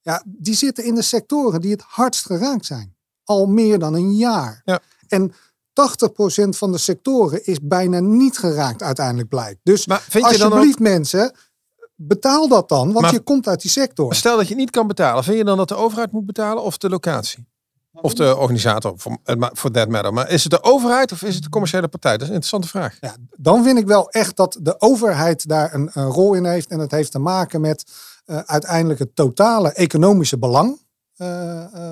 Ja, 0.00 0.22
die 0.26 0.54
zitten 0.54 0.84
in 0.84 0.94
de 0.94 1.02
sectoren 1.02 1.60
die 1.60 1.70
het 1.70 1.82
hardst 1.86 2.26
geraakt 2.26 2.66
zijn. 2.66 2.96
Al 3.24 3.46
meer 3.46 3.78
dan 3.78 3.94
een 3.94 4.14
jaar. 4.14 4.62
Ja. 4.64 4.80
En 5.08 5.32
80% 5.32 5.34
van 6.48 6.72
de 6.72 6.78
sectoren 6.78 7.44
is 7.44 7.58
bijna 7.62 8.00
niet 8.00 8.38
geraakt 8.38 8.82
uiteindelijk 8.82 9.28
blijkt. 9.28 9.60
Dus 9.62 9.86
Maar 9.86 10.00
vind 10.00 10.30
je 10.30 10.38
dan 10.38 10.46
ook- 10.46 10.52
alsjeblieft 10.52 10.78
mensen, 10.78 11.34
betaal 12.06 12.48
dat 12.48 12.68
dan. 12.68 12.92
Want 12.92 13.00
Maar- 13.00 13.12
je 13.12 13.20
komt 13.20 13.48
uit 13.48 13.60
die 13.60 13.70
sector. 13.70 14.14
Stel 14.14 14.36
dat 14.36 14.48
je 14.48 14.54
niet 14.54 14.70
kan 14.70 14.86
betalen, 14.86 15.24
vind 15.24 15.36
je 15.36 15.44
dan 15.44 15.56
dat 15.56 15.68
de 15.68 15.74
overheid 15.76 16.12
moet 16.12 16.26
betalen 16.26 16.62
of 16.62 16.78
de 16.78 16.88
locatie? 16.88 17.50
Of 17.94 18.14
de 18.14 18.36
organisator, 18.36 18.94
voor 19.52 19.70
that 19.70 19.88
matter. 19.88 20.12
Maar 20.12 20.30
is 20.30 20.42
het 20.42 20.52
de 20.52 20.62
overheid 20.62 21.12
of 21.12 21.22
is 21.22 21.34
het 21.34 21.42
de 21.42 21.48
commerciële 21.48 21.88
partij? 21.88 22.12
Dat 22.12 22.20
is 22.20 22.28
een 22.28 22.34
interessante 22.34 22.68
vraag. 22.68 22.96
Ja, 23.00 23.16
dan 23.36 23.64
vind 23.64 23.78
ik 23.78 23.86
wel 23.86 24.10
echt 24.10 24.36
dat 24.36 24.58
de 24.60 24.80
overheid 24.80 25.48
daar 25.48 25.74
een, 25.74 25.90
een 25.92 26.08
rol 26.08 26.34
in 26.34 26.44
heeft. 26.44 26.70
En 26.70 26.78
het 26.78 26.90
heeft 26.90 27.10
te 27.12 27.18
maken 27.18 27.60
met 27.60 27.84
eh, 28.24 28.38
uiteindelijk 28.38 28.98
het 28.98 29.16
totale 29.16 29.72
economische 29.72 30.38
belang 30.38 30.80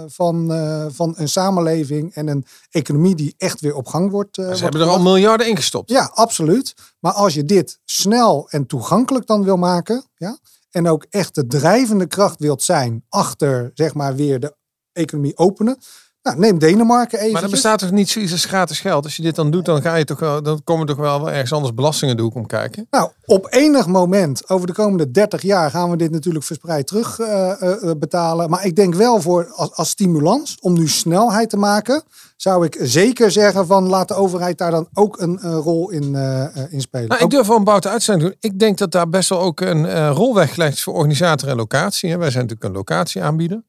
van, 0.07 0.53
eh, 0.53 0.87
van 0.89 1.15
een 1.17 1.29
samenleving 1.29 2.15
en 2.15 2.29
een 2.29 2.45
economie 2.71 3.15
die 3.15 3.35
echt 3.37 3.61
weer 3.61 3.75
op 3.75 3.87
gang 3.87 4.11
wordt. 4.11 4.39
eh, 4.39 4.45
Ze 4.45 4.49
wordt 4.49 4.63
hebben 4.63 4.81
er 4.81 4.87
al 4.89 5.01
miljarden 5.01 5.49
in 5.49 5.57
gestopt. 5.57 5.91
Ja, 5.91 6.11
absoluut. 6.15 6.75
Maar 7.01 7.13
als 7.13 7.35
je 7.35 7.45
dit 7.45 7.79
snel 7.85 8.47
en 8.51 8.67
toegankelijk 8.67 9.27
dan 9.27 9.45
wil 9.45 9.57
maken, 9.57 10.05
ja, 10.17 10.39
en 10.71 10.89
ook 10.89 11.07
echt 11.11 11.35
de 11.35 11.47
drijvende 11.47 12.07
kracht 12.07 12.39
wilt 12.39 12.63
zijn 12.63 13.05
achter, 13.09 13.71
zeg 13.75 13.95
maar, 13.95 14.15
weer 14.15 14.41
de 14.41 14.57
economie 14.93 15.37
openen. 15.39 15.79
Nou, 16.23 16.39
neem 16.39 16.59
Denemarken 16.59 17.19
even. 17.19 17.33
Maar 17.33 17.43
er 17.43 17.51
bestaat 17.51 17.79
toch 17.79 17.91
niet 17.91 18.11
zoiets 18.11 18.33
als 18.33 18.45
gratis 18.45 18.81
geld? 18.81 19.05
Als 19.05 19.17
je 19.17 19.23
dit 19.23 19.35
dan 19.35 19.51
doet, 19.51 19.65
dan, 19.65 19.83
ga 19.83 19.95
je 19.95 20.05
toch 20.05 20.19
wel, 20.19 20.43
dan 20.43 20.61
komen 20.65 20.87
toch 20.87 20.97
wel 20.97 21.21
wel 21.21 21.31
ergens 21.31 21.53
anders 21.53 21.75
belastingen 21.75 22.17
de 22.17 22.23
hoek 22.23 22.35
om 22.35 22.47
kijken. 22.47 22.87
Nou, 22.91 23.11
op 23.25 23.47
enig 23.51 23.87
moment 23.87 24.49
over 24.49 24.67
de 24.67 24.73
komende 24.73 25.11
30 25.11 25.43
jaar 25.43 25.71
gaan 25.71 25.91
we 25.91 25.97
dit 25.97 26.11
natuurlijk 26.11 26.45
verspreid 26.45 26.87
terug 26.87 27.19
eh, 27.19 27.63
eh, 27.63 27.91
betalen. 27.97 28.51
Maar 28.51 28.65
ik 28.65 28.77
denk 28.77 28.95
wel 28.95 29.21
voor 29.21 29.53
als, 29.55 29.73
als 29.73 29.89
stimulans 29.89 30.57
om 30.61 30.73
nu 30.73 30.89
snelheid 30.89 31.51
te 31.51 31.57
maken, 31.57 32.03
zou 32.37 32.65
ik 32.65 32.77
zeker 32.81 33.31
zeggen 33.31 33.67
van 33.67 33.89
laat 33.89 34.09
de 34.09 34.15
overheid 34.15 34.59
daar 34.59 34.71
dan 34.71 34.89
ook 34.93 35.21
een 35.21 35.39
eh, 35.39 35.59
rol 35.63 35.91
in, 35.91 36.15
eh, 36.15 36.57
eh, 36.57 36.73
in 36.73 36.81
spelen. 36.81 37.09
Nou, 37.09 37.23
ik 37.23 37.31
durf 37.31 37.47
wel 37.47 37.57
een 37.57 37.65
boute 37.65 37.89
uitzending 37.89 38.29
doen. 38.29 38.37
Ik 38.41 38.59
denk 38.59 38.79
dat 38.79 38.93
daar 38.93 39.09
best 39.09 39.29
wel 39.29 39.41
ook 39.41 39.61
een 39.61 39.87
eh, 39.87 40.11
rol 40.15 40.35
weggelegd 40.35 40.77
is 40.77 40.83
voor 40.83 40.95
organisator 40.95 41.49
en 41.49 41.57
locatie. 41.57 42.11
Hè. 42.11 42.17
Wij 42.17 42.31
zijn 42.31 42.43
natuurlijk 42.43 42.71
een 42.71 42.77
locatieaanbieder. 42.77 43.63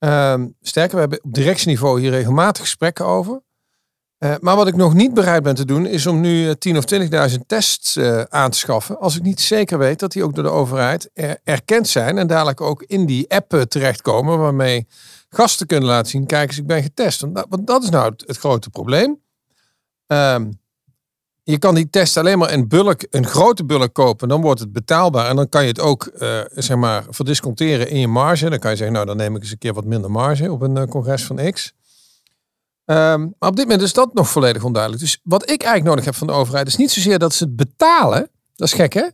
Ehm, 0.00 0.48
sterker, 0.60 0.94
we 0.94 1.00
hebben 1.00 1.22
op 1.22 1.34
directieniveau 1.34 2.00
hier 2.00 2.10
regelmatig 2.10 2.62
gesprekken 2.62 3.04
over. 3.04 3.40
Eh, 4.18 4.34
maar 4.40 4.56
wat 4.56 4.66
ik 4.66 4.76
nog 4.76 4.94
niet 4.94 5.14
bereid 5.14 5.42
ben 5.42 5.54
te 5.54 5.64
doen, 5.64 5.86
is 5.86 6.06
om 6.06 6.20
nu 6.20 6.48
eh, 6.48 6.54
10.000 6.54 6.76
of 6.76 6.84
20.000 7.30 7.46
tests 7.46 7.96
eh, 7.96 8.20
aan 8.22 8.50
te 8.50 8.58
schaffen. 8.58 8.98
Als 9.00 9.16
ik 9.16 9.22
niet 9.22 9.40
zeker 9.40 9.78
weet 9.78 9.98
dat 9.98 10.12
die 10.12 10.22
ook 10.24 10.34
door 10.34 10.44
de 10.44 10.50
overheid 10.50 11.10
er- 11.14 11.38
erkend 11.44 11.88
zijn. 11.88 12.18
En 12.18 12.26
dadelijk 12.26 12.60
ook 12.60 12.82
in 12.82 13.06
die 13.06 13.30
app 13.30 13.54
eh, 13.54 13.60
terechtkomen. 13.60 14.38
Waarmee 14.38 14.86
gasten 15.28 15.66
kunnen 15.66 15.88
laten 15.88 16.10
zien, 16.10 16.26
kijk 16.26 16.48
eens, 16.48 16.58
ik 16.58 16.66
ben 16.66 16.82
getest. 16.82 17.20
Want 17.20 17.66
dat, 17.66 17.82
is 17.82 17.90
nou 17.90 18.14
het, 18.16 18.36
grote 18.36 18.70
probleem. 18.70 19.20
Ehm, 20.06 20.50
je 21.50 21.58
kan 21.58 21.74
die 21.74 21.90
test 21.90 22.16
alleen 22.16 22.38
maar 22.38 22.52
in 22.52 22.68
bulk, 22.68 23.06
een 23.10 23.26
grote 23.26 23.64
bulk 23.64 23.94
kopen. 23.94 24.28
Dan 24.28 24.40
wordt 24.40 24.60
het 24.60 24.72
betaalbaar. 24.72 25.28
En 25.28 25.36
dan 25.36 25.48
kan 25.48 25.62
je 25.62 25.68
het 25.68 25.80
ook, 25.80 26.06
eh, 26.06 26.40
zeg 26.54 26.76
maar, 26.76 27.04
verdisconteren 27.08 27.88
in 27.88 28.00
je 28.00 28.08
marge. 28.08 28.50
Dan 28.50 28.58
kan 28.58 28.70
je 28.70 28.76
zeggen, 28.76 28.94
nou, 28.94 29.06
dan 29.06 29.16
neem 29.16 29.36
ik 29.36 29.42
eens 29.42 29.50
een 29.50 29.58
keer 29.58 29.74
wat 29.74 29.84
minder 29.84 30.10
marge 30.10 30.52
op 30.52 30.62
een 30.62 30.76
eh, 30.76 30.86
congres 30.86 31.24
van 31.24 31.52
X. 31.52 31.72
Ehm, 32.84 33.20
maar 33.38 33.48
op 33.48 33.56
dit 33.56 33.64
moment 33.64 33.82
is 33.82 33.92
dat 33.92 34.14
nog 34.14 34.28
volledig 34.28 34.64
onduidelijk. 34.64 35.02
Dus 35.02 35.20
wat 35.22 35.42
ik 35.42 35.48
eigenlijk 35.48 35.84
nodig 35.84 36.04
heb 36.04 36.14
van 36.14 36.26
de 36.26 36.32
overheid 36.32 36.66
is 36.66 36.76
niet 36.76 36.90
zozeer 36.90 37.18
dat 37.18 37.34
ze 37.34 37.44
het 37.44 37.56
betalen. 37.56 38.30
Dat 38.56 38.68
is 38.68 38.74
gek, 38.74 38.92
hè? 38.92 39.06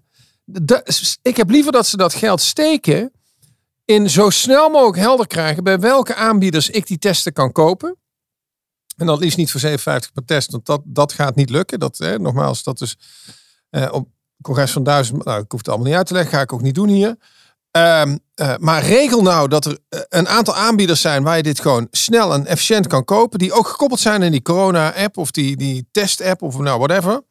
Ik 1.22 1.37
heb 1.37 1.51
liever 1.51 1.72
dat 1.72 1.87
ze 1.87 1.96
dat 1.96 2.14
geld 2.14 2.40
steken 2.40 3.12
in 3.85 4.11
zo 4.11 4.31
snel 4.31 4.70
mogelijk 4.70 4.99
helder 4.99 5.27
krijgen 5.27 5.64
bij 5.64 5.79
welke 5.79 6.14
aanbieders 6.14 6.70
ik 6.70 6.87
die 6.87 6.99
testen 6.99 7.33
kan 7.33 7.53
kopen. 7.53 7.96
En 8.96 9.06
dan 9.06 9.18
liefst 9.18 9.37
niet 9.37 9.50
voor 9.50 9.61
57 9.61 10.12
per 10.12 10.24
test, 10.24 10.50
want 10.50 10.66
dat, 10.66 10.80
dat 10.85 11.12
gaat 11.12 11.35
niet 11.35 11.50
lukken. 11.50 11.78
Dat, 11.80 11.98
hè, 11.98 12.18
nogmaals, 12.18 12.62
dat 12.62 12.80
is 12.80 12.96
eh, 13.70 13.88
op 13.92 14.09
congres 14.42 14.72
van 14.72 14.82
duizend. 14.82 15.24
Nou, 15.24 15.42
ik 15.42 15.50
hoef 15.50 15.61
het 15.61 15.68
allemaal 15.68 15.87
niet 15.87 15.96
uit 15.96 16.06
te 16.06 16.12
leggen, 16.12 16.32
ga 16.32 16.40
ik 16.40 16.52
ook 16.52 16.62
niet 16.62 16.74
doen 16.74 16.88
hier. 16.88 17.16
Ehm, 17.70 18.16
eh, 18.35 18.54
maar 18.59 18.82
regel 18.82 19.22
nou 19.22 19.48
dat 19.48 19.64
er 19.64 19.78
eh, 19.88 20.00
een 20.09 20.28
aantal 20.28 20.54
aanbieders 20.54 21.00
zijn 21.00 21.22
waar 21.22 21.37
je 21.37 21.42
dit 21.42 21.61
gewoon 21.61 21.88
snel 21.90 22.32
en 22.32 22.46
efficiënt 22.46 22.87
kan 22.87 23.04
kopen. 23.04 23.38
Die 23.38 23.52
ook 23.52 23.68
gekoppeld 23.68 24.00
zijn 24.00 24.22
in 24.22 24.32
die 24.32 24.42
corona-app 24.42 25.16
of 25.16 25.30
die, 25.30 25.56
die 25.56 25.88
test-app 25.92 26.42
of 26.42 26.59
nou 26.59 26.78
whatever. 26.78 27.22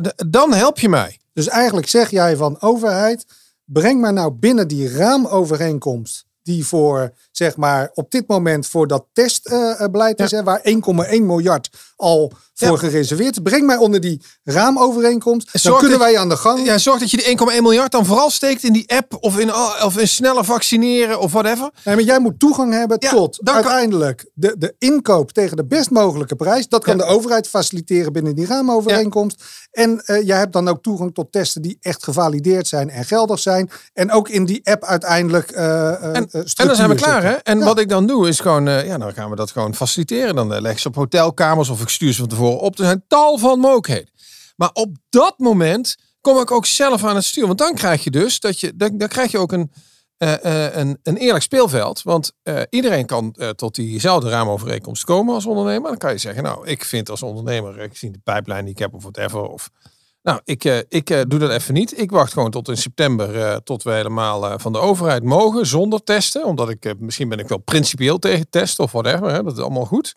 D- 0.00 0.24
dan 0.26 0.52
help 0.52 0.78
je 0.78 0.88
mij. 0.88 1.18
Dus 1.32 1.48
eigenlijk 1.48 1.88
zeg 1.88 2.10
jij 2.10 2.36
van 2.36 2.60
overheid, 2.60 3.26
breng 3.64 4.00
maar 4.00 4.12
nou 4.12 4.32
binnen 4.32 4.68
die 4.68 4.88
raamovereenkomst 4.96 6.24
die 6.42 6.66
voor 6.66 7.12
zeg 7.32 7.56
maar, 7.56 7.90
op 7.94 8.10
dit 8.10 8.28
moment 8.28 8.66
voor 8.66 8.86
dat 8.86 9.04
testbeleid 9.12 10.20
is, 10.20 10.30
hè, 10.30 10.42
waar 10.42 10.60
1,1 10.62 11.26
miljard 11.26 11.68
al 11.96 12.32
voor 12.54 12.78
gereserveerd 12.78 13.36
is. 13.36 13.42
Breng 13.42 13.66
mij 13.66 13.76
onder 13.76 14.00
die 14.00 14.22
raamovereenkomst. 14.44 15.62
Dan 15.62 15.78
kunnen 15.78 15.98
wij 15.98 16.18
aan 16.18 16.28
de 16.28 16.36
gang. 16.36 16.64
Ja, 16.64 16.78
zorg 16.78 17.00
dat 17.00 17.10
je 17.10 17.16
die 17.16 17.26
1,1 17.26 17.62
miljard 17.62 17.92
dan 17.92 18.06
vooral 18.06 18.30
steekt 18.30 18.64
in 18.64 18.72
die 18.72 18.92
app 18.92 19.16
of 19.20 19.38
in, 19.38 19.54
of 19.84 19.98
in 19.98 20.08
sneller 20.08 20.44
vaccineren 20.44 21.20
of 21.20 21.32
whatever. 21.32 21.70
Nee, 21.84 21.94
maar 21.94 22.04
jij 22.04 22.18
moet 22.18 22.38
toegang 22.38 22.72
hebben 22.72 22.98
tot 22.98 23.40
uiteindelijk 23.44 24.30
de, 24.34 24.54
de 24.58 24.74
inkoop 24.78 25.32
tegen 25.32 25.56
de 25.56 25.64
best 25.64 25.90
mogelijke 25.90 26.36
prijs. 26.36 26.68
Dat 26.68 26.84
kan 26.84 26.96
de 26.96 27.04
overheid 27.04 27.48
faciliteren 27.48 28.12
binnen 28.12 28.34
die 28.34 28.46
raamovereenkomst. 28.46 29.44
En 29.70 30.00
eh, 30.04 30.26
jij 30.26 30.38
hebt 30.38 30.52
dan 30.52 30.68
ook 30.68 30.82
toegang 30.82 31.14
tot 31.14 31.32
testen 31.32 31.62
die 31.62 31.76
echt 31.80 32.04
gevalideerd 32.04 32.68
zijn 32.68 32.90
en 32.90 33.04
geldig 33.04 33.38
zijn. 33.38 33.70
En 33.92 34.12
ook 34.12 34.28
in 34.28 34.44
die 34.44 34.60
app 34.64 34.84
uiteindelijk 34.84 35.50
eh 35.50 35.72
eh, 35.72 36.16
En, 36.16 36.28
eh, 36.30 36.40
en 36.56 36.66
dan 36.66 36.76
zijn 36.76 36.88
we 36.88 36.98
structuur 36.98 37.21
hè? 37.22 37.32
En 37.32 37.58
Ja. 37.58 37.64
wat 37.64 37.78
ik 37.78 37.88
dan 37.88 38.06
doe, 38.06 38.28
is 38.28 38.40
gewoon, 38.40 38.68
eh, 38.68 38.86
ja, 38.86 38.98
dan 38.98 39.12
gaan 39.12 39.30
we 39.30 39.36
dat 39.36 39.50
gewoon 39.50 39.74
faciliteren. 39.74 40.34
Dan 40.34 40.54
eh, 40.54 40.60
leg 40.60 40.72
ik 40.72 40.78
ze 40.78 40.88
op 40.88 40.94
hotelkamers 40.94 41.68
of 41.68 41.80
ik 41.82 41.88
stuur 41.88 42.12
ze 42.12 42.18
van 42.18 42.28
tevoren 42.28 42.58
op. 42.60 42.78
Er 42.78 42.84
zijn 42.84 43.04
tal 43.08 43.38
van 43.38 43.58
mogelijkheden. 43.58 44.10
Maar 44.56 44.70
op 44.72 44.96
dat 45.08 45.34
moment 45.38 45.96
kom 46.20 46.40
ik 46.40 46.50
ook 46.50 46.66
zelf 46.66 47.04
aan 47.04 47.14
het 47.14 47.24
stuur. 47.24 47.46
Want 47.46 47.58
dan 47.58 47.74
krijg 47.74 48.04
je 48.04 48.10
dus, 48.10 48.40
dat 48.40 48.60
je, 48.60 48.76
dan, 48.76 48.98
dan 48.98 49.08
krijg 49.08 49.30
je 49.30 49.38
ook 49.38 49.52
een, 49.52 49.72
eh, 50.16 50.76
een, 50.76 50.98
een 51.02 51.16
eerlijk 51.16 51.44
speelveld. 51.44 52.02
Want 52.02 52.32
iedereen 52.70 53.06
kan 53.06 53.36
tot 53.56 53.74
diezelfde 53.74 54.28
raamovereenkomst 54.28 55.04
komen 55.04 55.34
als 55.34 55.46
ondernemer. 55.46 55.88
Dan 55.88 55.98
kan 55.98 56.12
je 56.12 56.18
zeggen, 56.18 56.42
nou, 56.42 56.66
ik 56.66 56.84
vind 56.84 57.10
als 57.10 57.22
ondernemer, 57.22 57.80
ik 57.80 57.96
zie 57.96 58.10
de 58.10 58.20
pijplijn 58.24 58.64
die 58.64 58.72
ik 58.72 58.78
heb 58.78 58.94
of 58.94 59.02
whatever. 59.02 59.42
Of, 59.42 59.70
nou, 60.22 60.40
ik, 60.44 60.64
eh, 60.64 60.78
ik 60.88 61.10
eh, 61.10 61.20
doe 61.28 61.38
dat 61.38 61.50
even 61.50 61.74
niet. 61.74 61.98
Ik 61.98 62.10
wacht 62.10 62.32
gewoon 62.32 62.50
tot 62.50 62.68
in 62.68 62.76
september, 62.76 63.40
eh, 63.40 63.56
tot 63.56 63.82
we 63.82 63.90
helemaal 63.90 64.58
van 64.58 64.72
de 64.72 64.78
overheid 64.78 65.22
mogen, 65.22 65.66
zonder 65.66 66.04
testen. 66.04 66.44
Omdat 66.44 66.70
ik, 66.70 66.94
misschien 66.98 67.28
ben 67.28 67.38
ik 67.38 67.48
wel 67.48 67.58
principieel 67.58 68.18
tegen 68.18 68.50
testen 68.50 68.84
of 68.84 68.92
whatever. 68.92 69.32
Hè, 69.32 69.42
dat 69.42 69.52
is 69.52 69.62
allemaal 69.62 69.84
goed. 69.84 70.14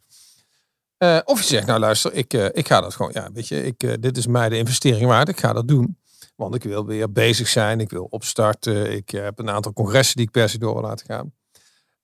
Of 1.25 1.39
je 1.39 1.45
zegt, 1.45 1.67
nou 1.67 1.79
luister, 1.79 2.13
ik, 2.13 2.33
ik 2.33 2.67
ga 2.67 2.81
dat 2.81 2.95
gewoon, 2.95 3.11
ja, 3.13 3.29
weet 3.33 3.47
je, 3.47 3.65
ik, 3.65 4.01
dit 4.01 4.17
is 4.17 4.27
mij 4.27 4.49
de 4.49 4.57
investering 4.57 5.07
waard. 5.07 5.29
Ik 5.29 5.39
ga 5.39 5.53
dat 5.53 5.67
doen. 5.67 5.97
Want 6.35 6.55
ik 6.55 6.63
wil 6.63 6.85
weer 6.85 7.11
bezig 7.11 7.47
zijn. 7.47 7.79
Ik 7.79 7.89
wil 7.89 8.07
opstarten. 8.09 8.91
Ik 8.91 9.09
heb 9.09 9.39
een 9.39 9.49
aantal 9.49 9.73
congressen 9.73 10.15
die 10.15 10.25
ik 10.25 10.31
per 10.31 10.49
se 10.49 10.57
door 10.57 10.73
wil 10.73 10.81
laten 10.81 11.05
gaan. 11.05 11.33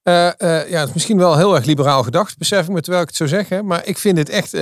Ja, 0.04 0.80
het 0.80 0.88
is 0.88 0.94
misschien 0.94 1.18
wel 1.18 1.38
heel 1.38 1.56
erg 1.56 1.66
liberaal 1.66 2.04
gedacht, 2.04 2.38
besef 2.38 2.68
ik 2.68 2.80
terwijl 2.80 3.02
ik 3.02 3.08
het 3.08 3.18
zo 3.18 3.26
zeg. 3.26 3.50
Hè, 3.50 3.64
maar 3.64 3.86
ik 3.86 3.98
vind 3.98 4.18
het 4.18 4.30
echt. 4.30 4.54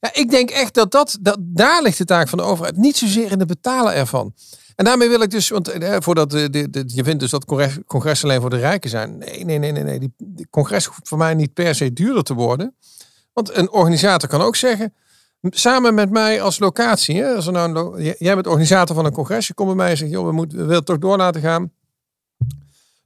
Ja, 0.00 0.10
ik 0.12 0.30
denk 0.30 0.50
echt 0.50 0.74
dat, 0.74 0.90
dat, 0.90 1.18
dat 1.20 1.38
daar 1.40 1.82
ligt 1.82 1.98
de 1.98 2.04
taak 2.04 2.28
van 2.28 2.38
de 2.38 2.44
overheid. 2.44 2.76
Niet 2.76 2.96
zozeer 2.96 3.30
in 3.30 3.38
het 3.38 3.48
betalen 3.48 3.94
ervan. 3.94 4.34
En 4.76 4.84
daarmee 4.84 5.08
wil 5.08 5.20
ik 5.20 5.30
dus, 5.30 5.48
want 5.48 5.68
eh, 5.68 5.96
voordat 5.98 6.30
de, 6.30 6.84
je 6.86 7.04
vindt 7.04 7.20
dus 7.20 7.30
dat 7.30 7.44
congres, 7.44 7.78
congres 7.86 8.24
alleen 8.24 8.40
voor 8.40 8.50
de 8.50 8.58
rijken 8.58 8.90
zijn. 8.90 9.18
Nee, 9.18 9.44
nee, 9.44 9.58
nee, 9.58 9.72
nee, 9.72 9.82
nee. 9.82 9.98
Die, 9.98 10.46
congres 10.50 10.84
hoeft 10.84 11.08
voor 11.08 11.18
mij 11.18 11.34
niet 11.34 11.54
per 11.54 11.74
se 11.74 11.92
duurder 11.92 12.22
te 12.22 12.34
worden. 12.34 12.74
Want 13.32 13.56
een 13.56 13.70
organisator 13.70 14.28
kan 14.28 14.40
ook 14.40 14.56
zeggen, 14.56 14.94
samen 15.42 15.94
met 15.94 16.10
mij 16.10 16.42
als 16.42 16.58
locatie. 16.58 17.22
Hè, 17.22 17.34
als 17.34 17.50
nou 17.50 18.02
een 18.02 18.14
jij 18.18 18.34
bent 18.34 18.46
organisator 18.46 18.96
van 18.96 19.04
een 19.04 19.12
congres. 19.12 19.46
Je 19.46 19.54
komt 19.54 19.68
bij 19.68 19.76
mij 19.76 19.90
en 19.90 19.96
zegt, 19.96 20.10
joh, 20.10 20.26
we, 20.26 20.32
moeten, 20.32 20.58
we 20.58 20.64
willen 20.64 20.84
toch 20.84 20.98
door 20.98 21.16
laten 21.16 21.40
gaan. 21.40 21.72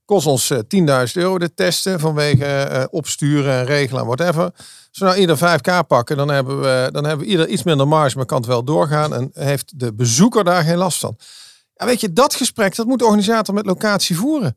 Kost 0.04 0.26
ons 0.26 0.50
eh, 0.50 0.58
10.000 0.58 1.12
euro 1.12 1.38
de 1.38 1.54
testen 1.54 2.00
vanwege 2.00 2.44
eh, 2.44 2.84
opsturen 2.90 3.52
en 3.52 3.64
regelen 3.64 4.00
en 4.00 4.06
whatever. 4.06 4.42
Als 4.42 4.98
we 4.98 5.04
nou 5.04 5.16
ieder 5.16 5.36
5k 5.36 5.86
pakken, 5.86 6.16
dan 6.16 6.28
hebben 6.28 6.60
we, 6.60 6.88
dan 6.92 7.04
hebben 7.04 7.26
we 7.26 7.32
ieder 7.32 7.48
iets 7.48 7.62
minder 7.62 7.88
marge, 7.88 8.16
maar 8.16 8.26
kan 8.26 8.38
het 8.38 8.46
wel 8.46 8.64
doorgaan. 8.64 9.14
En 9.14 9.30
heeft 9.32 9.78
de 9.80 9.94
bezoeker 9.94 10.44
daar 10.44 10.62
geen 10.62 10.76
last 10.76 10.98
van. 10.98 11.16
Ja, 11.74 11.86
weet 11.86 12.00
je, 12.00 12.12
dat 12.12 12.34
gesprek, 12.34 12.76
dat 12.76 12.86
moet 12.86 12.98
de 12.98 13.04
organisator 13.04 13.54
met 13.54 13.66
locatie 13.66 14.16
voeren. 14.16 14.56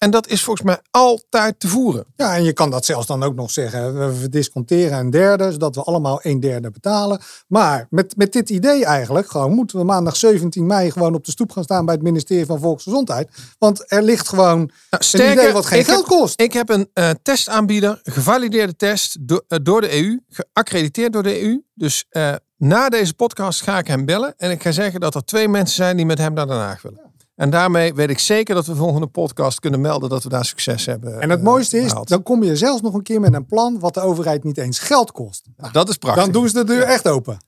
En 0.00 0.10
dat 0.10 0.26
is 0.28 0.42
volgens 0.42 0.66
mij 0.66 0.78
altijd 0.90 1.60
te 1.60 1.68
voeren. 1.68 2.04
Ja, 2.16 2.36
en 2.36 2.44
je 2.44 2.52
kan 2.52 2.70
dat 2.70 2.84
zelfs 2.84 3.06
dan 3.06 3.22
ook 3.22 3.34
nog 3.34 3.50
zeggen. 3.50 3.98
We 3.98 4.14
verdisconteren 4.14 4.98
een 4.98 5.10
derde, 5.10 5.52
zodat 5.52 5.74
we 5.74 5.82
allemaal 5.82 6.18
een 6.22 6.40
derde 6.40 6.70
betalen. 6.70 7.20
Maar 7.48 7.86
met, 7.90 8.16
met 8.16 8.32
dit 8.32 8.50
idee 8.50 8.84
eigenlijk, 8.84 9.30
gewoon 9.30 9.52
moeten 9.52 9.78
we 9.78 9.84
maandag 9.84 10.16
17 10.16 10.66
mei 10.66 10.90
gewoon 10.90 11.14
op 11.14 11.24
de 11.24 11.30
stoep 11.30 11.52
gaan 11.52 11.64
staan 11.64 11.84
bij 11.84 11.94
het 11.94 12.02
ministerie 12.02 12.46
van 12.46 12.60
Volksgezondheid. 12.60 13.28
Want 13.58 13.92
er 13.92 14.02
ligt 14.02 14.28
gewoon 14.28 14.70
Nou, 14.90 15.04
een 15.12 15.32
idee 15.32 15.52
wat 15.52 15.66
geen 15.66 15.84
geld 15.84 16.08
heb, 16.08 16.18
kost. 16.18 16.40
Ik 16.40 16.52
heb 16.52 16.68
een 16.68 16.90
eh, 16.92 17.10
testaanbieder, 17.22 18.00
gevalideerde 18.02 18.76
test 18.76 19.28
do- 19.28 19.40
eh, 19.48 19.58
door 19.62 19.80
de 19.80 19.96
EU, 20.02 20.18
geaccrediteerd 20.28 21.12
door 21.12 21.22
de 21.22 21.42
EU. 21.42 21.62
Dus 21.74 22.04
eh, 22.08 22.34
na 22.56 22.88
deze 22.88 23.14
podcast 23.14 23.62
ga 23.62 23.78
ik 23.78 23.86
hem 23.86 24.04
bellen 24.04 24.34
en 24.36 24.50
ik 24.50 24.62
ga 24.62 24.72
zeggen 24.72 25.00
dat 25.00 25.14
er 25.14 25.24
twee 25.24 25.48
mensen 25.48 25.76
zijn 25.76 25.96
die 25.96 26.06
met 26.06 26.18
hem 26.18 26.32
naar 26.32 26.46
Den 26.46 26.56
Haag 26.56 26.82
willen. 26.82 27.09
En 27.40 27.50
daarmee 27.50 27.94
weet 27.94 28.10
ik 28.10 28.18
zeker 28.18 28.54
dat 28.54 28.66
we 28.66 28.72
de 28.72 28.78
volgende 28.78 29.06
podcast 29.06 29.60
kunnen 29.60 29.80
melden 29.80 30.08
dat 30.08 30.22
we 30.22 30.28
daar 30.28 30.44
succes 30.44 30.86
hebben. 30.86 31.20
En 31.20 31.30
het 31.30 31.38
eh, 31.38 31.44
mooiste 31.44 31.78
is, 31.78 31.88
behaald. 31.88 32.08
dan 32.08 32.22
kom 32.22 32.42
je 32.42 32.56
zelfs 32.56 32.82
nog 32.82 32.94
een 32.94 33.02
keer 33.02 33.20
met 33.20 33.34
een 33.34 33.46
plan 33.46 33.78
wat 33.78 33.94
de 33.94 34.00
overheid 34.00 34.44
niet 34.44 34.58
eens 34.58 34.78
geld 34.78 35.12
kost. 35.12 35.46
Nou, 35.56 35.72
dat 35.72 35.88
is 35.88 35.96
prachtig. 35.96 36.22
dan 36.22 36.32
doen 36.32 36.48
ze 36.48 36.54
de 36.54 36.64
deur 36.64 36.82
echt 36.82 37.08
open. 37.08 37.38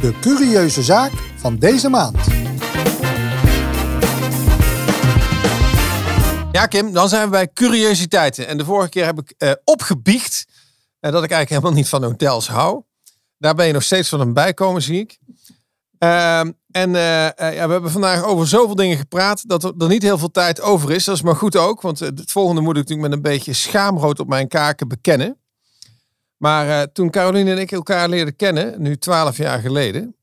De 0.00 0.14
curieuze 0.20 0.82
zaak 0.82 1.12
van 1.36 1.58
deze 1.58 1.88
maand. 1.88 2.18
Ja, 6.52 6.66
Kim, 6.66 6.92
dan 6.92 7.08
zijn 7.08 7.24
we 7.24 7.30
bij 7.30 7.52
curiositeiten. 7.52 8.46
En 8.46 8.58
de 8.58 8.64
vorige 8.64 8.88
keer 8.88 9.04
heb 9.04 9.18
ik 9.18 9.34
eh, 9.38 9.52
opgebiecht 9.64 10.46
eh, 11.00 11.12
dat 11.12 11.24
ik 11.24 11.30
eigenlijk 11.30 11.48
helemaal 11.48 11.72
niet 11.72 11.88
van 11.88 12.04
hotels 12.04 12.48
hou. 12.48 12.82
Daar 13.38 13.54
ben 13.54 13.66
je 13.66 13.72
nog 13.72 13.82
steeds 13.82 14.08
van 14.08 14.20
een 14.20 14.32
bijkomen, 14.32 14.82
zie 14.82 15.00
ik. 15.00 15.18
Ehm, 15.98 16.50
en 16.70 16.94
eh, 16.94 17.26
eh, 17.26 17.54
ja, 17.54 17.66
we 17.66 17.72
hebben 17.72 17.90
vandaag 17.90 18.24
over 18.24 18.48
zoveel 18.48 18.74
dingen 18.74 18.96
gepraat 18.96 19.48
dat 19.48 19.64
er, 19.64 19.88
niet 19.88 20.02
heel 20.02 20.18
veel 20.18 20.30
tijd 20.30 20.60
over 20.60 20.90
is. 20.90 21.04
Dat 21.04 21.14
is 21.14 21.22
maar 21.22 21.36
goed 21.36 21.56
ook, 21.56 21.80
want 21.80 22.00
eh, 22.00 22.08
het 22.08 22.32
volgende 22.32 22.60
moet 22.60 22.76
ik 22.76 22.82
natuurlijk 22.82 23.08
met 23.08 23.16
een 23.16 23.32
beetje 23.32 23.52
schaamrood 23.52 24.20
op 24.20 24.28
mijn 24.28 24.48
kaken 24.48 24.88
bekennen. 24.88 25.38
Maar 26.36 26.92
toen 26.92 27.10
Caroline 27.10 27.50
en 27.50 27.58
ik 27.58 27.72
elkaar 27.72 28.08
leerden 28.08 28.36
kennen, 28.36 28.82
nu 28.82 28.96
twaalf 28.96 29.36
jaar 29.36 29.60
geleden, 29.60 30.16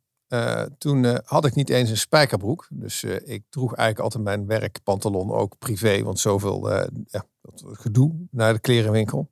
toen 0.78 1.20
had 1.26 1.46
ik 1.46 1.56
niet 1.56 1.70
eens 1.70 1.90
een 1.90 1.98
spijkerbroek. 1.98 2.68
Dus 2.70 3.04
ik 3.04 3.44
droeg 3.50 3.74
eigenlijk 3.76 4.00
altijd 4.00 4.24
mijn 4.24 4.48
werkpantalon 4.60 5.32
ook 5.32 5.58
privé. 5.60 6.04
Want 6.04 6.20
zoveel 6.20 6.70
ja, 7.08 7.26
gedoe 7.72 8.28
naar 8.32 8.54
de 8.54 8.60
klerenwinkel. 8.60 9.30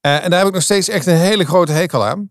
En 0.00 0.30
daar 0.30 0.38
heb 0.38 0.48
ik 0.48 0.54
nog 0.54 0.62
steeds 0.62 0.88
echt 0.88 1.06
een 1.06 1.16
hele 1.16 1.44
grote 1.44 1.72
hekel 1.72 2.04
aan. 2.04 2.30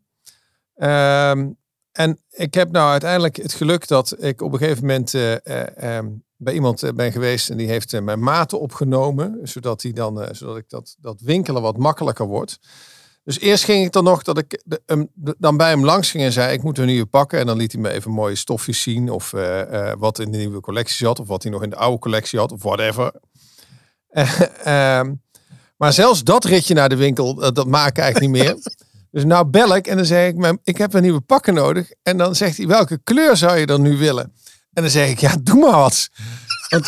En 1.98 2.20
ik 2.30 2.54
heb 2.54 2.72
nou 2.72 2.92
uiteindelijk 2.92 3.36
het 3.36 3.54
geluk 3.54 3.88
dat 3.88 4.24
ik 4.24 4.42
op 4.42 4.54
een 4.54 4.60
gegeven 4.60 4.86
moment 4.86 5.14
eh, 5.14 5.34
eh, 5.34 5.98
ehm, 5.98 6.08
bij 6.38 6.54
iemand 6.54 6.84
eh, 6.84 6.94
ben 6.94 7.12
geweest. 7.12 7.50
En 7.50 7.58
die 7.58 7.68
heeft 7.68 8.02
mijn 8.02 8.20
maten 8.20 8.60
opgenomen. 8.60 9.40
Zodat, 9.44 9.82
die 9.82 9.94
dan, 9.94 10.28
zodat 10.32 10.58
ik 10.58 10.70
dat, 10.70 10.96
dat 11.00 11.22
winkelen 11.22 11.62
wat 11.62 11.78
makkelijker 11.78 12.26
wordt. 12.26 12.60
Dus 13.24 13.40
eerst 13.40 13.64
ging 13.64 13.86
ik 13.86 13.92
dan 13.92 14.04
nog 14.04 14.24
dat 14.24 14.38
ik 14.38 14.64
de- 14.66 15.36
dan 15.38 15.58
bij 15.58 15.70
hem 15.70 15.86
langs 15.86 16.12
ging 16.12 16.24
en 16.24 16.32
zei: 16.32 16.54
Ik 16.54 16.64
moet 16.64 16.78
een 16.78 16.86
nieuwe 16.86 17.06
pakken. 17.06 17.40
En 17.40 17.46
dan 17.46 17.58
liet 17.58 17.72
hij 17.72 17.82
me 17.82 17.90
even 17.90 18.12
mooie 18.12 18.36
stofjes 18.36 18.82
zien. 18.82 19.10
Of 19.10 19.32
wat 19.98 20.20
in 20.20 20.32
de 20.32 20.38
nieuwe 20.38 20.60
collectie 20.60 20.96
zat. 20.96 21.20
Of 21.20 21.28
wat 21.28 21.44
hij 21.44 21.52
nog 21.52 21.64
in 21.64 21.70
de 21.70 21.76
oude 21.76 22.00
collectie 22.00 22.40
had. 22.40 22.52
Of 22.52 22.64
whatever. 22.64 23.12
Eh, 24.10 24.42
ehm, 25.00 25.14
maar 25.78 25.94
zelfs 25.94 26.24
dat 26.24 26.46
ritje 26.46 26.74
naar 26.74 26.90
de 26.90 26.96
winkel, 26.96 27.54
dat 27.54 27.68
maak 27.68 27.90
ik 27.90 27.98
eigenlijk 27.98 28.34
niet 28.34 28.44
meer. 28.44 28.58
Dus 29.16 29.26
nou 29.26 29.46
bel 29.46 29.76
ik 29.76 29.88
en 29.88 29.96
dan 29.96 30.06
zeg 30.06 30.28
ik: 30.30 30.36
"Mijn- 30.36 30.60
Ik 30.64 30.78
heb 30.78 30.94
een 30.94 31.02
nieuwe 31.02 31.22
pakken 31.22 31.54
nodig. 31.54 31.92
En 32.04 32.18
dan 32.18 32.36
zegt 32.36 32.58
hij: 32.58 32.68
Welke 32.68 33.00
kleur 33.04 33.38
zou 33.38 33.58
je 33.58 33.66
dan 33.66 33.82
nu 33.82 33.98
willen? 33.98 34.34
En 34.74 34.82
dan 34.82 34.92
zeg 34.92 35.10
ik: 35.10 35.20
Ja, 35.20 35.36
doe 35.42 35.60
maar 35.60 35.80
wat. 35.80 36.10
Want 36.70 36.88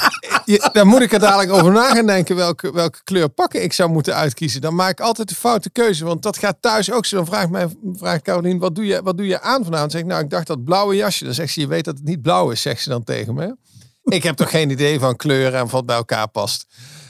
daar 0.73 0.87
moet 0.87 1.01
ik 1.01 1.13
er 1.13 1.19
dadelijk 1.19 1.51
over 1.51 1.71
na 1.71 1.93
gaan 1.95 2.05
denken 2.05 2.35
welke, 2.35 2.71
welke 2.73 3.03
kleur 3.03 3.29
pakken 3.29 3.63
ik 3.63 3.73
zou 3.73 3.89
moeten 3.89 4.15
uitkiezen. 4.15 4.61
Dan 4.61 4.75
maak 4.75 4.89
ik 4.91 4.99
altijd 4.99 5.29
de 5.29 5.35
foute 5.35 5.69
keuze. 5.69 6.05
Want 6.05 6.21
dat 6.21 6.37
gaat 6.37 6.57
thuis 6.59 6.91
ook 6.91 7.05
zo. 7.05 7.15
Dan 7.15 7.25
vraagt, 7.25 7.49
mij, 7.49 7.67
vraagt 7.93 8.21
Caroline, 8.21 8.59
wat 8.59 8.75
doe, 8.75 8.85
je, 8.85 9.01
wat 9.03 9.17
doe 9.17 9.27
je 9.27 9.41
aan 9.41 9.63
vanavond? 9.63 9.71
Dan 9.71 9.89
zeg 9.91 10.01
ik, 10.01 10.07
nou, 10.07 10.23
ik 10.23 10.29
dacht 10.29 10.47
dat 10.47 10.63
blauwe 10.63 10.95
jasje. 10.95 11.23
Dan 11.23 11.33
zegt 11.33 11.53
ze, 11.53 11.59
je 11.59 11.67
weet 11.67 11.85
dat 11.85 11.95
het 11.97 12.05
niet 12.05 12.21
blauw 12.21 12.49
is, 12.51 12.61
zegt 12.61 12.81
ze 12.81 12.89
dan 12.89 13.03
tegen 13.03 13.33
me. 13.33 13.55
Ik 14.03 14.23
heb 14.23 14.35
toch 14.35 14.49
geen 14.49 14.69
idee 14.69 14.99
van 14.99 15.15
kleuren 15.15 15.59
en 15.59 15.69
wat 15.69 15.85
bij 15.85 15.95
elkaar 15.95 16.27
past. 16.27 16.65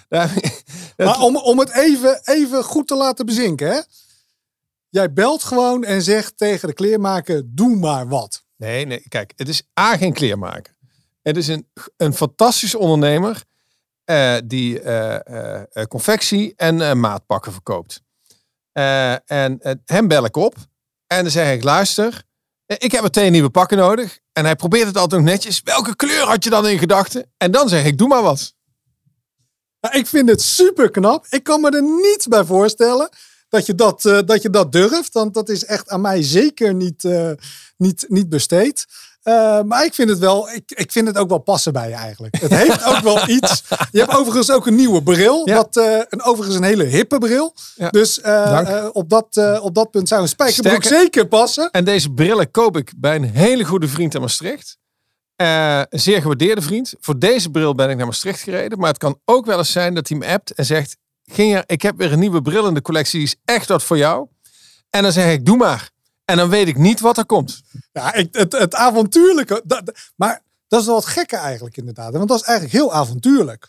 Maar 0.97 1.19
om, 1.19 1.35
om 1.37 1.59
het 1.59 1.71
even, 1.71 2.21
even 2.23 2.63
goed 2.63 2.87
te 2.87 2.95
laten 2.95 3.25
bezinken, 3.25 3.67
hè? 3.71 3.79
Jij 4.89 5.13
belt 5.13 5.43
gewoon 5.43 5.83
en 5.83 6.01
zegt 6.01 6.37
tegen 6.37 6.67
de 6.67 6.73
kleermaker, 6.73 7.41
doe 7.45 7.75
maar 7.75 8.07
wat. 8.07 8.45
Nee, 8.55 8.85
nee, 8.85 9.05
kijk, 9.07 9.33
het 9.35 9.47
is 9.47 9.63
A, 9.79 9.97
geen 9.97 10.13
kleermaker. 10.13 10.75
Het 11.21 11.37
is 11.37 11.47
een, 11.47 11.67
een 11.97 12.13
fantastische 12.13 12.77
ondernemer 12.77 13.43
eh, 14.03 14.37
die 14.45 14.81
eh, 14.81 15.83
confectie 15.87 16.53
en 16.55 16.99
maatpakken 16.99 17.51
verkoopt. 17.51 18.01
En 18.71 19.59
hem 19.85 20.07
bel 20.07 20.25
ik 20.25 20.35
op 20.35 20.55
en 21.07 21.21
dan 21.21 21.31
zeg 21.31 21.53
ik, 21.53 21.63
luister, 21.63 22.23
ik 22.65 22.91
heb 22.91 23.01
meteen 23.01 23.31
nieuwe 23.31 23.49
pakken 23.49 23.77
nodig. 23.77 24.19
En 24.33 24.45
hij 24.45 24.55
probeert 24.55 24.87
het 24.87 24.97
altijd 24.97 25.21
nog 25.21 25.29
netjes. 25.29 25.61
Welke 25.63 25.95
kleur 25.95 26.25
had 26.25 26.43
je 26.43 26.49
dan 26.49 26.67
in 26.67 26.77
gedachten? 26.77 27.31
En 27.37 27.51
dan 27.51 27.69
zeg 27.69 27.85
ik, 27.85 27.97
doe 27.97 28.07
maar 28.07 28.21
wat. 28.21 28.53
Nou, 29.81 29.97
ik 29.97 30.07
vind 30.07 30.29
het 30.29 30.41
super 30.41 30.91
knap. 30.91 31.25
Ik 31.29 31.43
kan 31.43 31.61
me 31.61 31.69
er 31.69 31.83
niets 31.83 32.27
bij 32.27 32.45
voorstellen 32.45 33.09
dat 33.57 33.65
je 33.65 33.75
dat, 33.75 34.05
eh, 34.05 34.19
dat, 34.25 34.41
je 34.41 34.49
dat 34.49 34.71
durft. 34.71 35.13
Want 35.13 35.33
dat 35.33 35.49
is 35.49 35.65
echt 35.65 35.89
aan 35.89 36.01
mij 36.01 36.23
zeker 36.23 36.73
niet, 36.73 37.03
eh, 37.03 37.31
niet, 37.77 38.05
niet 38.07 38.29
besteed. 38.29 38.85
Eh, 39.21 39.61
maar 39.61 39.85
ik 39.85 39.93
vind 39.93 40.09
het 40.09 40.19
wel, 40.19 40.49
ik, 40.49 40.71
ik 40.71 40.91
vind 40.91 41.07
het 41.07 41.17
ook 41.17 41.29
wel 41.29 41.37
passen 41.37 41.73
bij 41.73 41.89
je 41.89 41.95
eigenlijk. 41.95 42.39
Het 42.39 42.53
heeft 42.53 42.85
ook 42.85 42.99
wel 42.99 43.29
iets. 43.37 43.63
Je 43.91 43.99
hebt 43.99 44.15
overigens 44.15 44.51
ook 44.51 44.67
een 44.67 44.75
nieuwe 44.75 45.03
bril. 45.03 45.41
Ja. 45.47 45.55
Wat, 45.55 45.77
eh, 45.77 45.99
een, 46.09 46.21
overigens 46.21 46.57
een 46.57 46.63
hele 46.63 46.83
hippe 46.83 47.17
bril. 47.17 47.53
Ja. 47.75 47.89
Dus 47.89 48.21
op, 48.91 49.09
dat, 49.09 49.59
op 49.61 49.75
dat 49.75 49.91
punt 49.91 50.07
zou 50.07 50.21
een 50.21 50.27
spijkerbroek 50.27 50.83
Sterker- 50.83 50.99
zeker 51.01 51.27
passen. 51.27 51.71
En 51.71 51.85
deze 51.85 52.09
brillen 52.09 52.51
koop 52.51 52.77
ik 52.77 52.93
bij 52.97 53.15
een 53.15 53.23
hele 53.31 53.63
goede 53.63 53.87
vriend 53.87 54.15
in 54.15 54.21
Maastricht. 54.21 54.77
Een 55.35 55.85
zeer 55.89 56.21
gewaardeerde 56.21 56.61
vriend. 56.61 56.93
Voor 56.99 57.19
deze 57.19 57.49
bril 57.49 57.75
ben 57.75 57.89
ik 57.89 57.97
naar 57.97 58.05
Maastricht 58.05 58.41
gereden. 58.41 58.79
Maar 58.79 58.89
het 58.89 58.97
kan 58.97 59.19
ook 59.25 59.45
wel 59.45 59.57
eens 59.57 59.71
zijn 59.71 59.93
dat 59.93 60.07
hij 60.07 60.17
me 60.17 60.25
appt 60.27 60.53
en 60.53 60.65
zegt... 60.65 60.97
Ginja, 61.31 61.63
ik 61.65 61.81
heb 61.81 61.97
weer 61.97 62.11
een 62.11 62.19
nieuwe 62.19 62.41
bril 62.41 62.67
in 62.67 62.73
de 62.73 62.81
collectie. 62.81 63.19
Die 63.19 63.27
is 63.27 63.35
echt 63.45 63.67
wat 63.67 63.83
voor 63.83 63.97
jou. 63.97 64.27
En 64.89 65.03
dan 65.03 65.11
zeg 65.11 65.31
ik, 65.31 65.45
doe 65.45 65.57
maar. 65.57 65.89
En 66.25 66.37
dan 66.37 66.49
weet 66.49 66.67
ik 66.67 66.77
niet 66.77 66.99
wat 66.99 67.17
er 67.17 67.25
komt. 67.25 67.61
Ja, 67.91 68.13
ik, 68.13 68.27
het, 68.31 68.51
het 68.51 68.75
avontuurlijke. 68.75 69.61
dat- 69.65 69.91
maar 70.15 70.41
dat 70.67 70.79
is 70.81 70.85
wel 70.85 70.95
het 70.95 71.05
gekke 71.05 71.35
eigenlijk 71.37 71.77
inderdaad. 71.77 72.13
Want 72.13 72.27
dat 72.27 72.39
is 72.39 72.43
eigenlijk 72.45 72.77
heel 72.77 72.93
avontuurlijk. 72.93 73.59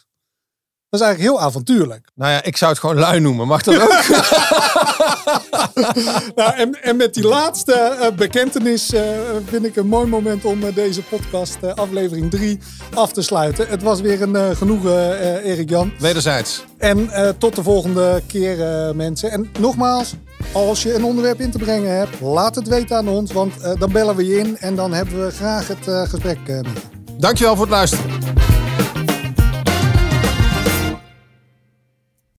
Dat 0.90 1.00
is 1.00 1.06
eigenlijk 1.06 1.36
heel 1.36 1.46
avontuurlijk. 1.46 2.08
Nou 2.14 2.32
ja, 2.32 2.42
ik 2.42 2.56
zou 2.56 2.70
het 2.70 2.80
gewoon 2.80 2.96
lui 2.98 3.20
noemen. 3.20 3.46
Mag 3.46 3.62
dat 3.62 3.80
ook? 3.80 3.90
Nou, 6.34 6.54
en, 6.54 6.82
en 6.82 6.96
met 6.96 7.14
die 7.14 7.26
laatste 7.26 7.72
eh, 7.72 8.12
bekentenis 8.16 8.92
eh, 8.92 9.02
vind 9.44 9.64
ik 9.64 9.76
een 9.76 9.86
mooi 9.86 10.06
moment 10.06 10.44
om 10.44 10.62
eh, 10.62 10.74
deze 10.74 11.02
podcast, 11.02 11.56
aflevering 11.74 12.30
3, 12.30 12.58
af 12.94 13.12
te 13.12 13.22
sluiten. 13.22 13.68
Het 13.68 13.82
was 13.82 14.00
weer 14.00 14.22
een 14.22 14.56
genoegen, 14.56 15.20
Erik 15.42 15.68
Jan. 15.68 15.92
Wederzijds. 15.98 16.64
En 16.78 17.10
tot 17.38 17.56
de 17.56 17.62
volgende 17.62 18.22
keer, 18.26 18.56
mensen. 18.94 19.30
En 19.30 19.50
nogmaals, 19.60 20.14
als 20.52 20.82
je 20.82 20.94
een 20.94 21.04
onderwerp 21.04 21.40
in 21.40 21.50
te 21.50 21.58
brengen 21.58 21.96
hebt, 21.96 22.20
laat 22.20 22.54
het 22.54 22.68
weten 22.68 22.96
aan 22.96 23.08
ons. 23.08 23.32
Want 23.32 23.52
dan 23.78 23.92
bellen 23.92 24.16
we 24.16 24.26
je 24.26 24.38
in 24.38 24.58
en 24.58 24.74
dan 24.74 24.92
hebben 24.92 25.24
we 25.24 25.30
graag 25.30 25.68
het 25.68 26.08
gesprek 26.08 26.38
met 26.46 26.66
je. 26.66 26.72
Dankjewel 27.18 27.56
voor 27.56 27.64
het 27.64 27.74
luisteren. 27.74 28.47